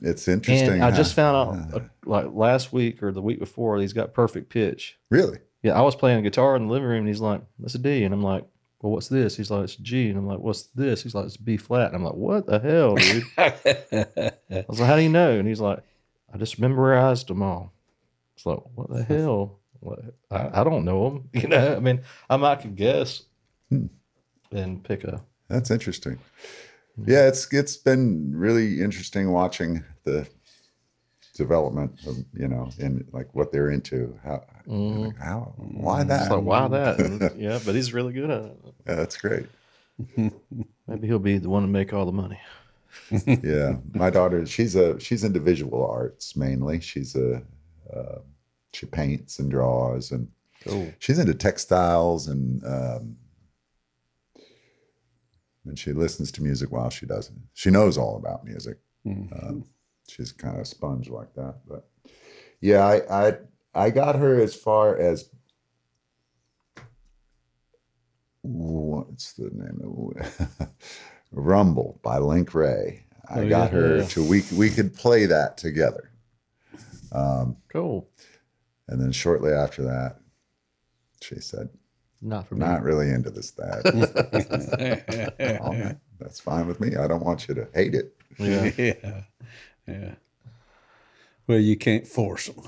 It's 0.00 0.28
interesting. 0.28 0.74
And 0.74 0.84
I 0.84 0.90
how- 0.90 0.96
just 0.96 1.14
found 1.14 1.36
out 1.36 1.74
uh, 1.74 1.84
like 2.04 2.26
last 2.32 2.72
week 2.72 3.02
or 3.02 3.12
the 3.12 3.22
week 3.22 3.38
before, 3.38 3.78
he's 3.78 3.92
got 3.92 4.12
perfect 4.12 4.50
pitch. 4.50 4.98
really. 5.10 5.38
Yeah, 5.62 5.72
I 5.78 5.80
was 5.80 5.94
playing 5.96 6.22
guitar 6.24 6.56
in 6.56 6.66
the 6.66 6.72
living 6.72 6.88
room, 6.88 6.98
and 7.00 7.08
he's 7.08 7.20
like, 7.22 7.40
"That's 7.58 7.74
a 7.74 7.78
D," 7.78 8.04
and 8.04 8.12
I'm 8.12 8.22
like, 8.22 8.44
"Well, 8.84 8.92
what's 8.92 9.08
this?" 9.08 9.34
He's 9.34 9.50
like, 9.50 9.64
"It's 9.64 9.76
G," 9.76 10.10
and 10.10 10.18
I'm 10.18 10.26
like, 10.26 10.40
"What's 10.40 10.64
this?" 10.74 11.02
He's 11.02 11.14
like, 11.14 11.24
"It's 11.24 11.38
B 11.38 11.56
flat," 11.56 11.86
and 11.86 11.96
I'm 11.96 12.04
like, 12.04 12.12
"What 12.14 12.44
the 12.44 12.58
hell, 12.58 12.96
dude?" 12.96 13.24
I 13.38 14.64
was 14.68 14.78
like, 14.78 14.88
"How 14.88 14.96
do 14.96 15.02
you 15.02 15.08
know?" 15.08 15.38
And 15.38 15.48
he's 15.48 15.60
like, 15.60 15.78
"I 16.30 16.36
just 16.36 16.58
memorized 16.60 17.28
them 17.28 17.42
all." 17.42 17.72
It's 18.36 18.44
like, 18.44 18.58
"What 18.74 18.90
the 18.90 19.02
hell?" 19.14 19.60
What? 19.80 20.00
I, 20.30 20.60
I 20.60 20.64
don't 20.64 20.84
know 20.84 21.08
them. 21.08 21.30
You 21.42 21.48
know, 21.48 21.76
I 21.76 21.80
mean, 21.80 22.02
I 22.28 22.36
might 22.36 22.60
could 22.60 22.76
guess 22.76 23.22
Hmm. 23.70 23.86
and 24.52 24.84
pick 24.84 25.04
a. 25.04 25.22
That's 25.48 25.70
interesting. 25.70 26.18
Yeah, 27.06 27.26
it's 27.26 27.50
it's 27.54 27.78
been 27.78 28.32
really 28.36 28.82
interesting 28.82 29.32
watching 29.32 29.82
the 30.04 30.28
development 31.34 31.92
of 32.06 32.16
you 32.34 32.48
know 32.48 32.70
in 32.78 33.06
like 33.12 33.34
what 33.34 33.52
they're 33.52 33.70
into. 33.70 34.18
How 34.24 34.44
Mm. 34.66 35.14
how 35.18 35.52
why 35.58 36.00
It's 36.00 36.08
that? 36.08 36.30
like, 36.30 36.42
why 36.42 36.68
that? 36.68 37.34
Yeah, 37.36 37.58
but 37.66 37.74
he's 37.74 37.92
really 37.92 38.14
good 38.14 38.30
at 38.30 38.44
it. 38.44 38.58
Yeah, 38.86 38.94
that's 38.94 39.16
great. 39.18 39.46
Maybe 40.88 41.06
he'll 41.06 41.18
be 41.18 41.36
the 41.38 41.50
one 41.50 41.62
to 41.62 41.68
make 41.68 41.92
all 41.92 42.06
the 42.06 42.12
money. 42.12 42.38
yeah 43.42 43.76
my 43.92 44.08
daughter 44.08 44.46
she's 44.46 44.76
a 44.76 44.98
she's 45.00 45.24
into 45.24 45.40
visual 45.40 45.84
arts 45.84 46.36
mainly 46.36 46.80
she's 46.80 47.14
a 47.16 47.42
uh, 47.94 48.18
she 48.72 48.86
paints 48.86 49.38
and 49.40 49.50
draws 49.50 50.12
and 50.12 50.28
Cool. 50.64 50.94
she's 51.00 51.18
into 51.18 51.34
textiles 51.34 52.28
and 52.28 52.64
um 52.64 53.16
and 55.66 55.78
she 55.78 55.92
listens 55.92 56.30
to 56.32 56.42
music 56.42 56.70
while 56.70 56.88
she 56.88 57.04
does 57.04 57.28
it 57.28 57.34
she 57.52 57.68
knows 57.70 57.98
all 57.98 58.16
about 58.16 58.44
music 58.44 58.78
um, 59.06 59.64
she's 60.08 60.32
kind 60.32 60.56
of 60.56 60.62
a 60.62 60.64
sponge 60.64 61.08
like 61.08 61.32
that 61.34 61.56
but 61.66 61.88
yeah 62.60 62.84
i 62.86 63.26
i 63.28 63.34
i 63.74 63.90
got 63.90 64.16
her 64.16 64.40
as 64.40 64.54
far 64.54 64.96
as 64.98 65.30
what's 68.42 69.32
the 69.34 69.50
name 69.52 69.80
of 69.82 70.68
rumble 71.32 71.98
by 72.02 72.18
Link 72.18 72.54
Wray 72.54 73.04
i 73.28 73.40
Oh, 73.40 73.48
got 73.48 73.70
yeah. 73.72 73.78
her 73.78 73.96
Yeah. 73.98 74.06
to 74.08 74.22
we 74.22 74.42
we 74.54 74.68
could 74.70 74.94
play 74.94 75.26
that 75.26 75.56
together 75.56 76.10
um 77.12 77.56
Cool. 77.72 78.08
and 78.88 79.00
then 79.00 79.12
shortly 79.12 79.52
after 79.52 79.82
that 79.84 80.16
she 81.22 81.36
said 81.40 81.70
Not 82.20 82.46
for 82.46 82.54
me. 82.56 82.60
not 82.60 82.82
really 82.82 83.08
into 83.08 83.30
this 83.30 83.52
that. 83.52 83.84
That's 86.20 86.40
fine 86.40 86.66
with 86.66 86.80
me 86.80 86.96
i 86.96 87.06
don't 87.06 87.24
want 87.24 87.48
you 87.48 87.54
to 87.54 87.66
hate 87.74 87.94
it 87.94 88.14
Yeah. 88.38 88.70
yeah. 88.78 89.22
Yeah. 89.86 90.14
Well, 91.46 91.58
you 91.58 91.76
can't 91.76 92.06
force 92.06 92.46
them. 92.48 92.64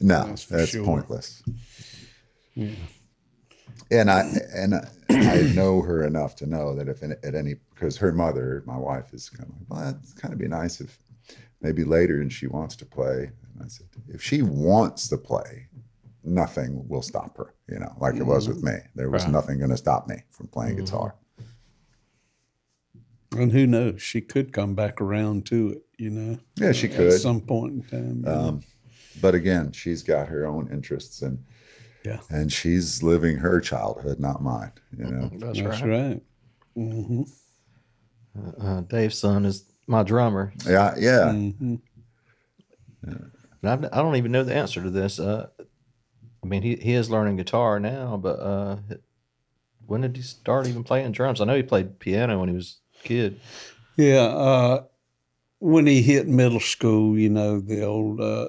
no 0.00 0.24
That's 0.28 0.46
that's, 0.46 0.70
sure. 0.70 0.84
pointless 0.84 1.42
Yeah. 2.54 2.70
and 3.90 4.10
i 4.10 4.20
and 4.54 4.74
I, 4.74 4.88
I 5.10 5.42
know 5.54 5.82
her 5.82 6.04
enough 6.06 6.34
to 6.36 6.46
know 6.46 6.74
that 6.76 6.88
if 6.88 7.02
in, 7.02 7.12
at 7.22 7.34
any 7.34 7.56
because 7.74 7.96
her 7.98 8.12
mother 8.12 8.62
my 8.66 8.78
wife 8.78 9.12
is 9.12 9.28
kind 9.28 9.50
of 9.50 9.56
like 9.58 9.68
well 9.68 9.98
it's 10.02 10.14
kind 10.14 10.32
of 10.32 10.40
be 10.40 10.48
nice 10.48 10.80
if 10.80 10.98
maybe 11.60 11.84
later 11.84 12.20
and 12.22 12.32
she 12.32 12.46
wants 12.46 12.76
to 12.76 12.86
play 12.86 13.30
and 13.52 13.62
i 13.62 13.68
said 13.68 13.86
if 14.08 14.22
she 14.22 14.40
wants 14.42 15.08
to 15.08 15.18
play 15.18 15.68
nothing 16.28 16.86
will 16.88 17.02
stop 17.02 17.36
her. 17.36 17.54
You 17.68 17.80
know, 17.80 17.94
like 18.00 18.16
it 18.16 18.22
was 18.24 18.48
with 18.48 18.62
me. 18.62 18.74
There 18.94 19.10
was 19.10 19.24
Right. 19.24 19.32
nothing 19.32 19.58
going 19.58 19.70
to 19.70 19.76
stop 19.76 20.08
me 20.08 20.22
from 20.30 20.48
playing 20.48 20.76
mm-hmm. 20.76 20.84
guitar. 20.84 21.14
And 23.36 23.52
who 23.52 23.66
knows? 23.66 24.00
She 24.02 24.20
could 24.20 24.52
come 24.52 24.74
back 24.74 25.00
around 25.00 25.46
to 25.46 25.70
it. 25.70 25.82
You 25.98 26.10
know, 26.10 26.38
Yeah, 26.56 26.72
she 26.72 26.88
could 26.88 27.08
at 27.08 27.20
some 27.20 27.40
point 27.40 27.74
in 27.74 27.82
time. 27.82 28.16
you 28.18 28.22
know. 28.22 28.48
Um, 28.48 28.60
but 29.20 29.34
again, 29.34 29.72
she's 29.72 30.02
got 30.02 30.28
her 30.28 30.46
own 30.46 30.70
interests 30.72 31.22
and 31.22 31.38
Yeah. 32.04 32.20
and 32.30 32.52
she's 32.52 33.02
living 33.02 33.36
her 33.38 33.60
childhood, 33.60 34.20
not 34.20 34.42
mine. 34.42 34.72
You 34.96 35.04
know, 35.06 35.30
That's, 35.38 35.60
That's 35.60 35.82
right. 35.82 36.20
right. 36.76 37.26
Uh, 38.60 38.80
Dave's 38.82 39.18
son 39.18 39.44
is 39.44 39.64
my 39.86 40.02
drummer. 40.02 40.52
yeah, 40.66 40.94
yeah. 40.96 41.32
hmm 41.32 41.76
And 43.02 43.32
I've, 43.64 43.84
I 43.86 43.96
don't 43.96 44.16
even 44.16 44.30
know 44.30 44.44
the 44.44 44.54
answer 44.54 44.82
to 44.82 44.90
this. 44.90 45.18
Uh, 45.18 45.48
I 46.42 46.46
mean, 46.46 46.62
he, 46.62 46.76
he 46.76 46.92
is 46.92 47.10
learning 47.10 47.36
guitar 47.36 47.80
now, 47.80 48.16
but 48.16 48.38
uh, 48.38 48.76
when 49.86 50.02
did 50.02 50.16
he 50.16 50.22
start 50.22 50.66
even 50.66 50.84
playing 50.84 51.10
drums? 51.12 51.40
I 51.40 51.44
know 51.44 51.56
he 51.56 51.62
played 51.62 51.98
piano 51.98 52.38
when 52.38 52.48
he 52.48 52.54
was 52.54 52.78
a 53.00 53.08
kid. 53.08 53.40
Yeah. 53.96 54.80
When 55.60 55.86
he 55.86 56.02
hit 56.02 56.28
middle 56.28 56.60
school, 56.60 57.18
you 57.18 57.28
know, 57.30 57.60
the 57.60 57.82
old 57.84 58.20
uh, 58.20 58.48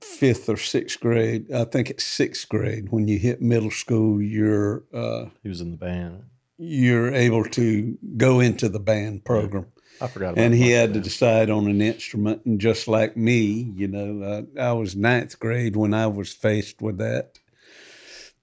fifth 0.00 0.48
or 0.48 0.56
sixth 0.56 1.00
grade, 1.00 1.52
I 1.52 1.64
think 1.64 1.90
it's 1.90 2.04
sixth 2.04 2.48
grade, 2.48 2.88
when 2.90 3.06
you 3.08 3.18
hit 3.18 3.40
middle 3.40 3.70
school, 3.70 4.20
you're 4.20 4.82
uh, 4.92 5.26
He 5.42 5.48
was 5.48 5.60
in 5.60 5.70
the 5.70 5.76
band. 5.76 6.24
you're 6.58 7.12
able 7.14 7.44
to 7.44 7.96
go 8.16 8.40
into 8.40 8.68
the 8.68 8.80
band 8.80 9.24
program. 9.24 9.66
I 10.00 10.08
forgot. 10.08 10.32
About 10.32 10.44
and 10.44 10.54
he 10.54 10.70
had 10.70 10.92
to 10.94 11.00
decide 11.00 11.50
on 11.50 11.68
an 11.68 11.80
instrument. 11.80 12.44
And 12.44 12.60
just 12.60 12.88
like 12.88 13.16
me, 13.16 13.72
you 13.76 13.86
know, 13.86 14.22
uh, 14.22 14.60
I 14.60 14.72
was 14.72 14.96
ninth 14.96 15.38
grade 15.38 15.76
when 15.76 15.94
I 15.94 16.08
was 16.08 16.32
faced 16.32 16.82
with 16.82 16.98
that 16.98 17.38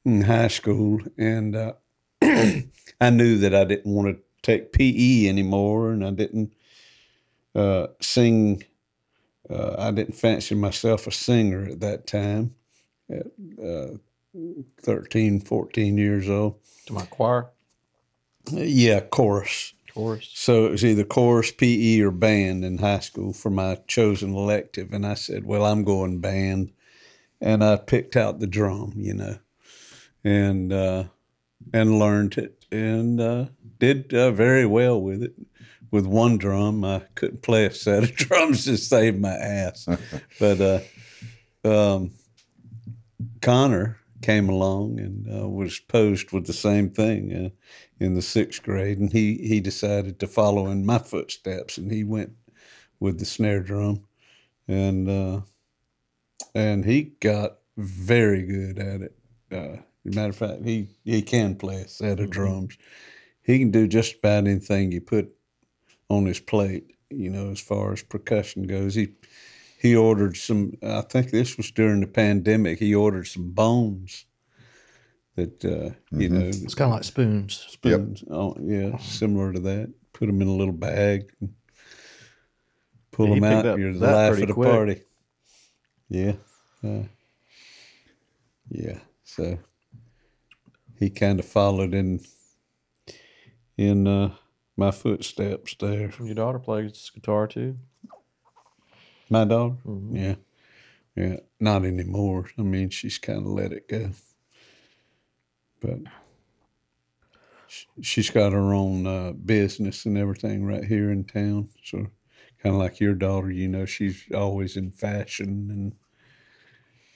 in 0.06 0.22
high 0.22 0.48
school, 0.48 1.02
and 1.18 1.56
uh, 1.56 1.74
I 2.22 3.10
knew 3.12 3.38
that 3.40 3.54
I 3.54 3.66
didn't 3.66 3.94
want 3.94 4.16
to 4.16 4.24
take 4.42 4.72
PE 4.72 5.28
anymore, 5.28 5.92
and 5.92 6.06
I 6.06 6.12
didn't 6.12 6.54
uh, 7.56 7.88
sing. 8.00 8.64
Uh, 9.50 9.76
I 9.78 9.92
didn't 9.92 10.16
fancy 10.16 10.56
myself 10.56 11.08
a 11.08 11.12
singer 11.12 11.66
at 11.72 11.80
that 11.82 12.08
time, 12.08 12.56
at 13.10 13.28
uh, 13.62 13.98
13, 14.82 15.42
14 15.42 15.98
years 15.98 16.30
old. 16.30 16.56
to 16.86 16.94
my 16.94 17.06
choir 17.06 17.50
Yeah, 18.50 19.02
chorus. 19.02 19.74
chorus. 19.94 20.30
So 20.34 20.66
it 20.66 20.72
was 20.72 20.86
either 20.86 21.04
chorus, 21.04 21.52
PE, 21.52 22.00
or 22.02 22.12
band 22.12 22.64
in 22.64 22.78
high 22.78 23.00
school 23.00 23.34
for 23.34 23.50
my 23.50 23.76
chosen 23.88 24.34
elective. 24.36 24.94
And 24.94 25.06
I 25.06 25.16
said, 25.16 25.46
well, 25.46 25.66
I'm 25.66 25.84
going 25.84 26.20
band. 26.20 26.72
And 27.42 27.64
I 27.64 27.76
picked 27.78 28.16
out 28.16 28.40
the 28.40 28.48
drum, 28.48 28.94
you 28.96 29.16
know, 29.16 29.38
and 30.24 30.72
uh, 30.72 31.06
and 31.74 31.98
learned 31.98 32.38
it 32.38 32.66
and 32.72 33.20
uh, 33.20 33.46
did 33.80 34.14
uh, 34.14 34.32
very 34.32 34.66
well 34.66 35.02
with 35.02 35.24
it. 35.24 35.34
With 35.92 36.06
one 36.06 36.38
drum, 36.38 36.86
I 36.86 37.04
couldn't 37.16 37.42
play 37.42 37.66
a 37.66 37.74
set 37.74 38.04
of 38.04 38.16
drums 38.16 38.66
to 38.66 38.78
save 38.78 39.20
my 39.20 39.34
ass. 39.34 39.88
but 40.40 40.62
uh, 40.62 40.80
um, 41.64 42.12
Connor 43.42 43.98
came 44.22 44.50
along 44.50 45.00
and 45.00 45.28
uh, 45.28 45.50
was 45.50 45.80
posed 45.80 46.32
with 46.32 46.46
the 46.46 46.54
same 46.54 46.90
thing 46.90 47.34
uh, 47.34 47.50
in 48.04 48.14
the 48.14 48.22
sixth 48.22 48.64
grade, 48.64 49.00
and 49.00 49.12
he 49.12 49.36
he 49.38 49.60
decided 49.60 50.20
to 50.20 50.28
follow 50.28 50.68
in 50.68 50.86
my 50.86 50.98
footsteps, 50.98 51.78
and 51.78 51.92
he 51.92 52.04
went 52.04 52.32
with 53.00 53.20
the 53.20 53.26
snare 53.26 53.62
drum, 53.62 54.04
and 54.68 55.10
uh, 55.10 55.42
and 56.56 56.86
he 56.86 57.14
got 57.20 57.58
very 57.78 58.44
good 58.44 58.80
at 58.80 59.02
it. 59.02 59.16
Uh, 59.52 59.78
as 60.06 60.14
a 60.14 60.16
matter 60.16 60.30
of 60.30 60.36
fact, 60.36 60.64
he 60.64 60.88
he 61.04 61.22
can 61.22 61.56
play 61.56 61.82
a 61.82 61.88
set 61.88 62.20
of 62.20 62.30
drums. 62.30 62.78
He 63.44 63.60
can 63.60 63.72
do 63.72 63.88
just 63.88 64.18
about 64.20 64.48
anything 64.48 64.92
you 64.92 65.02
put 65.02 65.34
on 66.12 66.26
his 66.26 66.40
plate. 66.40 66.96
You 67.10 67.30
know, 67.30 67.52
as 67.52 67.60
far 67.60 67.92
as 67.94 68.04
percussion 68.04 68.68
goes, 68.68 68.96
he 68.96 69.10
he 69.82 69.96
ordered 69.96 70.38
some. 70.38 70.74
I 70.84 71.02
think 71.02 71.32
this 71.32 71.58
was 71.58 71.72
during 71.72 72.02
the 72.02 72.08
pandemic. 72.08 72.80
He 72.80 72.94
ordered 72.96 73.28
some 73.28 73.52
bones 73.52 74.26
that 75.36 75.64
uh, 75.66 75.96
you 76.18 76.30
know 76.30 76.48
It's 76.48 76.76
kind 76.76 76.92
of 76.92 76.96
like 76.98 77.04
spoons. 77.04 77.66
spoons. 77.70 78.24
Oh, 78.30 78.56
yeah, 78.62 78.98
similar 78.98 79.54
to 79.54 79.60
that. 79.62 79.94
Put 80.14 80.28
them 80.28 80.42
in 80.42 80.48
a 80.48 80.56
little 80.56 80.74
bag 80.74 81.32
and 81.42 81.54
pull 83.12 83.28
Yeah, 83.28 83.36
them 83.36 83.44
out. 83.44 83.66
up 83.66 83.80
You're 83.80 83.94
the 83.94 84.00
that 84.00 84.14
life 84.14 84.30
pretty 84.30 84.44
of 84.44 84.48
the 84.50 84.54
quick. 84.54 84.72
party. 84.72 85.02
Yeah, 86.10 86.34
uh, 86.84 87.04
yeah. 88.70 89.00
So 89.24 89.58
he 91.00 91.10
kind 91.10 91.40
of 91.40 91.46
followed 91.46 91.94
in 91.94 92.20
in 93.78 94.08
uh, 94.08 94.36
my 94.78 94.92
footsteps 94.92 95.76
there. 95.80 96.12
Your 96.20 96.36
daughter 96.36 96.60
plays 96.60 97.12
guitar 97.14 97.48
too. 97.48 97.78
My 99.30 99.46
daughter. 99.46 99.76
Mm-hmm. 99.86 100.16
Yeah, 100.16 100.36
yeah. 101.16 101.38
Not 101.60 101.86
anymore. 101.86 102.48
I 102.58 102.62
mean, 102.64 102.90
she's 102.90 103.18
kind 103.18 103.40
of 103.40 103.46
let 103.48 103.72
it 103.72 103.88
go. 103.88 104.12
But 105.80 106.00
she's 108.02 108.30
got 108.30 108.54
her 108.54 108.74
own 108.74 109.08
uh, 109.08 109.32
business 109.34 110.06
and 110.06 110.18
everything 110.18 110.66
right 110.66 110.84
here 110.84 111.12
in 111.12 111.24
town. 111.24 111.70
So, 111.84 112.08
kind 112.62 112.76
of 112.76 112.82
like 112.82 113.00
your 113.00 113.16
daughter, 113.16 113.52
you 113.52 113.68
know, 113.68 113.86
she's 113.86 114.24
always 114.34 114.78
in 114.78 114.92
fashion 114.92 115.70
and 115.72 115.96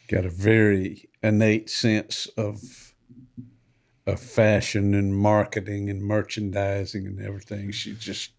got 0.07 0.25
a 0.25 0.29
very 0.29 1.09
innate 1.21 1.69
sense 1.69 2.27
of 2.37 2.93
of 4.07 4.19
fashion 4.19 4.93
and 4.93 5.15
marketing 5.15 5.89
and 5.89 6.01
merchandising 6.01 7.07
and 7.07 7.21
everything. 7.21 7.71
She's 7.71 7.97
just 7.97 8.31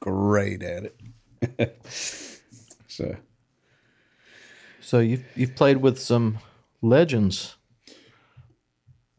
great 0.00 0.62
at 0.62 0.92
it. 1.40 1.86
so. 2.86 3.16
So 4.80 4.98
you've 4.98 5.24
you've 5.36 5.54
played 5.56 5.78
with 5.78 6.00
some 6.00 6.38
legends. 6.82 7.56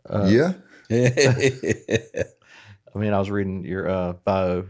yeah. 0.09 0.53
I 2.93 2.99
mean, 2.99 3.13
I 3.13 3.19
was 3.19 3.31
reading 3.31 3.63
your 3.63 3.89
uh, 3.89 4.13
bio. 4.13 4.65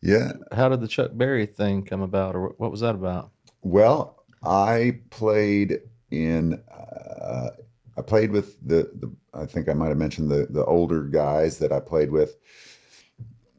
Yeah. 0.00 0.32
How 0.52 0.68
did 0.68 0.80
the 0.80 0.88
Chuck 0.88 1.10
Berry 1.14 1.46
thing 1.46 1.82
come 1.82 2.00
about, 2.00 2.34
or 2.34 2.54
what 2.56 2.70
was 2.70 2.80
that 2.80 2.94
about? 2.94 3.30
Well, 3.62 4.22
I 4.42 5.00
played 5.10 5.80
in. 6.10 6.62
Uh, 6.70 7.50
I 7.98 8.02
played 8.02 8.30
with 8.30 8.56
the, 8.66 8.90
the. 8.94 9.10
I 9.32 9.46
think 9.46 9.68
I 9.68 9.72
might 9.72 9.88
have 9.88 9.96
mentioned 9.96 10.30
the 10.30 10.46
the 10.50 10.64
older 10.64 11.02
guys 11.02 11.58
that 11.58 11.72
I 11.72 11.80
played 11.80 12.10
with. 12.10 12.36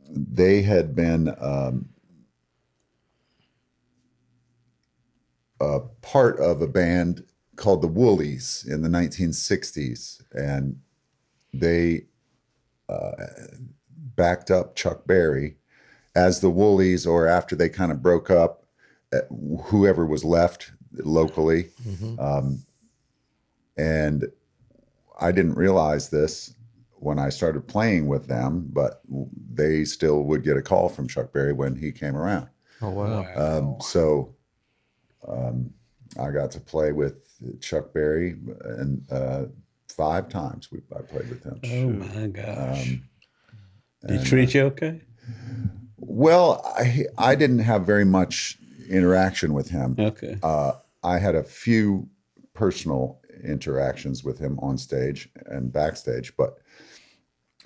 They 0.10 0.62
had 0.62 0.96
been 0.96 1.36
um, 1.40 1.90
a 5.60 5.80
part 6.02 6.40
of 6.40 6.62
a 6.62 6.68
band 6.68 7.24
called 7.56 7.82
the 7.82 7.88
Woolies 7.88 8.66
in 8.70 8.82
the 8.84 8.90
1960s, 8.90 10.22
and 10.34 10.80
they 11.54 12.06
uh, 12.88 13.12
backed 14.16 14.52
up 14.52 14.76
Chuck 14.76 15.08
Berry 15.08 15.58
as 16.16 16.40
the 16.40 16.50
Woolies, 16.50 17.06
or 17.06 17.28
after 17.28 17.56
they 17.56 17.70
kind 17.70 17.92
of 17.92 18.02
broke 18.02 18.30
up, 18.30 18.66
uh, 19.14 19.22
whoever 19.64 20.06
was 20.06 20.24
left 20.24 20.72
locally. 20.94 21.70
Um, 22.20 22.64
and 23.78 24.26
I 25.20 25.32
didn't 25.32 25.56
realize 25.56 26.10
this 26.10 26.54
when 27.00 27.20
I 27.20 27.30
started 27.30 27.68
playing 27.68 28.08
with 28.08 28.28
them, 28.28 28.68
but 28.72 29.02
they 29.54 29.86
still 29.86 30.24
would 30.24 30.44
get 30.44 30.58
a 30.58 30.62
call 30.62 30.90
from 30.90 31.08
Chuck 31.08 31.32
Berry 31.32 31.54
when 31.54 31.76
he 31.76 31.92
came 31.92 32.16
around. 32.16 32.48
Oh 32.82 32.90
wow! 32.90 33.26
Um, 33.36 33.78
so 33.82 34.36
um, 35.28 35.72
I 36.20 36.32
got 36.32 36.52
to 36.52 36.60
play 36.60 36.92
with 36.92 37.24
Chuck 37.62 37.94
Berry 37.94 38.36
and 38.64 39.04
uh, 39.12 39.46
five 39.90 40.30
times 40.30 40.72
we 40.72 40.80
I 40.96 41.02
played 41.02 41.30
with 41.30 41.44
him. 41.44 41.60
Oh 41.64 42.06
my 42.06 42.28
gosh. 42.28 42.90
Um, 42.90 43.04
Did 44.08 44.20
he 44.20 44.26
treat 44.26 44.54
you 44.54 44.62
okay? 44.64 45.02
Well, 45.98 46.62
I 46.78 47.06
I 47.18 47.36
didn't 47.36 47.60
have 47.60 47.86
very 47.86 48.06
much 48.06 48.58
interaction 48.90 49.54
with 49.54 49.70
him. 49.70 49.96
Okay. 49.98 50.38
Uh, 50.42 50.74
I 51.04 51.20
had 51.20 51.36
a 51.36 51.44
few 51.44 52.10
personal 52.54 53.20
interactions 53.44 54.24
with 54.24 54.40
him 54.40 54.58
on 54.60 54.78
stage 54.78 55.30
and 55.48 55.72
backstage, 55.72 56.36
but 56.38 56.58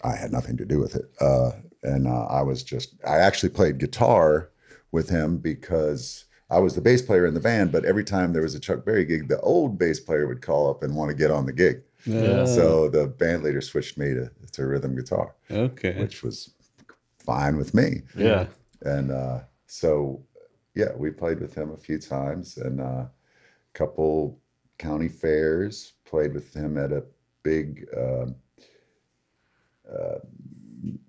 I 0.03 0.15
had 0.15 0.32
nothing 0.32 0.57
to 0.57 0.65
do 0.65 0.80
with 0.80 0.95
it. 0.95 1.05
Uh, 1.19 1.51
and 1.84 2.07
uh, 2.07 2.26
I 2.26 2.41
was 2.41 2.63
just 2.63 2.95
I 3.07 3.17
actually 3.17 3.49
played 3.49 3.78
guitar 3.78 4.49
with 4.91 5.09
him 5.09 5.38
because 5.38 6.26
I 6.49 6.59
was 6.59 6.76
the 6.76 6.82
bass 6.82 7.01
player 7.01 7.26
in 7.26 7.34
the 7.34 7.39
band. 7.39 7.72
But 7.72 7.86
every 7.86 8.03
time 8.03 8.34
there 8.34 8.41
was 8.41 8.55
a 8.55 8.59
Chuck 8.59 8.84
Berry 8.86 9.05
gig, 9.05 9.28
the 9.30 9.39
old 9.41 9.78
bass 9.78 9.99
player 9.99 10.28
would 10.28 10.41
call 10.41 10.69
up 10.69 10.84
and 10.84 10.95
want 10.95 11.09
to 11.09 11.15
get 11.15 11.32
on 11.32 11.45
the 11.45 11.53
gig. 11.53 11.82
Yeah. 12.05 12.45
So 12.45 12.89
the 12.89 13.07
band 13.07 13.43
leader 13.43 13.61
switched 13.61 13.97
me 13.97 14.13
to 14.13 14.30
to 14.53 14.65
rhythm 14.65 14.95
guitar, 14.95 15.36
Okay. 15.49 15.99
which 15.99 16.24
was 16.24 16.55
fine 17.19 17.55
with 17.57 17.74
me. 17.74 18.01
Yeah, 18.17 18.47
And 18.82 19.11
uh, 19.11 19.41
so, 19.67 20.22
yeah, 20.76 20.91
we 20.97 21.11
played 21.11 21.39
with 21.39 21.53
him 21.53 21.72
a 21.72 21.78
few 21.78 21.99
times 21.99 22.57
and 22.57 22.82
a 22.82 23.09
couple 23.74 24.39
county 24.82 25.07
fairs. 25.07 25.93
Played 26.05 26.34
with 26.34 26.53
him 26.53 26.77
at 26.77 26.91
a 26.91 27.03
big 27.43 27.88
uh, 27.95 28.25
uh, 29.89 30.19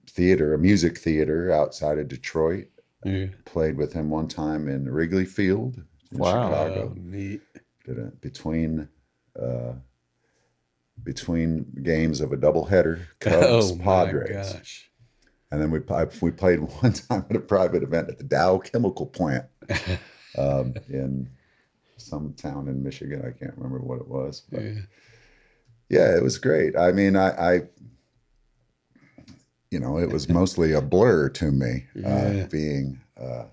theater, 0.08 0.54
a 0.54 0.58
music 0.58 0.98
theater 0.98 1.50
outside 1.50 1.98
of 1.98 2.08
Detroit. 2.08 2.68
Yeah. 3.04 3.26
Played 3.46 3.76
with 3.76 3.92
him 3.92 4.10
one 4.10 4.28
time 4.28 4.68
in 4.68 4.88
Wrigley 4.88 5.24
Field 5.24 5.82
in 6.12 6.18
Wow. 6.18 6.48
Chicago. 6.50 6.92
Oh, 6.94 7.00
neat. 7.00 7.40
Between 8.20 8.88
uh, 9.40 9.72
between 11.02 11.66
games 11.82 12.20
of 12.20 12.32
a 12.32 12.36
doubleheader, 12.36 13.00
Cubs 13.18 13.72
oh 13.72 13.76
Padres. 13.82 14.52
gosh. 14.52 14.90
And 15.50 15.60
then 15.60 15.70
we 15.72 15.80
I- 15.90 16.06
we 16.20 16.30
played 16.30 16.60
one 16.80 16.92
time 16.92 17.24
at 17.28 17.34
a 17.34 17.40
private 17.40 17.82
event 17.82 18.08
at 18.08 18.18
the 18.18 18.24
Dow 18.24 18.58
Chemical 18.58 19.06
Plant 19.06 19.46
um, 20.38 20.74
in 20.88 21.28
some 22.06 22.34
town 22.34 22.68
in 22.68 22.82
Michigan. 22.82 23.20
I 23.20 23.30
can't 23.30 23.56
remember 23.56 23.78
what 23.80 24.00
it 24.00 24.08
was, 24.08 24.42
but 24.50 24.62
Yeah. 24.62 24.80
yeah, 25.88 26.16
it 26.16 26.22
was 26.22 26.38
great. 26.38 26.76
I 26.76 26.92
mean, 26.92 27.16
I, 27.16 27.54
I 27.56 27.62
you 29.70 29.80
know, 29.80 29.98
it 29.98 30.10
was 30.10 30.28
mostly 30.28 30.72
a 30.72 30.82
blur 30.82 31.30
to 31.30 31.50
me 31.50 31.86
Yeah. 31.94 32.44
uh, 32.44 32.46
being 32.48 33.00
uh, 33.18 33.44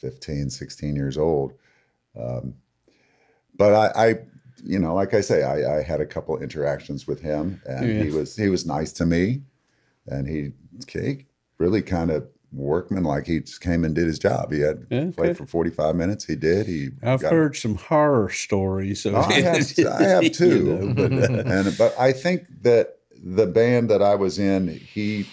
15, 0.00 0.48
16 0.48 0.94
years 0.94 1.18
old. 1.18 1.54
Um, 2.18 2.54
but 3.56 3.74
I, 3.74 4.08
I, 4.08 4.14
you 4.62 4.78
know, 4.78 4.94
like 4.94 5.12
I 5.12 5.20
say, 5.20 5.42
I, 5.42 5.78
I 5.78 5.82
had 5.82 6.00
a 6.00 6.06
couple 6.06 6.38
interactions 6.38 7.06
with 7.06 7.20
him, 7.20 7.60
and 7.66 8.00
he 8.02 8.10
was 8.10 8.36
he 8.36 8.48
was 8.48 8.64
nice 8.64 8.92
to 8.94 9.06
me, 9.06 9.42
and 10.06 10.26
he, 10.28 10.52
he 10.88 11.26
really 11.58 11.82
kind 11.82 12.10
of 12.10 12.28
workman 12.52 13.04
like 13.04 13.26
he 13.26 13.40
just 13.40 13.60
came 13.60 13.84
and 13.84 13.94
did 13.94 14.06
his 14.06 14.18
job. 14.18 14.52
He 14.52 14.60
had 14.60 14.86
Okay. 14.90 15.12
played 15.16 15.36
for 15.36 15.46
45 15.46 15.94
minutes. 15.94 16.24
He 16.24 16.34
did. 16.36 16.66
He 16.66 16.88
I've 17.02 17.22
heard 17.22 17.56
some 17.56 17.76
horror 17.76 18.28
stories. 18.30 19.06
Of 19.06 19.14
Oh, 19.14 19.18
I 19.20 19.40
have, 19.40 19.72
I 19.86 20.02
have 20.02 20.22
you 20.24 20.30
too. 20.30 20.62
know, 20.64 20.94
but, 20.94 21.12
uh, 21.12 21.42
and 21.46 21.78
but 21.78 21.94
I 21.98 22.12
think 22.12 22.46
that 22.62 22.96
the 23.22 23.46
band 23.46 23.88
that 23.90 24.02
I 24.02 24.14
was 24.14 24.38
in, 24.38 24.68
he 24.68 25.26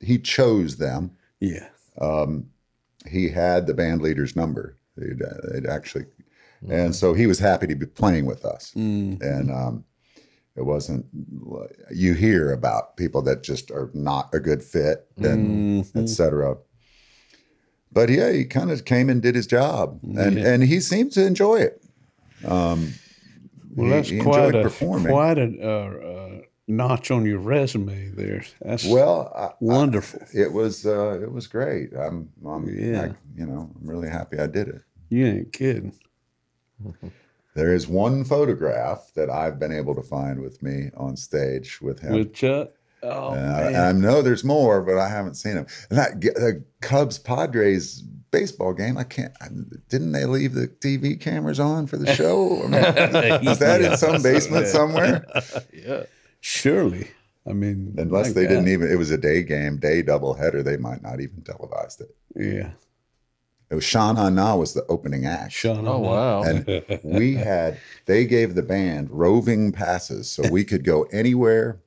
he 0.00 0.18
chose 0.18 0.76
them. 0.76 1.10
yeah. 1.40 1.68
Um, 2.00 2.50
he 3.08 3.28
had 3.30 3.66
the 3.66 3.72
band 3.74 4.02
leader's 4.02 4.36
number. 4.36 4.76
They'd, 4.96 5.22
uh, 5.22 5.28
they'd 5.52 5.66
actually, 5.66 6.04
and 6.68 6.94
so 6.94 7.14
he 7.14 7.26
was 7.26 7.38
happy 7.38 7.66
to 7.68 7.74
be 7.74 7.86
playing 7.86 8.26
with 8.26 8.44
us. 8.44 8.72
Mm. 8.76 9.20
And 9.22 9.50
um, 9.50 9.84
it 10.56 10.64
wasn't. 10.64 11.06
You 11.92 12.14
hear 12.14 12.52
about 12.52 12.96
people 12.96 13.22
that 13.22 13.42
just 13.42 13.70
are 13.70 13.90
not 13.94 14.30
a 14.34 14.40
good 14.40 14.62
fit, 14.62 15.06
and 15.18 15.84
Mhm. 15.84 16.02
etc. 16.02 16.56
But 17.92 18.08
yeah, 18.10 18.32
he 18.32 18.44
kind 18.44 18.70
of 18.70 18.84
came 18.84 19.08
and 19.08 19.22
did 19.22 19.34
his 19.34 19.46
job, 19.46 20.00
and 20.02 20.36
Yeah. 20.36 20.48
and 20.52 20.62
he 20.64 20.80
seemed 20.80 21.12
to 21.12 21.24
enjoy 21.26 21.56
it. 21.60 21.82
Um, 22.44 22.92
Well, 23.74 23.86
he- 23.86 23.90
that's 23.90 24.08
he 24.08 24.18
quite 24.20 24.54
a 24.54 24.62
performing. 24.62 25.06
quite 25.12 25.38
a 25.38 25.48
uh, 25.62 25.68
uh, 25.68 26.40
notch 26.68 27.10
on 27.10 27.24
your 27.26 27.38
resume 27.38 28.10
there. 28.16 28.42
That's 28.62 28.84
Well, 28.86 29.32
I, 29.34 29.52
wonderful. 29.60 30.20
I- 30.22 30.38
it 30.38 30.52
was 30.52 30.84
uh, 30.86 31.20
it 31.22 31.30
was 31.32 31.46
great. 31.46 31.94
I'm, 31.94 32.30
I'm 32.44 32.68
Yeah. 32.68 33.02
I, 33.02 33.14
you 33.38 33.46
know, 33.46 33.70
I'm 33.80 33.88
really 33.88 34.08
happy 34.08 34.38
I 34.38 34.46
did 34.46 34.68
it. 34.68 34.82
you 35.10 35.26
ain't 35.26 35.52
kidding. 35.52 35.92
There 37.56 37.74
is 37.74 37.88
one 37.88 38.22
photograph 38.22 39.12
that 39.14 39.30
I've 39.30 39.58
been 39.58 39.72
able 39.72 39.94
to 39.94 40.02
find 40.02 40.42
with 40.42 40.62
me 40.62 40.90
on 40.94 41.16
stage 41.16 41.80
with 41.80 42.00
him. 42.00 42.12
With 42.12 42.34
Chuck. 42.34 42.68
Oh 43.02 43.30
and 43.30 43.50
I, 43.50 43.60
man. 43.60 43.66
and 43.66 43.76
I 43.76 43.92
know 43.92 44.20
there's 44.20 44.44
more, 44.44 44.82
but 44.82 44.98
I 44.98 45.08
haven't 45.08 45.36
seen 45.36 45.54
them. 45.54 45.66
And 45.88 45.98
that 45.98 46.20
the 46.20 46.62
Cubs 46.82 47.18
Padres 47.18 48.02
baseball 48.30 48.74
game, 48.74 48.98
I 48.98 49.04
can't. 49.04 49.32
I, 49.40 49.48
didn't 49.88 50.12
they 50.12 50.26
leave 50.26 50.52
the 50.52 50.68
TV 50.68 51.18
cameras 51.18 51.58
on 51.58 51.86
for 51.86 51.96
the 51.96 52.14
show? 52.14 52.62
I 52.64 52.68
mean, 52.68 53.48
is 53.48 53.58
that 53.58 53.80
in 53.80 53.96
some 53.96 54.22
basement 54.22 54.66
somewhere? 54.66 55.24
Yeah. 55.72 56.04
Surely. 56.40 57.08
I 57.48 57.52
mean, 57.52 57.94
Unless 57.96 58.28
my 58.28 58.32
they 58.32 58.48
didn't 58.48 58.68
even. 58.68 58.90
It 58.90 58.98
was 58.98 59.10
a 59.10 59.18
day 59.18 59.42
game, 59.42 59.78
day 59.78 60.02
doubleheader. 60.02 60.62
They 60.62 60.76
might 60.76 61.02
not 61.02 61.20
even 61.20 61.42
televised 61.42 62.02
it. 62.02 62.14
Yeah. 62.34 62.70
It 63.68 63.74
was 63.74 63.84
Sha 63.84 64.12
Na 64.12 64.30
Na 64.30 64.54
was 64.56 64.74
the 64.74 64.86
opening 64.86 65.26
act. 65.26 65.52
Sean. 65.52 65.86
Oh 65.88 65.98
wow. 65.98 66.42
and 66.42 67.00
we 67.02 67.34
had 67.34 67.78
they 68.06 68.24
gave 68.24 68.54
the 68.54 68.62
band 68.62 69.10
roving 69.10 69.72
passes 69.72 70.30
so 70.30 70.48
we 70.50 70.64
could 70.64 70.84
go 70.84 71.02
anywhere 71.12 71.80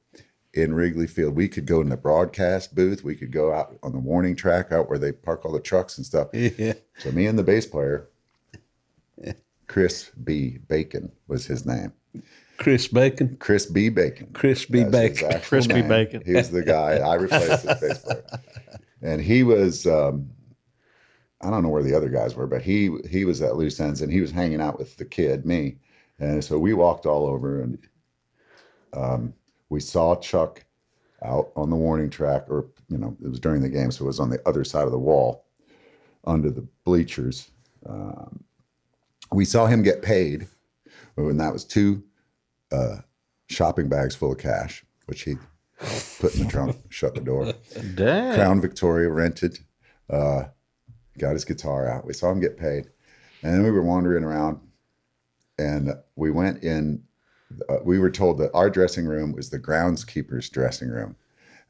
in 0.54 0.74
Wrigley 0.74 1.08
Field. 1.08 1.36
We 1.36 1.48
could 1.48 1.66
go 1.66 1.80
in 1.80 1.88
the 1.90 1.96
broadcast 1.96 2.76
booth. 2.76 3.04
We 3.04 3.16
could 3.16 3.32
go 3.32 3.54
out 3.54 3.78
on 3.82 3.94
the 3.94 4.00
warning 4.00 4.36
track 4.36 4.72
out 4.74 4.90
where 4.90 4.98
they 5.00 5.12
park 5.14 5.46
all 5.46 5.54
the 5.54 5.60
trucks 5.62 5.98
and 5.98 6.06
stuff. 6.06 6.28
Yeah. 6.34 6.74
So 6.98 7.12
me 7.12 7.28
and 7.28 7.40
the 7.40 7.44
bass 7.44 7.66
player, 7.66 8.10
Chris 9.68 10.10
B. 10.24 10.58
Bacon 10.68 11.12
was 11.28 11.46
his 11.46 11.66
name. 11.66 11.94
Chris 12.58 12.88
Bacon. 12.90 13.38
Chris 13.40 13.66
B. 13.68 13.88
Bacon. 13.90 14.28
Chris 14.34 14.66
B. 14.66 14.84
That's 14.84 14.92
his 15.20 15.20
Bacon. 15.22 15.28
actual 15.32 15.48
Chris 15.50 15.68
B. 15.68 15.74
name. 15.76 15.88
Bacon. 15.88 16.24
He 16.26 16.34
was 16.34 16.50
the 16.52 16.64
guy. 16.64 16.98
I 16.98 17.14
replaced 17.16 17.64
his 17.66 17.80
bass 17.80 18.00
player, 18.00 18.24
and 19.02 19.22
he 19.22 19.44
was. 19.44 19.86
Um, 19.88 20.30
I 21.42 21.50
don't 21.50 21.64
know 21.64 21.70
where 21.70 21.84
the 21.84 21.96
other 21.96 22.10
guys 22.10 22.36
were, 22.36 22.48
but 22.48 22.62
he 22.62 22.90
he 23.10 23.26
was 23.26 23.42
at 23.42 23.56
loose 23.56 23.80
ends, 23.80 24.02
and 24.02 24.12
he 24.12 24.22
was 24.22 24.32
hanging 24.32 24.62
out 24.62 24.78
with 24.78 24.98
the 24.98 25.06
kid, 25.06 25.46
me, 25.46 25.78
and 26.20 26.44
so 26.44 26.58
we 26.60 26.74
walked 26.74 27.06
all 27.06 27.26
over, 27.26 27.62
and 27.62 27.78
um, 28.94 29.34
we 29.70 29.80
saw 29.80 30.16
Chuck 30.16 30.66
out 31.24 31.52
on 31.56 31.70
the 31.70 31.76
warning 31.76 32.10
track, 32.10 32.46
or 32.50 32.68
you 32.90 32.98
know, 32.98 33.16
it 33.24 33.28
was 33.30 33.40
during 33.40 33.62
the 33.62 33.70
game, 33.70 33.92
so 33.92 34.04
it 34.04 34.08
was 34.08 34.20
on 34.20 34.30
the 34.30 34.42
other 34.48 34.64
side 34.64 34.86
of 34.86 34.92
the 34.92 35.00
wall, 35.00 35.46
under 36.26 36.50
the 36.50 36.68
bleachers. 36.84 37.52
Um, 37.86 38.44
we 39.32 39.46
saw 39.46 39.66
him 39.66 39.84
get 39.84 40.02
paid, 40.02 40.48
and 41.16 41.40
that 41.40 41.54
was 41.54 41.64
two 41.64 42.04
uh, 42.72 42.98
shopping 43.48 43.90
bags 43.90 44.16
full 44.16 44.32
of 44.32 44.38
cash, 44.38 44.84
which 45.06 45.22
he 45.24 45.36
put 46.20 46.36
in 46.36 46.44
the 46.44 46.50
trunk, 46.50 46.78
shut 46.90 47.16
the 47.16 47.22
door. 47.22 47.54
Dang. 47.96 48.36
Crown 48.36 48.62
Victoria 48.62 49.10
rented, 49.10 49.60
uh, 50.10 50.44
got 51.18 51.34
his 51.34 51.46
guitar 51.46 51.88
out. 51.88 52.06
We 52.06 52.14
saw 52.14 52.32
him 52.32 52.40
get 52.40 52.58
paid. 52.58 52.90
And 53.44 53.54
then 53.54 53.64
we 53.64 53.72
were 53.72 53.84
wandering 53.84 54.24
around 54.24 54.60
and 55.58 55.94
we 56.16 56.32
went 56.32 56.64
in. 56.64 57.04
Uh, 57.68 57.78
we 57.84 58.00
were 58.00 58.12
told 58.12 58.38
that 58.38 58.52
our 58.54 58.70
dressing 58.70 59.06
room 59.06 59.32
was 59.32 59.50
the 59.50 59.60
groundskeeper's 59.60 60.50
dressing 60.50 60.90
room. 60.90 61.16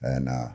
And 0.01 0.29
uh, 0.29 0.49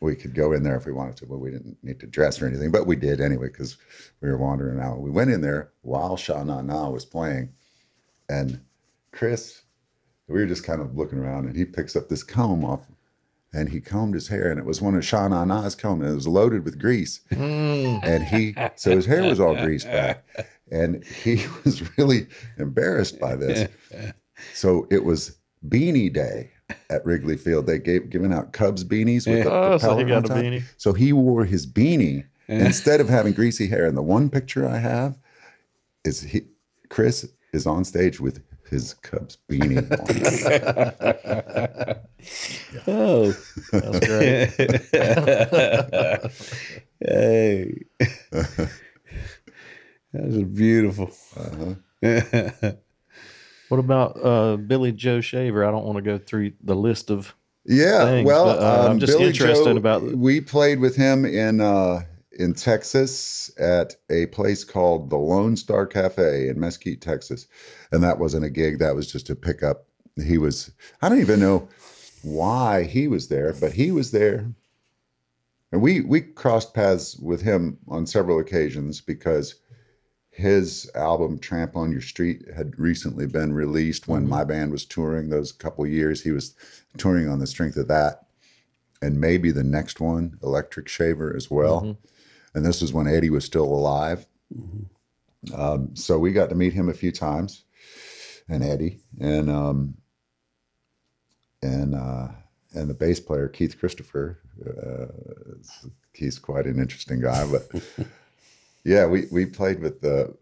we 0.00 0.16
could 0.16 0.34
go 0.34 0.52
in 0.52 0.62
there 0.62 0.76
if 0.76 0.86
we 0.86 0.92
wanted 0.92 1.16
to, 1.18 1.26
but 1.26 1.38
we 1.38 1.50
didn't 1.50 1.76
need 1.82 2.00
to 2.00 2.06
dress 2.06 2.40
or 2.40 2.46
anything. 2.46 2.70
But 2.70 2.86
we 2.86 2.96
did 2.96 3.20
anyway 3.20 3.48
because 3.48 3.76
we 4.20 4.28
were 4.28 4.38
wandering 4.38 4.80
out. 4.80 5.00
We 5.00 5.10
went 5.10 5.30
in 5.30 5.40
there 5.40 5.70
while 5.82 6.16
Sha 6.16 6.42
Na 6.42 6.62
Na 6.62 6.88
was 6.90 7.04
playing. 7.04 7.50
And 8.28 8.60
Chris, 9.12 9.62
we 10.26 10.34
were 10.34 10.46
just 10.46 10.64
kind 10.64 10.80
of 10.80 10.96
looking 10.96 11.18
around 11.18 11.46
and 11.46 11.56
he 11.56 11.64
picks 11.64 11.96
up 11.96 12.08
this 12.08 12.22
comb 12.22 12.64
off 12.64 12.86
and 13.52 13.68
he 13.68 13.80
combed 13.80 14.14
his 14.14 14.28
hair 14.28 14.50
and 14.50 14.58
it 14.58 14.66
was 14.66 14.82
one 14.82 14.94
of 14.94 15.04
Sha 15.04 15.26
Na 15.28 15.44
Na's 15.44 15.74
comb 15.74 16.00
and 16.02 16.10
it 16.10 16.14
was 16.14 16.28
loaded 16.28 16.64
with 16.64 16.78
grease. 16.78 17.20
Mm. 17.30 18.00
And 18.02 18.24
he, 18.24 18.54
so 18.76 18.94
his 18.94 19.06
hair 19.06 19.24
was 19.24 19.40
all 19.40 19.54
greased 19.54 19.86
back 19.86 20.24
and 20.70 21.04
he 21.04 21.44
was 21.64 21.96
really 21.96 22.26
embarrassed 22.58 23.18
by 23.18 23.36
this. 23.36 23.68
So 24.54 24.86
it 24.90 25.04
was 25.04 25.36
beanie 25.66 26.12
day 26.12 26.50
at 26.90 27.04
Wrigley 27.06 27.36
Field. 27.36 27.66
They 27.66 27.78
gave 27.78 28.10
given 28.10 28.32
out 28.32 28.52
Cubs 28.52 28.84
beanies 28.84 29.26
with 29.26 29.44
the 29.44 29.52
Oh, 29.52 29.78
so 29.78 29.96
he 29.96 30.04
got 30.04 30.18
on 30.18 30.24
a 30.24 30.28
top. 30.28 30.36
beanie. 30.38 30.62
So 30.76 30.92
he 30.92 31.12
wore 31.12 31.44
his 31.44 31.66
beanie 31.66 32.26
instead 32.48 33.00
of 33.00 33.08
having 33.08 33.32
greasy 33.32 33.66
hair. 33.66 33.86
And 33.86 33.96
the 33.96 34.02
one 34.02 34.28
picture 34.28 34.68
I 34.68 34.78
have 34.78 35.18
is 36.04 36.20
he, 36.20 36.42
Chris 36.90 37.28
is 37.52 37.66
on 37.66 37.84
stage 37.84 38.20
with 38.20 38.42
his 38.70 38.94
Cubs 38.94 39.38
beanie 39.50 39.90
on. 39.90 41.96
Oh. 42.86 43.32
That's 43.72 44.06
great. 44.06 44.50
hey. 47.00 47.74
that 50.12 50.12
was 50.12 50.44
beautiful. 50.44 51.10
Uh-huh. 51.36 51.74
What 53.68 53.78
about 53.78 54.24
uh, 54.24 54.56
Billy 54.56 54.92
Joe 54.92 55.20
Shaver? 55.20 55.64
I 55.64 55.70
don't 55.70 55.84
want 55.84 55.96
to 55.96 56.02
go 56.02 56.18
through 56.18 56.52
the 56.62 56.74
list 56.74 57.10
of. 57.10 57.34
Yeah, 57.66 58.06
things, 58.06 58.26
well, 58.26 58.46
but, 58.46 58.62
uh, 58.62 58.84
I'm 58.86 58.92
um, 58.92 58.98
just 58.98 59.12
Billy 59.12 59.26
interested 59.26 59.72
Joe, 59.72 59.76
about- 59.76 60.02
We 60.02 60.40
played 60.40 60.80
with 60.80 60.96
him 60.96 61.26
in 61.26 61.60
uh, 61.60 62.00
in 62.38 62.54
Texas 62.54 63.50
at 63.58 63.96
a 64.08 64.26
place 64.26 64.64
called 64.64 65.10
the 65.10 65.16
Lone 65.16 65.56
Star 65.56 65.86
Cafe 65.86 66.48
in 66.48 66.58
Mesquite, 66.58 67.00
Texas, 67.00 67.46
and 67.92 68.02
that 68.02 68.18
wasn't 68.18 68.44
a 68.44 68.50
gig. 68.50 68.78
That 68.78 68.94
was 68.94 69.10
just 69.10 69.28
a 69.28 69.36
pickup. 69.36 69.86
He 70.16 70.38
was. 70.38 70.70
I 71.02 71.08
don't 71.08 71.20
even 71.20 71.40
know 71.40 71.68
why 72.22 72.84
he 72.84 73.08
was 73.08 73.28
there, 73.28 73.52
but 73.52 73.72
he 73.72 73.90
was 73.90 74.12
there. 74.12 74.52
And 75.72 75.82
we 75.82 76.00
we 76.00 76.20
crossed 76.20 76.74
paths 76.74 77.16
with 77.16 77.42
him 77.42 77.78
on 77.88 78.06
several 78.06 78.38
occasions 78.38 79.00
because 79.00 79.56
his 80.30 80.88
album 80.94 81.38
Tramp 81.38 81.76
on 81.76 81.90
Your 81.90 82.00
Street 82.00 82.44
had 82.56 82.78
recently 82.78 83.26
been 83.26 83.52
released 83.52 84.06
when 84.06 84.22
mm-hmm. 84.22 84.30
my 84.30 84.44
band 84.44 84.70
was 84.70 84.86
touring 84.86 85.28
those 85.28 85.50
couple 85.50 85.84
years. 85.84 86.22
He 86.22 86.30
was 86.30 86.54
touring 86.96 87.28
on 87.28 87.40
the 87.40 87.46
strength 87.46 87.76
of 87.76 87.88
that. 87.88 88.26
And 89.02 89.20
maybe 89.20 89.50
the 89.50 89.64
next 89.64 90.00
one, 90.00 90.38
Electric 90.42 90.88
Shaver, 90.88 91.34
as 91.36 91.50
well. 91.50 91.80
Mm-hmm. 91.82 92.17
And 92.54 92.64
this 92.64 92.80
was 92.80 92.92
when 92.92 93.06
Eddie 93.06 93.30
was 93.30 93.44
still 93.44 93.64
alive. 93.64 94.26
Um, 95.54 95.94
so 95.94 96.18
we 96.18 96.32
got 96.32 96.48
to 96.48 96.54
meet 96.54 96.72
him 96.72 96.88
a 96.88 96.94
few 96.94 97.12
times. 97.12 97.64
and 98.48 98.64
Eddie, 98.64 98.98
and 99.20 99.50
um, 99.50 99.94
and 101.62 101.94
uh, 101.94 102.28
and 102.74 102.88
the 102.88 102.94
bass 102.94 103.20
player 103.20 103.48
Keith 103.48 103.78
Christopher. 103.78 104.38
Uh, 104.66 105.06
he's 106.12 106.38
quite 106.38 106.66
an 106.66 106.80
interesting 106.80 107.20
guy, 107.20 107.46
but 107.50 107.68
yeah, 108.84 109.06
we 109.06 109.26
we 109.30 109.46
played 109.46 109.80
with 109.80 110.00
the 110.00 110.34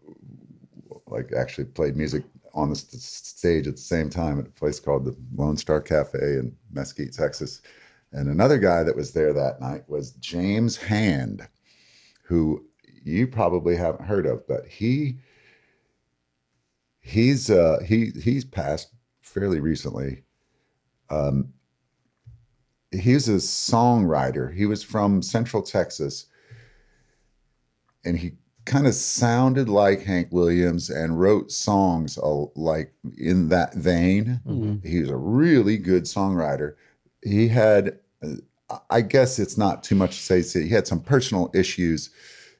like 1.07 1.31
actually 1.33 1.65
played 1.65 1.95
music 1.95 2.23
on 2.53 2.69
the 2.69 2.75
st- 2.75 3.01
stage 3.01 3.67
at 3.67 3.75
the 3.75 3.81
same 3.81 4.09
time 4.09 4.39
at 4.39 4.47
a 4.47 4.51
place 4.51 4.79
called 4.79 5.05
the 5.05 5.15
Lone 5.35 5.57
Star 5.57 5.79
Cafe 5.79 6.17
in 6.17 6.55
Mesquite, 6.71 7.13
Texas. 7.13 7.61
And 8.13 8.29
another 8.29 8.57
guy 8.57 8.83
that 8.83 8.95
was 8.95 9.11
there 9.11 9.33
that 9.33 9.59
night 9.61 9.83
was 9.87 10.11
James 10.13 10.77
Hand, 10.77 11.47
who 12.27 12.65
you 13.03 13.27
probably 13.27 13.75
haven't 13.75 14.05
heard 14.05 14.25
of, 14.25 14.45
but 14.47 14.65
he 14.67 15.17
he's 16.99 17.49
uh, 17.49 17.79
he 17.85 18.11
he's 18.21 18.43
passed 18.43 18.89
fairly 19.21 19.59
recently. 19.59 20.23
Um, 21.09 21.53
he's 22.91 23.29
a 23.29 23.35
songwriter. 23.35 24.53
He 24.53 24.65
was 24.65 24.83
from 24.83 25.21
Central 25.21 25.63
Texas, 25.63 26.25
and 28.03 28.17
he 28.17 28.33
kind 28.65 28.85
of 28.85 28.93
sounded 28.93 29.69
like 29.69 30.03
Hank 30.03 30.27
Williams 30.31 30.89
and 30.89 31.17
wrote 31.17 31.49
songs 31.51 32.17
uh, 32.17 32.45
like 32.55 32.93
in 33.17 33.47
that 33.49 33.73
vein. 33.75 34.41
He 34.85 34.99
was 34.99 35.09
a 35.09 35.15
really 35.15 35.77
good 35.77 36.03
songwriter. 36.03 36.75
He 37.23 37.47
had, 37.47 37.99
uh, 38.21 38.35
I 38.89 39.01
guess 39.01 39.39
it's 39.39 39.57
not 39.57 39.83
too 39.83 39.95
much 39.95 40.27
to 40.27 40.41
say, 40.41 40.61
he 40.61 40.69
had 40.69 40.87
some 40.87 40.99
personal 40.99 41.49
issues 41.53 42.09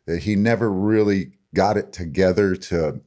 that 0.05 0.19
he 0.19 0.35
never 0.35 0.71
really 0.71 1.31
got 1.53 1.77
it 1.77 1.91
together 1.91 2.55
to 2.55 3.01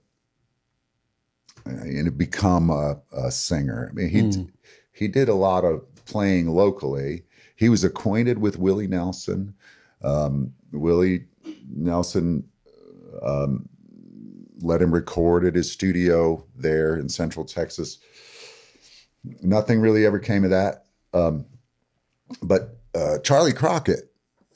uh, 1.66 1.84
you 1.84 2.02
know, 2.02 2.10
become 2.10 2.70
a, 2.70 3.00
a 3.12 3.30
singer. 3.30 3.88
I 3.90 3.94
mean, 3.94 4.08
he 4.08 4.46
he 4.92 5.08
did 5.08 5.28
a 5.28 5.34
lot 5.34 5.64
of 5.64 5.82
playing 6.04 6.48
locally. 6.48 7.24
He 7.56 7.68
was 7.68 7.84
acquainted 7.84 8.38
with 8.38 8.58
Willie 8.58 8.86
Nelson. 8.86 9.54
Um, 10.02 10.52
Willie 10.72 11.26
Nelson 11.68 12.44
um, 13.22 13.68
let 14.62 14.82
him 14.82 14.92
record 14.92 15.44
at 15.44 15.54
his 15.54 15.70
studio 15.70 16.44
there 16.56 16.96
in 16.96 17.08
Central 17.08 17.44
Texas. 17.44 17.98
Nothing 19.42 19.80
really 19.80 20.06
ever 20.06 20.18
came 20.18 20.44
of 20.44 20.50
that. 20.50 20.86
Um, 21.12 21.46
but 22.42 22.79
uh, 22.94 23.18
Charley 23.18 23.52
Crockett, 23.52 24.10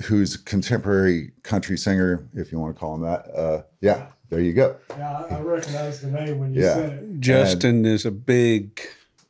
who's 0.05 0.35
a 0.35 0.39
contemporary 0.45 1.33
country 1.43 1.77
singer, 1.79 2.27
if 2.35 2.51
you 2.53 2.59
want 2.59 2.75
to 2.75 2.79
call 2.81 2.95
him 2.95 3.03
that, 3.03 3.27
uh, 3.35 3.63
yeah, 3.81 4.07
there 4.31 4.41
you 4.41 4.53
go. 4.53 4.77
Yeah, 4.97 5.25
I, 5.31 5.37
I 5.37 5.41
recognize 5.41 6.01
the 6.01 6.11
name 6.11 6.39
when 6.41 6.55
you 6.55 6.63
Yeah. 6.63 6.75
said 6.75 6.93
it. 6.95 7.21
Justin 7.21 7.85
is 7.87 8.05
a 8.05 8.11
big 8.11 8.81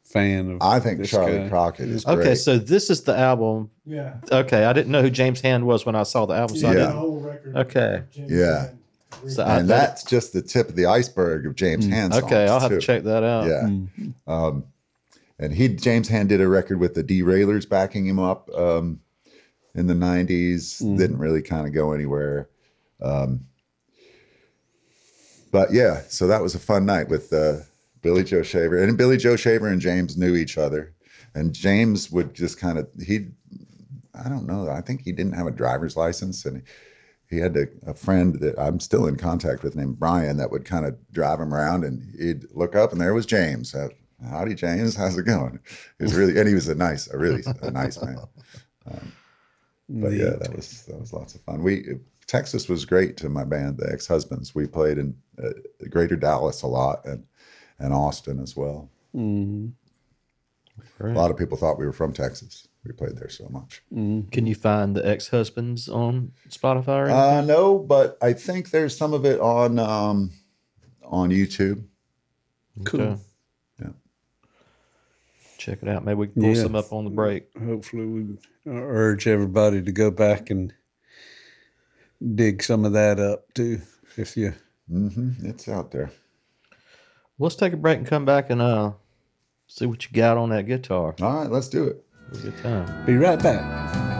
fan 0.04 0.52
of. 0.52 0.58
I 0.62 0.80
think 0.80 0.98
this 0.98 1.10
Charley 1.10 1.38
guy. 1.38 1.48
Crockett 1.48 1.88
is 1.88 2.04
great. 2.04 2.18
Okay, 2.18 2.34
so 2.34 2.58
this 2.58 2.88
is 2.90 3.02
the 3.02 3.16
album. 3.16 3.70
Yeah. 3.84 4.14
Okay, 4.32 4.64
I 4.64 4.72
didn't 4.72 4.92
know 4.92 5.02
who 5.02 5.10
James 5.10 5.40
Hand 5.40 5.66
was 5.66 5.84
when 5.84 5.94
I 5.94 6.04
saw 6.04 6.24
the 6.26 6.34
album. 6.34 6.56
So 6.56 6.68
Yeah. 6.68 6.72
Yeah. 6.72 6.78
The 6.78 6.86
didn't. 6.86 6.98
whole 7.00 7.20
record. 7.20 7.56
Okay. 7.56 8.02
James 8.12 8.30
Yeah. 8.32 8.66
Bond. 8.68 9.32
So 9.32 9.42
I- 9.44 9.58
and 9.60 9.68
that's 9.68 10.02
just 10.04 10.32
the 10.32 10.42
tip 10.42 10.68
of 10.68 10.76
the 10.76 10.86
iceberg 10.86 11.46
of 11.46 11.54
James 11.54 11.86
Hand. 11.86 12.12
Okay, 12.14 12.46
I'll 12.46 12.60
have 12.60 12.70
too. 12.70 12.80
to 12.80 12.86
check 12.86 13.04
that 13.04 13.22
out. 13.22 13.46
Yeah. 13.46 13.68
Um, 14.26 14.64
and 15.38 15.52
he 15.52 15.68
James 15.68 16.08
Hand 16.08 16.28
did 16.28 16.40
a 16.40 16.48
record 16.48 16.78
with 16.78 16.94
the 16.94 17.04
Derailers 17.04 17.68
backing 17.68 18.06
him 18.06 18.18
up 18.18 18.48
um, 18.54 19.00
in 19.74 19.86
the 19.86 19.94
'90s. 19.94 20.78
Didn't 20.96 21.18
really 21.18 21.42
kind 21.42 21.66
of 21.66 21.72
go 21.72 21.92
anywhere. 21.92 22.48
Um, 23.02 23.46
but 25.50 25.72
yeah, 25.72 26.02
so 26.08 26.26
that 26.26 26.42
was 26.42 26.54
a 26.54 26.60
fun 26.60 26.86
night 26.86 27.08
with 27.08 27.32
uh, 27.32 27.58
Billy 28.02 28.24
Joe 28.24 28.42
Shaver, 28.42 28.82
and 28.82 28.96
Billy 28.98 29.16
Joe 29.16 29.36
Shaver 29.36 29.68
and 29.68 29.80
James 29.80 30.16
knew 30.16 30.34
each 30.34 30.58
other, 30.58 30.94
and 31.34 31.52
James 31.52 32.10
would 32.10 32.34
just 32.34 32.58
kind 32.58 32.78
of 32.78 32.88
he, 33.04 33.28
I 34.14 34.28
don't 34.28 34.46
know, 34.46 34.68
I 34.68 34.80
think 34.80 35.02
he 35.02 35.12
didn't 35.12 35.34
have 35.34 35.46
a 35.46 35.52
driver's 35.52 35.96
license, 35.96 36.44
and 36.44 36.62
he 37.30 37.38
had 37.38 37.56
a, 37.56 37.66
a 37.86 37.94
friend 37.94 38.38
that 38.40 38.58
I'm 38.58 38.80
still 38.80 39.06
in 39.06 39.16
contact 39.16 39.62
with 39.62 39.74
named 39.74 39.98
Brian 39.98 40.36
that 40.36 40.50
would 40.50 40.64
kind 40.64 40.86
of 40.86 40.96
drive 41.10 41.40
him 41.40 41.52
around 41.52 41.84
and 41.84 42.14
he'd 42.18 42.44
look 42.52 42.76
up 42.76 42.92
and 42.92 43.00
there 43.00 43.14
was 43.14 43.26
James. 43.26 43.74
Howdy, 44.22 44.54
James. 44.54 44.96
How's 44.96 45.16
it 45.18 45.24
going? 45.24 45.58
It 45.98 46.02
was 46.02 46.14
really, 46.14 46.38
and 46.38 46.48
he 46.48 46.54
was 46.54 46.68
a 46.68 46.74
nice, 46.74 47.08
a 47.08 47.18
really 47.18 47.42
a 47.62 47.70
nice 47.70 48.02
man. 48.02 48.18
Um, 48.86 49.12
but 49.88 50.12
yeah, 50.12 50.36
that 50.38 50.54
was 50.54 50.84
that 50.84 51.00
was 51.00 51.14
lots 51.14 51.34
of 51.34 51.40
fun. 51.40 51.62
We 51.62 51.94
Texas 52.26 52.68
was 52.68 52.84
great 52.84 53.16
to 53.16 53.30
my 53.30 53.44
band, 53.44 53.78
the 53.78 53.90
Ex 53.90 54.06
Husbands. 54.06 54.54
We 54.54 54.66
played 54.66 54.98
in 54.98 55.16
uh, 55.42 55.50
Greater 55.88 56.16
Dallas 56.16 56.60
a 56.60 56.66
lot 56.66 57.04
and 57.06 57.24
and 57.78 57.94
Austin 57.94 58.40
as 58.40 58.54
well. 58.56 58.90
A 61.00 61.06
lot 61.06 61.30
of 61.30 61.36
people 61.36 61.56
thought 61.56 61.78
we 61.78 61.86
were 61.86 61.92
from 61.92 62.12
Texas. 62.12 62.68
We 62.84 62.92
played 62.92 63.16
there 63.16 63.28
so 63.28 63.48
much. 63.48 63.82
Can 63.90 64.46
you 64.46 64.54
find 64.54 64.94
the 64.94 65.06
ex 65.06 65.28
husbands 65.28 65.88
on 65.88 66.32
Spotify? 66.48 66.88
Or 66.88 67.04
anything? 67.04 67.16
Uh, 67.16 67.40
no, 67.42 67.78
but 67.78 68.18
I 68.20 68.32
think 68.32 68.70
there's 68.70 68.96
some 68.96 69.14
of 69.14 69.24
it 69.24 69.40
on 69.40 69.78
um, 69.78 70.30
on 71.02 71.30
YouTube. 71.30 71.84
Cool. 72.84 73.00
Okay. 73.00 73.20
Yeah. 75.66 75.74
Check 75.74 75.82
it 75.82 75.88
out. 75.88 76.04
Maybe 76.04 76.16
we 76.16 76.26
can 76.28 76.42
pull 76.42 76.54
Yeah. 76.54 76.62
some 76.62 76.74
up 76.74 76.92
on 76.92 77.04
the 77.04 77.10
break. 77.10 77.48
Hopefully, 77.58 78.06
we 78.06 78.38
urge 78.66 79.26
everybody 79.26 79.82
to 79.82 79.92
go 79.92 80.10
back 80.10 80.50
and 80.50 80.72
dig 82.34 82.62
some 82.62 82.84
of 82.84 82.92
that 82.92 83.18
up 83.18 83.52
too. 83.54 83.80
If 84.16 84.36
you 84.36 84.54
hmm 84.88 85.30
It's 85.42 85.68
out 85.68 85.90
there. 85.90 86.10
Let's 87.38 87.56
take 87.56 87.72
a 87.72 87.76
break 87.76 87.98
and 87.98 88.06
come 88.06 88.24
back 88.24 88.50
and 88.50 88.62
uh 88.62 88.92
see 89.66 89.86
what 89.86 90.04
you 90.04 90.10
got 90.12 90.36
on 90.36 90.50
that 90.50 90.66
guitar. 90.66 91.14
All 91.20 91.34
right, 91.40 91.50
let's 91.50 91.68
do 91.68 91.84
it. 91.84 92.04
Have 92.32 92.38
a 92.38 92.50
good 92.50 92.58
time. 92.62 93.06
be 93.06 93.16
right 93.16 93.42
back. 93.42 94.13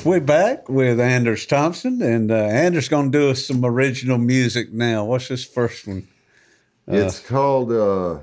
Folks, 0.00 0.06
we're 0.06 0.20
back 0.20 0.68
with 0.68 1.00
Anders 1.00 1.46
Thompson, 1.46 2.00
and 2.02 2.30
uh, 2.30 2.34
Anders 2.34 2.88
going 2.88 3.12
to 3.12 3.18
do 3.18 3.30
us 3.30 3.46
some 3.46 3.64
original 3.64 4.18
music 4.18 4.72
now. 4.72 5.04
What's 5.04 5.28
this 5.28 5.44
first 5.44 5.86
one? 5.86 6.08
It's 6.86 7.20
called 7.20 7.70
uh, 7.70 8.18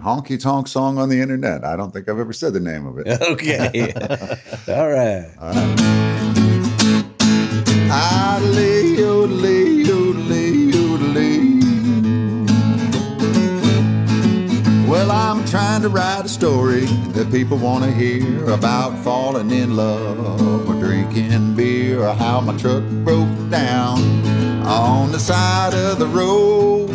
Honky 0.00 0.40
Tonk 0.40 0.68
Song 0.68 0.98
on 0.98 1.08
the 1.08 1.20
Internet. 1.20 1.64
I 1.64 1.76
don't 1.76 1.92
think 1.92 2.08
I've 2.08 2.18
ever 2.18 2.32
said 2.32 2.52
the 2.54 2.60
name 2.60 2.86
of 2.86 2.98
it. 2.98 3.06
Okay. 3.34 3.92
All 4.68 4.88
right. 4.90 5.30
Oddly, 7.90 9.04
oddly, 9.04 9.82
oddly, 9.90 10.72
oddly. 10.72 11.54
Well, 14.88 15.10
I'm 15.10 15.44
trying 15.46 15.82
to 15.82 15.88
write 15.88 16.24
a 16.24 16.28
story 16.28 16.86
that 17.14 17.30
people 17.30 17.58
want 17.58 17.84
to 17.84 17.90
hear 17.90 18.48
about 18.50 18.96
falling 19.02 19.50
in 19.50 19.76
love 19.76 20.73
drinking 20.94 21.54
beer 21.56 22.04
or 22.04 22.14
how 22.14 22.40
my 22.40 22.56
truck 22.56 22.84
broke 23.04 23.50
down 23.50 23.98
on 24.64 25.10
the 25.10 25.18
side 25.18 25.74
of 25.74 25.98
the 25.98 26.06
road. 26.06 26.90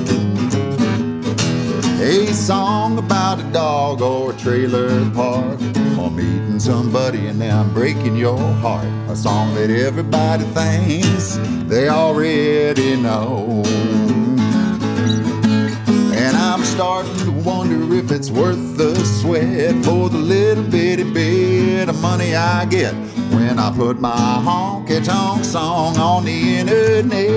A 2.02 2.28
song 2.28 2.98
about 2.98 3.42
a 3.42 3.52
dog 3.52 4.02
or 4.02 4.32
a 4.32 4.38
trailer 4.38 5.10
park 5.12 5.60
or 6.00 6.10
meeting 6.10 6.60
somebody 6.60 7.28
and 7.28 7.42
then 7.42 7.54
I'm 7.54 7.74
breaking 7.74 8.16
your 8.16 8.38
heart. 8.38 8.88
A 9.10 9.16
song 9.18 9.54
that 9.56 9.70
everybody 9.70 10.46
thinks 10.46 11.38
they 11.68 11.90
already 11.90 12.96
know. 12.96 13.64
I'm 16.60 16.66
starting 16.66 17.16
to 17.20 17.32
wonder 17.32 17.96
if 17.96 18.12
it's 18.12 18.30
worth 18.30 18.76
the 18.76 18.94
sweat 19.06 19.74
for 19.86 20.10
the 20.10 20.18
little 20.18 20.66
bitty 20.66 21.10
bit 21.10 21.88
of 21.88 22.02
money 22.02 22.36
I 22.36 22.66
get 22.66 22.94
when 23.32 23.58
I 23.58 23.72
put 23.74 24.02
my 24.02 24.10
honky 24.10 25.02
tonk 25.02 25.46
song 25.46 25.98
on 25.98 26.26
the 26.26 26.58
internet. 26.58 27.30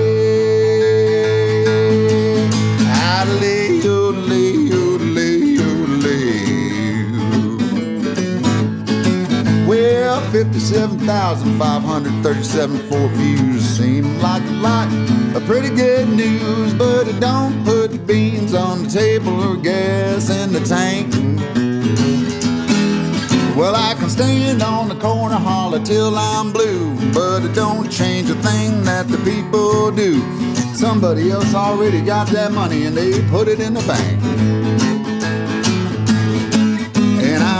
Oodly. 3.85 4.43
Well, 9.65 10.19
57,537 10.31 12.77
for 12.89 13.07
views. 13.07 13.63
Seem 13.63 14.19
like 14.19 14.43
a 14.43 14.51
lot 14.61 14.89
of 15.33 15.45
pretty 15.45 15.69
good 15.69 16.09
news, 16.09 16.73
but 16.73 17.07
it 17.07 17.17
don't 17.19 17.63
put 17.63 17.91
the 17.91 17.97
beans 17.97 18.32
on 18.53 18.83
the 18.83 18.89
table 18.89 19.41
or 19.41 19.57
gas 19.57 20.29
in 20.29 20.51
the 20.51 20.59
tank. 20.59 21.13
Well, 23.55 23.75
I 23.75 23.93
can 23.95 24.09
stand 24.09 24.61
on 24.61 24.89
the 24.89 24.95
corner 24.95 25.35
holler 25.35 25.79
till 25.79 26.15
I'm 26.15 26.51
blue, 26.51 26.95
but 27.13 27.43
it 27.43 27.53
don't 27.55 27.91
change 27.91 28.29
a 28.29 28.35
thing 28.35 28.83
that 28.83 29.07
the 29.07 29.17
people 29.19 29.91
do. 29.91 30.21
Somebody 30.75 31.31
else 31.31 31.53
already 31.53 32.01
got 32.01 32.27
that 32.29 32.51
money 32.51 32.85
and 32.85 32.95
they 32.95 33.21
put 33.29 33.47
it 33.47 33.59
in 33.59 33.73
the 33.73 33.81
bank. 33.81 34.72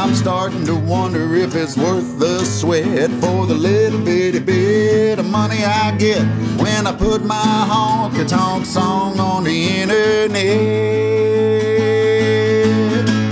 I'm 0.04 0.14
starting 0.16 0.66
to 0.66 0.76
wonder 0.76 1.34
if 1.34 1.56
it's 1.56 1.78
worth 1.78 2.20
the 2.20 2.44
sweat 2.44 3.10
for 3.22 3.46
the 3.46 3.54
little 3.54 4.04
bitty 4.04 4.40
bit 4.40 5.18
of 5.18 5.26
money 5.26 5.64
I 5.64 5.96
get 5.96 6.24
when 6.60 6.86
I 6.86 6.92
put 6.94 7.24
my 7.24 7.36
honky 7.42 8.28
tonk 8.28 8.66
song 8.66 9.18
on 9.18 9.46
the 9.46 9.82
internet. 9.82 10.36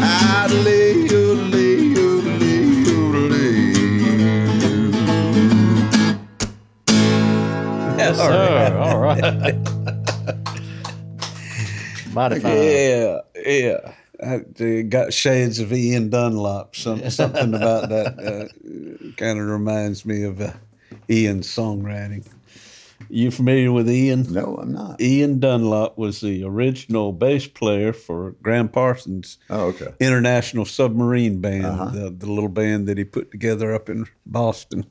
Idly, 0.02 1.10
oodly, 1.10 1.94
oodly, 1.94 2.86
oodly. 2.86 3.66
Yes, 7.98 8.16
sir. 8.16 8.78
All 8.80 8.98
right. 8.98 9.56
Mighty. 12.14 12.40
Yeah, 12.40 13.20
yeah. 13.46 13.94
I 14.24 14.84
got 14.84 15.14
shades 15.14 15.60
of 15.60 15.74
Ian 15.74 16.10
Dunlop. 16.10 16.76
Some, 16.76 17.10
something 17.10 17.54
about 17.54 17.90
that 17.90 18.20
uh, 18.20 19.12
kind 19.18 19.40
of 19.40 19.48
reminds 19.48 20.06
me 20.06 20.24
of 20.24 20.40
uh, 20.42 20.54
Ian's 21.10 21.48
songwriting. 21.48 22.26
You 23.10 23.32
familiar 23.32 23.72
with 23.72 23.90
Ian? 23.90 24.32
No, 24.32 24.58
I'm 24.62 24.72
not. 24.72 25.02
Ian 25.02 25.40
Dunlop 25.40 25.98
was 25.98 26.22
the 26.22 26.44
original 26.44 27.12
bass 27.12 27.48
player 27.48 27.92
for 27.94 28.32
Gram 28.44 28.70
Parsons' 28.70 29.38
Oh, 29.50 29.68
okay. 29.68 29.94
International 30.00 30.66
Submarine 30.66 31.42
Band, 31.42 31.94
the, 31.94 32.10
the 32.10 32.32
little 32.32 32.50
band 32.50 32.88
that 32.88 32.98
he 32.98 33.04
put 33.04 33.32
together 33.32 33.74
up 33.74 33.90
in 33.90 34.06
Boston. 34.26 34.86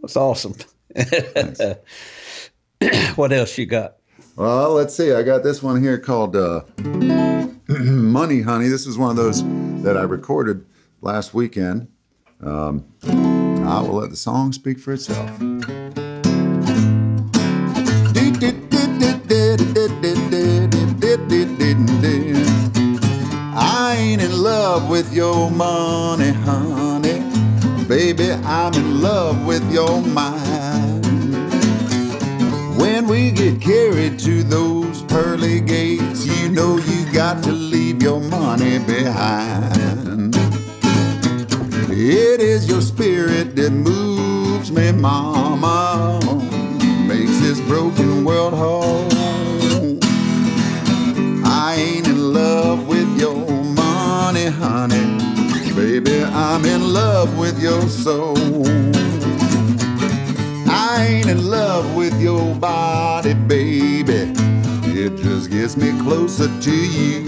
That's 0.00 0.16
awesome. 0.16 0.54
what 3.16 3.32
else 3.32 3.58
you 3.58 3.66
got? 3.66 3.96
Well, 4.40 4.72
let's 4.72 4.94
see. 4.94 5.12
I 5.12 5.22
got 5.22 5.42
this 5.42 5.62
one 5.62 5.82
here 5.82 5.98
called 5.98 6.34
uh, 6.34 6.62
Money 7.68 8.40
Honey. 8.40 8.68
This 8.68 8.86
is 8.86 8.96
one 8.96 9.10
of 9.10 9.16
those 9.16 9.44
that 9.82 9.98
I 9.98 10.02
recorded 10.04 10.64
last 11.02 11.34
weekend. 11.34 11.88
Um, 12.40 12.86
I 13.04 13.82
will 13.82 13.96
let 13.96 14.08
the 14.08 14.16
song 14.16 14.54
speak 14.54 14.78
for 14.78 14.94
itself. 14.94 15.28
I 23.52 23.96
ain't 23.98 24.22
in 24.22 24.42
love 24.42 24.88
with 24.88 25.12
your 25.12 25.50
money, 25.50 26.30
honey. 26.30 27.84
Baby, 27.84 28.32
I'm 28.32 28.72
in 28.72 29.02
love 29.02 29.44
with 29.44 29.70
your 29.70 30.00
mind. 30.00 30.99
When 33.60 33.68
carried 33.68 34.18
to 34.20 34.42
those 34.42 35.02
pearly 35.02 35.60
gates, 35.60 36.24
you 36.24 36.48
know 36.48 36.78
you 36.78 37.12
got 37.12 37.42
to 37.44 37.52
leave 37.52 38.02
your 38.02 38.20
money 38.20 38.78
behind. 38.78 40.34
It 41.90 42.40
is 42.40 42.68
your 42.68 42.80
spirit 42.80 43.56
that 43.56 43.70
moves 43.70 44.72
me, 44.72 44.92
mama, 44.92 46.20
makes 47.06 47.38
this 47.40 47.60
broken 47.62 48.24
world 48.24 48.54
whole. 48.54 49.08
I 51.44 51.74
ain't 51.76 52.08
in 52.08 52.32
love 52.32 52.88
with 52.88 53.20
your 53.20 53.46
money, 53.74 54.46
honey. 54.46 55.18
Baby, 55.74 56.22
I'm 56.22 56.64
in 56.64 56.94
love 56.94 57.36
with 57.36 57.60
your 57.60 57.82
soul. 57.88 58.36
I 60.72 61.06
ain't 61.06 61.28
in 61.28 61.50
love 61.50 61.96
with 61.96 62.20
your 62.20 62.54
body, 62.54 63.34
baby. 63.34 64.32
It 65.02 65.16
just 65.16 65.50
gets 65.50 65.76
me 65.76 65.90
closer 66.00 66.46
to 66.46 66.70
you. 66.70 67.24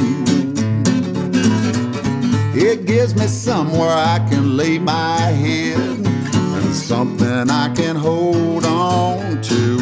It 2.55 2.87
gives 2.87 3.15
me 3.17 3.27
somewhere 3.27 3.91
I 3.91 4.19
can 4.31 4.57
lay 4.57 4.79
my 4.79 5.19
head 5.19 5.79
and 5.79 6.75
something 6.75 7.51
I 7.51 7.75
can 7.75 7.97
hold 7.97 8.65
on 8.65 9.43
to. 9.43 9.79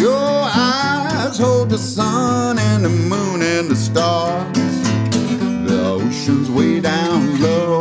Your 0.00 0.48
eyes 0.54 1.38
hold 1.38 1.68
the 1.68 1.78
sun 1.78 2.58
and 2.58 2.84
the 2.84 2.88
moon 2.88 3.42
and 3.42 3.70
the 3.70 3.76
stars. 3.76 4.56
The 5.68 5.82
ocean's 5.84 6.50
way 6.50 6.80
down 6.80 7.40
low. 7.42 7.71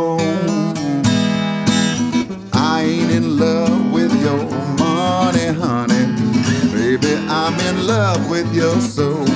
Love 8.01 8.31
with 8.31 8.51
your 8.55 8.81
soul. 8.81 9.31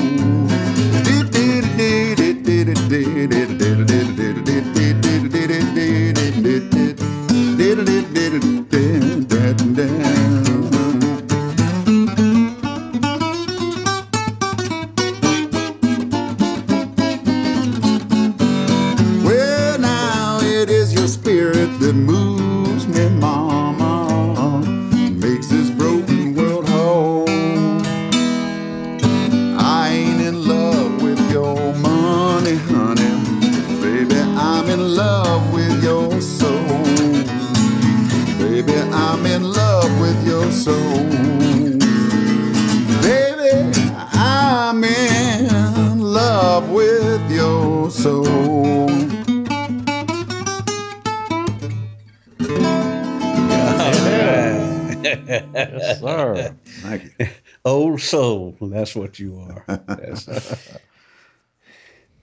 Soul. 58.60 58.68
That's 58.70 58.95
what 58.95 59.20
you 59.20 59.39
are. 59.39 59.64
That's, 59.88 60.26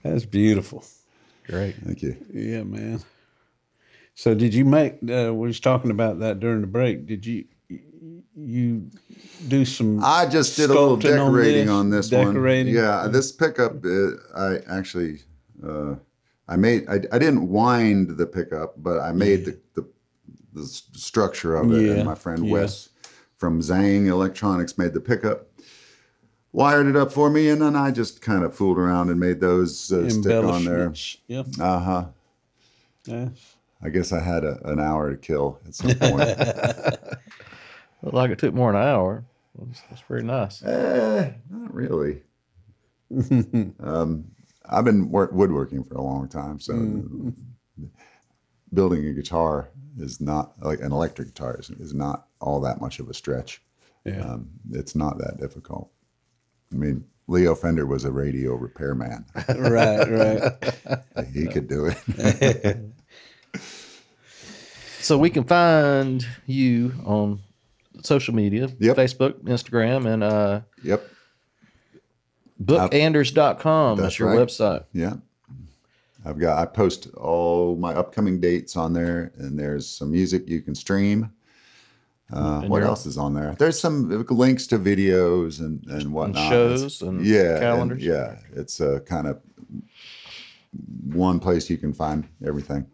that's 0.03 0.25
beautiful. 0.25 0.85
Great. 1.45 1.75
Thank 1.75 2.01
you. 2.01 2.15
Yeah, 2.31 2.63
man. 2.63 3.01
So 4.15 4.35
did 4.35 4.53
you 4.53 4.65
make? 4.65 4.93
Uh, 5.03 5.33
we 5.33 5.47
was 5.47 5.59
talking 5.59 5.91
about 5.91 6.19
that 6.19 6.39
during 6.39 6.61
the 6.61 6.67
break. 6.67 7.05
Did 7.05 7.25
you 7.25 7.45
you 8.35 8.89
do 9.47 9.65
some? 9.65 10.03
I 10.03 10.27
just 10.27 10.55
did 10.55 10.69
a 10.69 10.73
little 10.73 10.97
sculpting 10.97 11.19
on 11.19 11.31
decorating 11.33 11.65
this? 11.65 11.73
on 11.73 11.89
this, 11.89 12.09
Decorating? 12.09 12.75
one. 12.75 12.83
Yeah, 12.83 13.07
this 13.07 13.31
pickup, 13.31 13.83
uh, 13.83 14.11
I 14.35 14.57
actually, 14.69 15.21
uh, 15.65 15.95
I 16.47 16.55
made, 16.55 16.87
I, 16.87 16.99
I 17.11 17.19
didn't 17.19 17.47
wind 17.49 18.17
the 18.17 18.25
pickup, 18.25 18.75
but 18.77 18.99
I 18.99 19.11
made 19.11 19.45
the, 19.45 19.59
the 19.73 19.87
the 20.53 20.65
structure 20.65 21.55
of 21.55 21.71
it. 21.71 21.81
Yeah, 21.81 21.93
And 21.93 22.05
my 22.05 22.15
friend 22.15 22.45
yeah. 22.45 22.53
Wes 22.53 22.89
from 23.37 23.59
Zang 23.59 24.07
Electronics 24.07 24.77
made 24.77 24.93
the 24.93 25.01
pickup, 25.01 25.47
wired 26.53 26.87
it 26.87 26.95
up 26.95 27.11
for 27.11 27.29
me, 27.29 27.49
and 27.49 27.61
then 27.61 27.75
I 27.75 27.91
just 27.91 28.21
kind 28.21 28.45
of 28.45 28.55
fooled 28.55 28.77
around 28.77 29.09
and 29.09 29.19
made 29.19 29.41
those 29.41 29.91
uh, 29.91 30.09
stick 30.09 30.31
on 30.31 30.63
there. 30.63 30.83
Embellishments. 30.83 31.17
Yep. 31.27 31.47
Uh 31.59 31.79
huh. 31.79 32.05
Yeah. 33.05 33.29
I 33.81 33.89
guess 33.89 34.13
I 34.13 34.21
had 34.21 34.45
a, 34.45 34.65
an 34.69 34.79
hour 34.79 35.11
to 35.11 35.17
kill 35.17 35.59
at 35.67 35.75
some 35.75 35.93
point. 35.95 36.15
Looked 38.01 38.15
like 38.15 38.31
it 38.31 38.39
took 38.39 38.53
more 38.53 38.71
than 38.71 38.81
an 38.81 38.87
hour. 38.87 39.25
That's, 39.59 39.81
that's 39.89 40.01
pretty 40.01 40.25
nice. 40.25 40.63
Eh, 40.63 41.33
not 41.49 41.73
really. 41.73 42.21
um, 43.81 44.25
I've 44.69 44.85
been 44.85 45.11
work, 45.11 45.31
woodworking 45.33 45.83
for 45.83 45.95
a 45.95 46.01
long 46.01 46.29
time, 46.29 46.59
so 46.59 47.33
building 48.73 49.05
a 49.05 49.13
guitar 49.13 49.69
is 49.99 50.21
not 50.21 50.53
like 50.61 50.79
an 50.79 50.91
electric 50.91 51.29
guitar 51.29 51.57
is, 51.59 51.69
is 51.71 51.93
not 51.93 52.27
all 52.39 52.59
that 52.61 52.81
much 52.81 52.99
of 52.99 53.09
a 53.09 53.13
stretch. 53.13 53.61
Yeah. 54.05 54.21
Um, 54.21 54.49
it's 54.71 54.95
not 54.95 55.17
that 55.19 55.37
difficult. 55.39 55.91
I 56.73 56.75
mean, 56.75 57.03
Leo 57.27 57.55
Fender 57.55 57.85
was 57.85 58.03
a 58.05 58.11
radio 58.11 58.55
repairman. 58.55 59.25
right. 59.49 60.09
Right. 60.09 61.01
he 61.33 61.45
could 61.47 61.67
do 61.67 61.91
it. 62.09 62.77
So 64.99 65.17
we 65.17 65.29
can 65.29 65.43
find 65.43 66.25
you 66.45 66.93
on 67.05 67.41
social 68.03 68.33
media, 68.33 68.69
Yep. 68.79 68.95
Facebook, 68.95 69.33
Instagram, 69.43 70.05
and 70.05 70.23
uh, 70.23 70.61
Yep. 70.81 71.05
bookanders.com. 72.63 73.97
That's, 73.97 74.05
That's 74.05 74.19
your 74.19 74.29
right. 74.29 74.39
website. 74.39 74.85
Yeah. 74.93 75.15
I've 76.23 76.39
got 76.39 76.57
I 76.57 76.65
post 76.65 77.09
all 77.15 77.75
my 77.75 77.93
upcoming 77.93 78.39
dates 78.39 78.77
on 78.77 78.93
there, 78.93 79.33
and 79.35 79.59
there's 79.59 79.89
some 79.89 80.09
music 80.09 80.47
you 80.47 80.61
can 80.61 80.73
stream. 80.73 81.32
Uh, 82.31 82.61
what 82.61 82.79
your- 82.79 82.87
else 82.87 83.05
is 83.05 83.17
on 83.17 83.33
there? 83.33 83.55
There's 83.59 83.79
some 83.79 84.25
links 84.29 84.65
to 84.67 84.79
videos 84.79 85.59
and 85.59 85.85
and 85.87 86.13
whatnot. 86.13 86.49
shows 86.49 86.81
It's- 86.83 87.01
and 87.01 87.25
yeah, 87.25 87.51
and- 87.51 87.59
calendars? 87.59 88.03
yeah, 88.03 88.37
it's 88.55 88.79
a 88.79 89.01
kind 89.01 89.27
of 89.27 89.39
one 91.13 91.39
place 91.39 91.69
you 91.69 91.77
can 91.77 91.93
find 91.93 92.27
everything. 92.45 92.85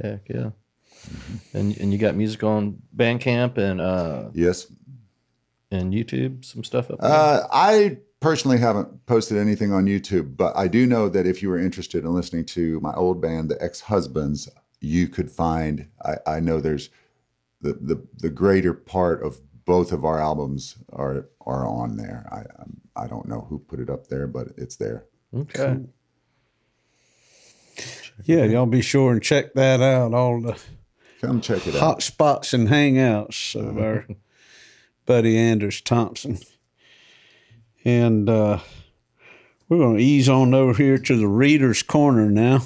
Heck 0.00 0.28
yeah. 0.28 0.50
And 1.52 1.76
and 1.78 1.92
you 1.92 1.98
got 1.98 2.14
music 2.16 2.42
on 2.44 2.80
Bandcamp 2.96 3.58
and 3.58 3.80
uh 3.80 4.30
Yes, 4.32 4.66
and 5.70 5.92
YouTube, 5.92 6.44
some 6.44 6.64
stuff 6.64 6.90
up 6.90 7.00
there. 7.00 7.10
Uh, 7.10 7.46
I 7.52 7.98
personally 8.20 8.58
haven't 8.58 9.04
posted 9.06 9.36
anything 9.38 9.72
on 9.72 9.86
YouTube, 9.86 10.36
but 10.36 10.56
I 10.56 10.68
do 10.68 10.86
know 10.86 11.08
that 11.08 11.26
if 11.26 11.42
you 11.42 11.48
were 11.48 11.58
interested 11.58 12.04
in 12.04 12.14
listening 12.14 12.44
to 12.46 12.80
my 12.80 12.94
old 12.94 13.20
band, 13.20 13.50
the 13.50 13.62
Ex 13.62 13.80
Husbands, 13.80 14.48
you 14.80 15.08
could 15.08 15.30
find. 15.30 15.86
I, 16.04 16.36
I 16.36 16.40
know 16.40 16.60
there's 16.60 16.90
the, 17.64 17.72
the 17.94 18.06
the 18.18 18.30
greater 18.30 18.72
part 18.74 19.22
of 19.22 19.38
both 19.64 19.90
of 19.92 20.04
our 20.04 20.20
albums 20.20 20.76
are 20.92 21.28
are 21.40 21.66
on 21.66 21.96
there. 21.96 22.26
I 22.30 22.38
I'm- 22.60 22.80
I 22.96 23.08
don't 23.08 23.26
know 23.26 23.44
who 23.50 23.58
put 23.58 23.80
it 23.80 23.90
up 23.90 24.06
there, 24.06 24.28
but 24.28 24.48
it's 24.56 24.76
there. 24.76 25.06
okay. 25.34 25.78
Yeah, 28.24 28.44
y'all 28.44 28.66
be 28.66 28.82
sure 28.82 29.10
and 29.12 29.20
check 29.20 29.54
that 29.54 29.80
out. 29.80 30.14
All 30.14 30.40
the 30.40 30.56
Come 31.20 31.40
check 31.40 31.66
it 31.66 31.74
out. 31.74 31.80
hot 31.80 32.02
spots 32.02 32.54
and 32.54 32.68
hangouts 32.68 33.56
of 33.56 33.76
our 33.78 34.06
buddy 35.06 35.36
Anders 35.36 35.80
Thompson. 35.80 36.38
And 37.84 38.28
uh, 38.30 38.60
we're 39.68 39.78
going 39.78 39.96
to 39.96 40.02
ease 40.02 40.28
on 40.28 40.54
over 40.54 40.74
here 40.74 40.98
to 40.98 41.16
the 41.16 41.26
Reader's 41.26 41.82
Corner 41.82 42.30
now. 42.30 42.62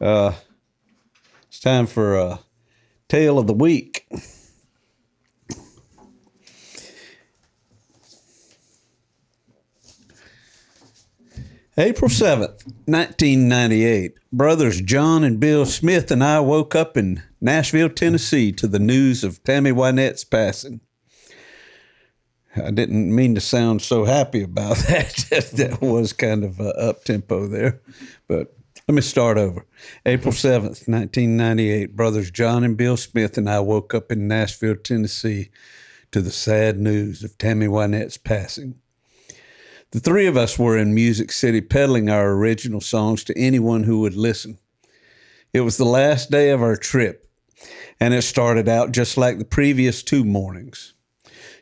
Uh, 0.00 0.32
it's 1.48 1.60
time 1.60 1.86
for 1.86 2.16
a 2.16 2.40
tale 3.10 3.38
of 3.40 3.48
the 3.48 3.52
week. 3.52 4.06
April 11.76 12.10
7th, 12.10 12.66
1998. 12.86 14.14
Brothers 14.32 14.80
John 14.80 15.24
and 15.24 15.40
Bill 15.40 15.66
Smith 15.66 16.10
and 16.10 16.22
I 16.22 16.38
woke 16.40 16.74
up 16.74 16.96
in 16.96 17.22
Nashville, 17.40 17.88
Tennessee 17.88 18.52
to 18.52 18.68
the 18.68 18.78
news 18.78 19.24
of 19.24 19.42
Tammy 19.42 19.72
Wynette's 19.72 20.24
passing. 20.24 20.80
I 22.54 22.70
didn't 22.70 23.14
mean 23.14 23.34
to 23.34 23.40
sound 23.40 23.82
so 23.82 24.04
happy 24.04 24.42
about 24.42 24.76
that. 24.88 25.26
that 25.54 25.80
was 25.80 26.12
kind 26.12 26.44
of 26.44 26.60
uh, 26.60 26.68
up 26.68 27.04
tempo 27.04 27.48
there. 27.48 27.80
But 28.28 28.54
let 28.90 28.94
me 28.96 29.02
start 29.02 29.38
over. 29.38 29.64
April 30.04 30.32
7th, 30.32 30.88
1998. 30.88 31.94
Brothers 31.94 32.32
John 32.32 32.64
and 32.64 32.76
Bill 32.76 32.96
Smith 32.96 33.38
and 33.38 33.48
I 33.48 33.60
woke 33.60 33.94
up 33.94 34.10
in 34.10 34.26
Nashville, 34.26 34.74
Tennessee 34.74 35.50
to 36.10 36.20
the 36.20 36.32
sad 36.32 36.80
news 36.80 37.22
of 37.22 37.38
Tammy 37.38 37.68
Wynette's 37.68 38.16
passing. 38.16 38.80
The 39.92 40.00
three 40.00 40.26
of 40.26 40.36
us 40.36 40.58
were 40.58 40.76
in 40.76 40.92
Music 40.92 41.30
City 41.30 41.60
peddling 41.60 42.10
our 42.10 42.32
original 42.32 42.80
songs 42.80 43.22
to 43.22 43.38
anyone 43.38 43.84
who 43.84 44.00
would 44.00 44.16
listen. 44.16 44.58
It 45.52 45.60
was 45.60 45.76
the 45.76 45.84
last 45.84 46.32
day 46.32 46.50
of 46.50 46.60
our 46.60 46.74
trip, 46.74 47.30
and 48.00 48.12
it 48.12 48.22
started 48.22 48.68
out 48.68 48.90
just 48.90 49.16
like 49.16 49.38
the 49.38 49.44
previous 49.44 50.02
two 50.02 50.24
mornings. 50.24 50.94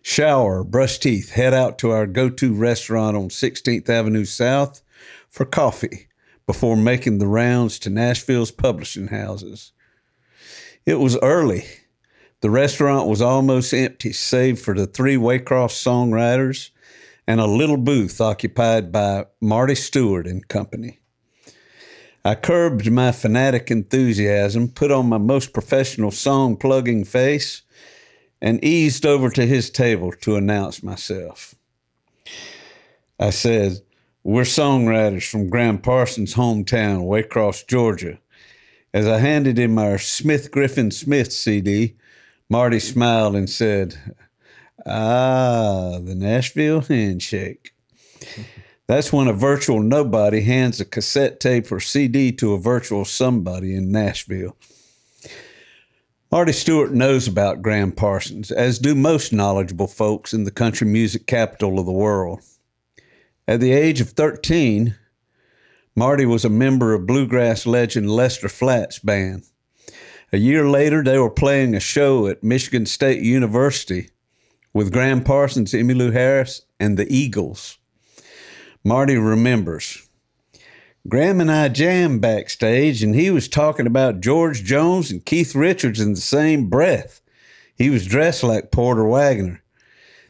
Shower, 0.01 0.65
brush 0.65 0.99
teeth, 0.99 1.33
head 1.33 1.53
out 1.53 1.79
to 1.81 1.91
our 1.91 2.07
go 2.07 2.31
to 2.31 2.55
restaurant 2.55 3.19
on 3.19 3.29
16th 3.29 3.91
Avenue 3.91 4.25
South 4.25 4.81
for 5.29 5.45
coffee 5.45 6.08
before 6.49 6.79
making 6.79 7.19
the 7.19 7.27
rounds 7.27 7.79
to 7.79 7.91
Nashville's 7.91 8.51
publishing 8.51 9.09
houses. 9.09 9.73
It 10.87 10.99
was 10.99 11.19
early. 11.19 11.67
The 12.41 12.49
restaurant 12.49 13.07
was 13.07 13.21
almost 13.21 13.75
empty, 13.75 14.15
save 14.15 14.59
for 14.59 14.75
the 14.75 14.87
three 14.87 15.17
Waycross 15.17 15.75
songwriters 15.75 16.71
and 17.27 17.39
a 17.39 17.47
little 17.47 17.77
booth 17.77 18.19
occupied 18.19 18.91
by 18.91 19.27
Marty 19.43 19.75
Stuart 19.75 20.27
and 20.27 20.49
Company. 20.49 21.01
I 22.25 22.35
curbed 22.35 22.91
my 22.91 23.13
fanatic 23.13 23.71
enthusiasm, 23.71 24.69
put 24.69 24.91
on 24.91 25.07
my 25.07 25.19
most 25.19 25.53
professional 25.53 26.11
song 26.11 26.57
plugging 26.57 27.05
face, 27.05 27.61
and 28.41 28.65
eased 28.65 29.05
over 29.05 29.29
to 29.29 29.45
his 29.45 29.69
table 29.69 30.13
to 30.23 30.37
announce 30.37 30.83
myself. 30.83 31.55
I 33.21 33.29
said, 33.29 33.83
We're 34.29 34.43
songwriters 34.43 35.27
from 35.27 35.49
Gram 35.49 35.79
Parsons' 35.79 36.35
hometown, 36.35 37.07
Waycross, 37.07 37.67
Georgia. 37.67 38.19
As 38.93 39.09
I 39.09 39.21
handed 39.21 39.59
him 39.59 39.79
our 39.79 39.97
Smith 39.97 40.51
Griffin 40.51 40.91
Smith 40.91 41.33
CD, 41.33 41.97
Marty 42.51 42.79
smiled 42.79 43.35
and 43.35 43.49
said, 43.49 43.97
Ah, 44.85 45.99
the 46.05 46.15
Nashville 46.15 46.83
handshake. 46.83 47.71
That's 48.87 49.15
when 49.15 49.29
a 49.29 49.33
virtual 49.33 49.81
nobody 49.81 50.43
hands 50.43 50.79
a 50.79 50.85
cassette 50.85 51.41
tape 51.41 51.73
or 51.73 51.81
CD 51.81 52.31
to 52.33 52.53
a 52.53 52.61
virtual 52.61 53.07
somebody 53.07 53.75
in 53.75 53.91
Nashville. 53.91 54.57
Marty 56.31 56.53
Stuart 56.53 56.93
knows 56.93 57.27
about 57.27 57.63
Gram 57.63 57.93
Parsons, 57.93 58.51
as 58.51 58.79
do 58.79 58.95
most 58.95 59.33
knowledgeable 59.33 59.89
folks 59.89 60.35
in 60.35 60.45
the 60.45 60.51
country 60.51 60.87
music 60.87 61.27
capital 61.27 61.79
of 61.79 61.87
the 61.87 61.93
world. 61.93 62.43
At 63.49 63.61
the 63.61 63.73
age 63.73 64.03
of 64.03 64.11
13, 64.11 64.95
Marty 65.97 66.27
was 66.27 66.45
a 66.45 66.51
member 66.51 66.93
of 66.93 67.07
bluegrass 67.07 67.65
legend 67.65 68.11
Lester 68.11 68.47
Flatt's 68.47 68.99
band. 68.99 69.45
A 70.31 70.37
year 70.37 70.69
later, 70.69 71.03
they 71.03 71.19
were 71.19 71.31
playing 71.31 71.75
a 71.75 71.81
show 71.81 72.27
at 72.27 72.45
Michigan 72.45 72.85
State 72.85 73.23
University 73.23 74.11
with 74.75 74.93
Gram 74.93 75.25
Parsons, 75.25 75.73
Emmylou 75.73 76.13
Harris, 76.13 76.67
and 76.79 76.99
the 76.99 77.11
Eagles. 77.11 77.79
Marty 78.85 79.17
remembers. 79.17 80.07
Graham 81.09 81.41
and 81.41 81.51
I 81.51 81.69
jammed 81.69 82.21
backstage, 82.21 83.03
and 83.03 83.15
he 83.15 83.31
was 83.31 83.49
talking 83.49 83.87
about 83.87 84.21
George 84.21 84.63
Jones 84.63 85.11
and 85.11 85.25
Keith 85.25 85.55
Richards 85.55 86.03
in 86.03 86.13
the 86.13 86.21
same 86.21 86.69
breath. 86.69 87.23
He 87.75 87.89
was 87.89 88.07
dressed 88.07 88.43
like 88.43 88.71
Porter 88.71 89.07
Wagoner. 89.07 89.63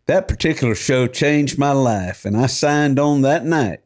That 0.08 0.26
particular 0.26 0.74
show 0.74 1.06
changed 1.06 1.58
my 1.58 1.72
life, 1.72 2.24
and 2.24 2.34
I 2.34 2.46
signed 2.46 2.98
on 2.98 3.20
that 3.20 3.44
night 3.44 3.80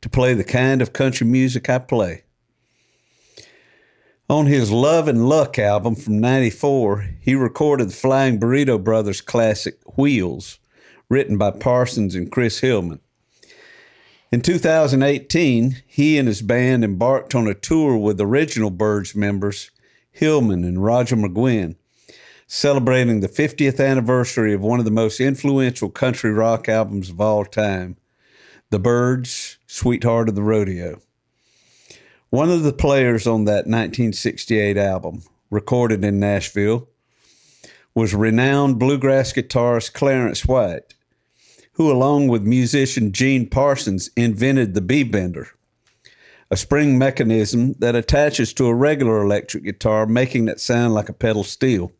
to 0.00 0.08
play 0.08 0.34
the 0.34 0.42
kind 0.42 0.82
of 0.82 0.92
country 0.92 1.24
music 1.24 1.70
I 1.70 1.78
play. 1.78 2.24
On 4.28 4.46
his 4.46 4.72
Love 4.72 5.06
and 5.06 5.28
Luck 5.28 5.56
album 5.56 5.94
from 5.94 6.18
94, 6.18 7.10
he 7.20 7.36
recorded 7.36 7.90
the 7.90 7.94
Flying 7.94 8.40
Burrito 8.40 8.82
Brothers 8.82 9.20
classic 9.20 9.78
Wheels, 9.96 10.58
written 11.08 11.38
by 11.38 11.52
Parsons 11.52 12.16
and 12.16 12.30
Chris 12.30 12.58
Hillman. 12.58 12.98
In 14.32 14.40
2018, 14.40 15.76
he 15.86 16.18
and 16.18 16.26
his 16.26 16.42
band 16.42 16.82
embarked 16.82 17.36
on 17.36 17.46
a 17.46 17.54
tour 17.54 17.96
with 17.96 18.20
original 18.20 18.70
Byrds 18.70 19.14
members 19.14 19.70
Hillman 20.10 20.64
and 20.64 20.82
Roger 20.82 21.14
McGuinn, 21.14 21.76
celebrating 22.50 23.20
the 23.20 23.28
50th 23.28 23.78
anniversary 23.78 24.54
of 24.54 24.62
one 24.62 24.78
of 24.78 24.86
the 24.86 24.90
most 24.90 25.20
influential 25.20 25.90
country 25.90 26.32
rock 26.32 26.66
albums 26.66 27.10
of 27.10 27.20
all 27.20 27.44
time, 27.44 27.96
The 28.70 28.78
Byrds' 28.78 29.58
Sweetheart 29.66 30.30
of 30.30 30.34
the 30.34 30.42
Rodeo. 30.42 31.02
One 32.30 32.50
of 32.50 32.62
the 32.62 32.72
players 32.72 33.26
on 33.26 33.44
that 33.44 33.66
1968 33.66 34.78
album, 34.78 35.24
recorded 35.50 36.02
in 36.02 36.18
Nashville, 36.18 36.88
was 37.94 38.14
renowned 38.14 38.78
bluegrass 38.78 39.34
guitarist 39.34 39.92
Clarence 39.92 40.46
White, 40.46 40.94
who, 41.72 41.92
along 41.92 42.28
with 42.28 42.42
musician 42.42 43.12
Gene 43.12 43.46
Parsons, 43.46 44.08
invented 44.16 44.72
the 44.72 44.80
B-bender, 44.80 45.48
a 46.50 46.56
spring 46.56 46.96
mechanism 46.96 47.74
that 47.74 47.94
attaches 47.94 48.54
to 48.54 48.66
a 48.66 48.74
regular 48.74 49.22
electric 49.22 49.64
guitar, 49.64 50.06
making 50.06 50.48
it 50.48 50.60
sound 50.60 50.94
like 50.94 51.10
a 51.10 51.14
pedal 51.14 51.44
steel. 51.44 51.92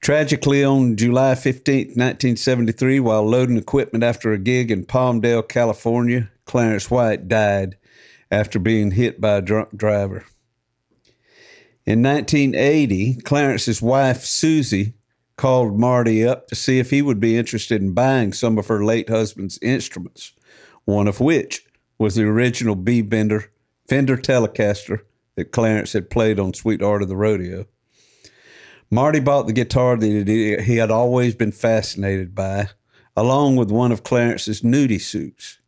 Tragically, 0.00 0.62
on 0.62 0.96
July 0.96 1.34
15, 1.34 1.88
1973, 1.88 3.00
while 3.00 3.24
loading 3.24 3.56
equipment 3.56 4.04
after 4.04 4.32
a 4.32 4.38
gig 4.38 4.70
in 4.70 4.84
Palmdale, 4.84 5.48
California, 5.48 6.30
Clarence 6.44 6.90
White 6.90 7.28
died 7.28 7.76
after 8.30 8.58
being 8.58 8.92
hit 8.92 9.20
by 9.20 9.36
a 9.36 9.42
drunk 9.42 9.76
driver. 9.76 10.24
In 11.84 12.02
1980, 12.02 13.20
Clarence's 13.22 13.80
wife, 13.80 14.24
Susie, 14.24 14.94
called 15.36 15.78
Marty 15.78 16.26
up 16.26 16.48
to 16.48 16.54
see 16.54 16.78
if 16.78 16.90
he 16.90 17.02
would 17.02 17.20
be 17.20 17.36
interested 17.36 17.82
in 17.82 17.92
buying 17.92 18.32
some 18.32 18.58
of 18.58 18.66
her 18.68 18.84
late 18.84 19.08
husband's 19.08 19.58
instruments, 19.60 20.32
one 20.84 21.06
of 21.06 21.20
which 21.20 21.66
was 21.98 22.14
the 22.14 22.24
original 22.24 22.74
B-Bender 22.74 23.52
Fender 23.88 24.16
Telecaster 24.16 25.00
that 25.36 25.52
Clarence 25.52 25.92
had 25.92 26.10
played 26.10 26.40
on 26.40 26.54
Sweetheart 26.54 27.02
of 27.02 27.08
the 27.08 27.16
Rodeo. 27.16 27.66
Marty 28.90 29.18
bought 29.18 29.46
the 29.46 29.52
guitar 29.52 29.96
that 29.96 30.62
he 30.64 30.76
had 30.76 30.90
always 30.90 31.34
been 31.34 31.52
fascinated 31.52 32.34
by, 32.34 32.68
along 33.16 33.56
with 33.56 33.70
one 33.70 33.90
of 33.90 34.04
Clarence's 34.04 34.62
nudie 34.62 35.00
suits. 35.00 35.58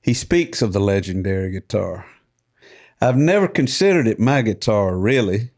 He 0.00 0.14
speaks 0.14 0.62
of 0.62 0.72
the 0.72 0.80
legendary 0.80 1.52
guitar. 1.52 2.06
I've 3.00 3.16
never 3.16 3.46
considered 3.46 4.08
it 4.08 4.18
my 4.18 4.42
guitar, 4.42 4.96
really. 4.96 5.50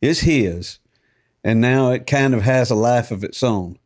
It's 0.00 0.20
his, 0.20 0.78
and 1.44 1.60
now 1.60 1.90
it 1.90 2.06
kind 2.06 2.34
of 2.34 2.42
has 2.42 2.70
a 2.70 2.74
life 2.74 3.10
of 3.10 3.22
its 3.22 3.42
own. 3.42 3.78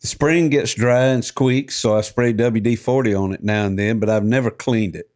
The 0.00 0.08
spring 0.08 0.50
gets 0.50 0.74
dry 0.74 1.06
and 1.06 1.24
squeaks, 1.24 1.76
so 1.76 1.96
I 1.96 2.00
spray 2.00 2.32
WD 2.32 2.78
40 2.78 3.14
on 3.14 3.32
it 3.32 3.44
now 3.44 3.66
and 3.66 3.78
then, 3.78 4.00
but 4.00 4.10
I've 4.10 4.24
never 4.24 4.50
cleaned 4.50 4.96
it. 4.96 5.10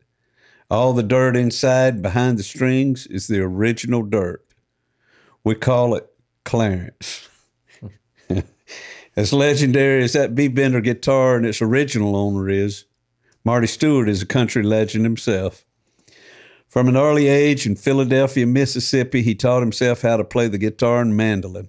All 0.71 0.93
the 0.93 1.03
dirt 1.03 1.37
inside 1.37 2.01
behind 2.03 2.39
the 2.39 2.45
strings 2.45 3.09
is 3.09 3.27
the 3.27 3.41
original 3.41 4.03
dirt. 4.03 4.47
We 5.43 5.57
call 5.57 5.97
it 5.97 6.07
Clarence. 6.45 7.29
as 9.17 9.33
legendary 9.33 10.03
as 10.03 10.13
that 10.13 10.35
B-Bender 10.35 10.81
guitar 10.81 11.37
and 11.37 11.47
its 11.47 11.63
original 11.63 12.17
owner 12.17 12.49
is, 12.49 12.85
Marty 13.45 13.67
Stuart 13.67 14.09
is 14.09 14.23
a 14.23 14.27
country 14.27 14.63
legend 14.63 15.05
himself. 15.05 15.65
From 16.69 16.87
an 16.87 16.97
early 16.97 17.27
age 17.27 17.67
in 17.67 17.75
Philadelphia, 17.75 18.47
Mississippi, 18.47 19.23
he 19.23 19.35
taught 19.35 19.61
himself 19.61 20.03
how 20.03 20.17
to 20.17 20.25
play 20.25 20.47
the 20.47 20.59
guitar 20.59 21.01
and 21.01 21.17
mandolin. 21.17 21.69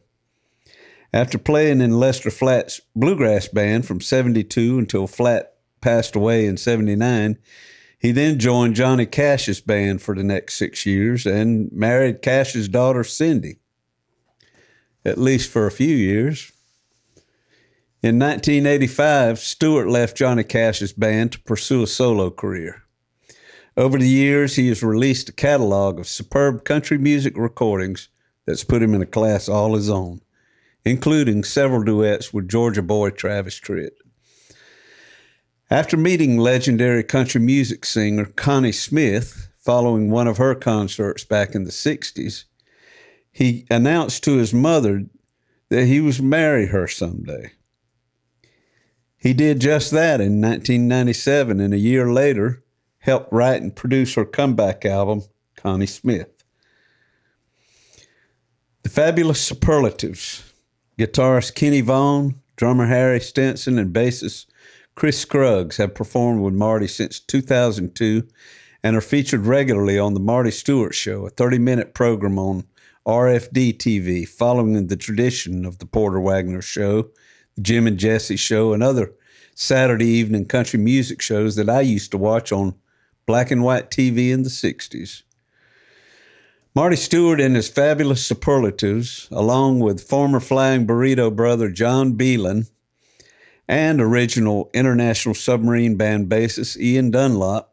After 1.13 1.37
playing 1.37 1.81
in 1.81 1.99
Lester 1.99 2.29
Flatt's 2.29 2.81
bluegrass 2.95 3.47
band 3.47 3.85
from 3.85 3.99
72 3.99 4.77
until 4.77 5.07
Flatt 5.07 5.55
passed 5.81 6.15
away 6.15 6.45
in 6.45 6.55
79, 6.55 7.37
he 7.97 8.11
then 8.11 8.39
joined 8.39 8.75
Johnny 8.75 9.05
Cash's 9.05 9.59
band 9.59 10.01
for 10.01 10.15
the 10.15 10.23
next 10.23 10.55
six 10.55 10.85
years 10.85 11.25
and 11.25 11.71
married 11.71 12.21
Cash's 12.21 12.67
daughter, 12.67 13.03
Cindy, 13.03 13.57
at 15.03 15.17
least 15.17 15.49
for 15.49 15.67
a 15.67 15.71
few 15.71 15.95
years. 15.95 16.51
In 18.03 18.17
1985, 18.17 19.39
Stuart 19.39 19.87
left 19.87 20.17
Johnny 20.17 20.43
Cash's 20.43 20.93
band 20.93 21.33
to 21.33 21.39
pursue 21.39 21.83
a 21.83 21.87
solo 21.87 22.31
career. 22.31 22.83
Over 23.77 23.97
the 23.97 24.09
years, 24.09 24.55
he 24.55 24.67
has 24.69 24.83
released 24.83 25.29
a 25.29 25.33
catalog 25.33 25.99
of 25.99 26.07
superb 26.07 26.65
country 26.65 26.97
music 26.97 27.37
recordings 27.37 28.09
that's 28.45 28.63
put 28.63 28.81
him 28.81 28.93
in 28.93 29.01
a 29.01 29.05
class 29.05 29.47
all 29.47 29.75
his 29.75 29.89
own, 29.89 30.21
including 30.83 31.43
several 31.43 31.83
duets 31.83 32.33
with 32.33 32.49
Georgia 32.49 32.81
boy 32.81 33.11
Travis 33.11 33.59
Tritt. 33.59 33.91
After 35.69 35.95
meeting 35.95 36.37
legendary 36.37 37.03
country 37.03 37.39
music 37.39 37.85
singer 37.85 38.25
Connie 38.25 38.73
Smith 38.73 39.47
following 39.57 40.09
one 40.09 40.27
of 40.27 40.37
her 40.37 40.53
concerts 40.53 41.23
back 41.23 41.55
in 41.55 41.63
the 41.63 41.71
60s, 41.71 42.45
he 43.31 43.65
announced 43.69 44.23
to 44.23 44.37
his 44.37 44.53
mother 44.53 45.05
that 45.69 45.85
he 45.85 46.01
was 46.01 46.21
marry 46.21 46.67
her 46.67 46.87
someday. 46.87 47.51
He 49.17 49.33
did 49.33 49.61
just 49.61 49.91
that 49.91 50.19
in 50.19 50.41
1997, 50.41 51.59
and 51.59 51.73
a 51.73 51.77
year 51.77 52.11
later, 52.11 52.63
helped 52.99 53.31
write 53.31 53.61
and 53.61 53.75
produce 53.75 54.15
her 54.15 54.25
comeback 54.25 54.85
album, 54.85 55.23
Connie 55.55 55.85
Smith. 55.85 56.29
The 58.83 58.89
Fabulous 58.89 59.39
Superlatives, 59.39 60.51
guitarist 60.97 61.53
Kenny 61.55 61.81
Vaughan, 61.81 62.41
drummer 62.55 62.87
Harry 62.87 63.19
Stinson, 63.19 63.77
and 63.77 63.93
bassist 63.93 64.47
Chris 64.95 65.19
Scruggs 65.19 65.77
have 65.77 65.95
performed 65.95 66.41
with 66.41 66.53
Marty 66.53 66.87
since 66.87 67.19
2002 67.19 68.27
and 68.83 68.95
are 68.95 69.01
featured 69.01 69.45
regularly 69.45 69.97
on 69.97 70.15
The 70.15 70.19
Marty 70.19 70.51
Stuart 70.51 70.93
Show, 70.93 71.25
a 71.25 71.29
30 71.29 71.59
minute 71.59 71.93
program 71.93 72.37
on 72.39 72.65
RFD 73.05 73.77
TV, 73.77 74.27
following 74.27 74.87
the 74.87 74.95
tradition 74.95 75.65
of 75.65 75.79
The 75.79 75.87
Porter 75.87 76.19
Wagoner 76.19 76.61
Show, 76.61 77.09
The 77.55 77.61
Jim 77.61 77.87
and 77.87 77.97
Jesse 77.97 78.35
Show, 78.35 78.73
and 78.73 78.83
other 78.83 79.13
Saturday 79.55 80.05
evening 80.05 80.45
country 80.45 80.79
music 80.79 81.21
shows 81.21 81.55
that 81.55 81.69
I 81.69 81.81
used 81.81 82.11
to 82.11 82.17
watch 82.17 82.51
on 82.51 82.75
black 83.25 83.49
and 83.49 83.63
white 83.63 83.89
TV 83.89 84.31
in 84.31 84.43
the 84.43 84.49
60s. 84.49 85.23
Marty 86.75 86.95
Stuart 86.95 87.41
and 87.41 87.55
his 87.55 87.67
fabulous 87.67 88.25
superlatives, 88.25 89.27
along 89.31 89.79
with 89.79 90.07
former 90.07 90.39
Flying 90.39 90.85
Burrito 90.85 91.35
brother 91.35 91.69
John 91.69 92.13
Beland 92.13 92.69
and 93.67 93.99
original 93.99 94.69
International 94.73 95.33
Submarine 95.33 95.95
Band 95.95 96.29
bassist 96.29 96.77
Ian 96.77 97.11
Dunlop, 97.11 97.70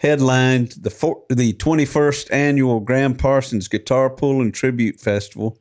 headlined 0.00 0.72
the, 0.80 0.90
four, 0.90 1.22
the 1.28 1.52
21st 1.52 2.32
annual 2.32 2.80
Gram 2.80 3.14
Parsons 3.14 3.68
Guitar 3.68 4.08
Pull 4.08 4.40
and 4.40 4.52
Tribute 4.52 4.98
Festival, 4.98 5.58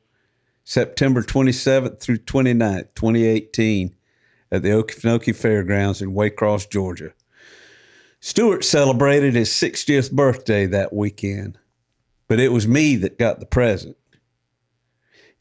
September 0.63 1.21
27th 1.21 1.99
through 1.99 2.19
29th, 2.19 2.87
2018, 2.95 3.95
at 4.51 4.63
the 4.63 4.69
Okefenokee 4.69 5.35
Fairgrounds 5.35 6.01
in 6.01 6.13
Waycross, 6.13 6.69
Georgia. 6.69 7.13
Stuart 8.21 8.63
celebrated 8.63 9.35
his 9.35 9.49
60th 9.49 10.11
birthday 10.13 10.65
that 10.65 10.93
weekend, 10.93 11.57
but 12.29 12.39
it 12.39 12.53
was 12.53 12.67
me 12.67 12.95
that 12.95 13.19
got 13.19 13.41
the 13.41 13.45
present. 13.45 13.97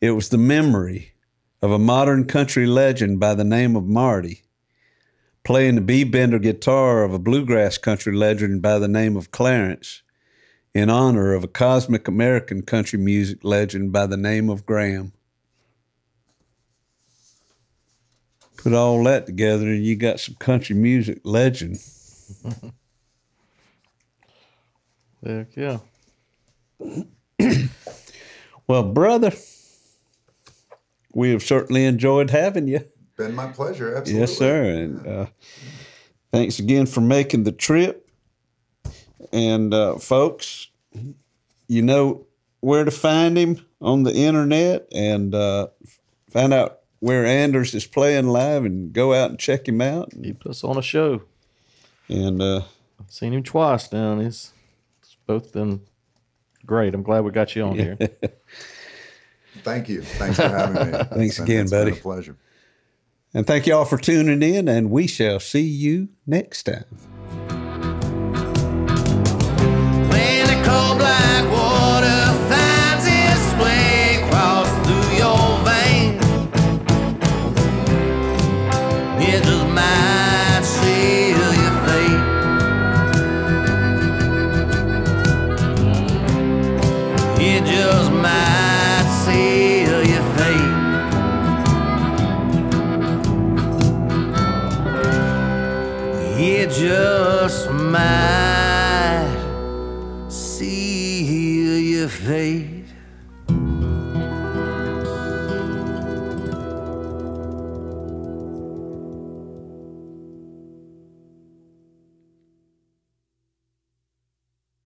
It 0.00 0.10
was 0.10 0.28
the 0.28 0.38
memory 0.38 1.12
of 1.62 1.70
a 1.70 1.78
modern 1.78 2.24
country 2.24 2.66
legend 2.66 3.20
by 3.20 3.34
the 3.34 3.44
name 3.44 3.76
of 3.76 3.84
Marty, 3.84 4.42
playing 5.48 5.76
the 5.76 5.80
B-Bender 5.80 6.38
guitar 6.38 7.02
of 7.02 7.14
a 7.14 7.18
bluegrass 7.18 7.78
country 7.78 8.14
legend 8.14 8.60
by 8.60 8.78
the 8.78 8.86
name 8.86 9.16
of 9.16 9.30
Clarence, 9.30 10.02
in 10.74 10.90
honor 10.90 11.32
of 11.32 11.42
a 11.42 11.48
cosmic 11.48 12.06
American 12.06 12.60
country 12.60 12.98
music 12.98 13.38
legend 13.42 13.90
by 13.90 14.04
the 14.04 14.18
name 14.18 14.50
of 14.50 14.66
Gram. 14.66 15.10
Put 18.58 18.74
all 18.74 19.02
that 19.04 19.24
together, 19.24 19.66
and 19.68 19.82
you 19.82 19.96
got 19.96 20.20
some 20.20 20.34
country 20.34 20.76
music 20.76 21.20
legend. 21.24 21.80
Heck 25.24 25.56
yeah. 25.56 25.78
Well, 28.66 28.82
brother, 28.82 29.32
we 31.14 31.30
have 31.30 31.42
certainly 31.42 31.86
enjoyed 31.86 32.28
having 32.28 32.68
you. 32.68 32.84
Been 33.18 33.34
my 33.34 33.48
pleasure. 33.48 33.96
Absolutely. 33.96 34.20
Yes, 34.20 34.38
sir. 34.38 34.62
And 34.62 35.06
uh, 35.06 35.26
thanks 36.32 36.60
again 36.60 36.86
for 36.86 37.00
making 37.00 37.42
the 37.42 37.50
trip. 37.52 38.08
And 39.32 39.74
uh, 39.74 39.98
folks, 39.98 40.68
you 41.66 41.82
know 41.82 42.26
where 42.60 42.84
to 42.84 42.92
find 42.92 43.36
him 43.36 43.66
on 43.80 44.04
the 44.04 44.14
internet 44.14 44.86
and 44.92 45.34
uh, 45.34 45.66
find 46.30 46.54
out 46.54 46.78
where 47.00 47.26
Anders 47.26 47.74
is 47.74 47.86
playing 47.86 48.28
live 48.28 48.64
and 48.64 48.92
go 48.92 49.12
out 49.12 49.30
and 49.30 49.38
check 49.38 49.66
him 49.66 49.80
out. 49.80 50.12
He 50.22 50.32
puts 50.32 50.62
on 50.62 50.78
a 50.78 50.82
show. 50.82 51.22
And 52.08 52.40
uh, 52.40 52.62
I've 53.00 53.10
seen 53.10 53.34
him 53.34 53.42
twice 53.42 53.92
now, 53.92 54.12
and 54.12 54.22
it's, 54.22 54.52
it's 55.02 55.16
both 55.26 55.52
been 55.52 55.80
great. 56.64 56.94
I'm 56.94 57.02
glad 57.02 57.24
we 57.24 57.32
got 57.32 57.54
you 57.56 57.64
on 57.64 57.74
here. 57.76 57.96
Thank 59.62 59.88
you. 59.88 60.02
Thanks 60.02 60.36
for 60.36 60.48
having 60.48 60.92
me. 60.92 60.98
Thanks 61.12 61.36
been- 61.38 61.44
again, 61.46 61.62
it's 61.62 61.70
been 61.72 61.84
buddy. 61.84 61.90
a 61.98 62.00
pleasure. 62.00 62.36
And 63.34 63.46
thank 63.46 63.66
you 63.66 63.74
all 63.74 63.84
for 63.84 63.98
tuning 63.98 64.42
in, 64.42 64.68
and 64.68 64.90
we 64.90 65.06
shall 65.06 65.40
see 65.40 65.60
you 65.60 66.08
next 66.26 66.64
time. 66.64 66.84
man 97.88 98.47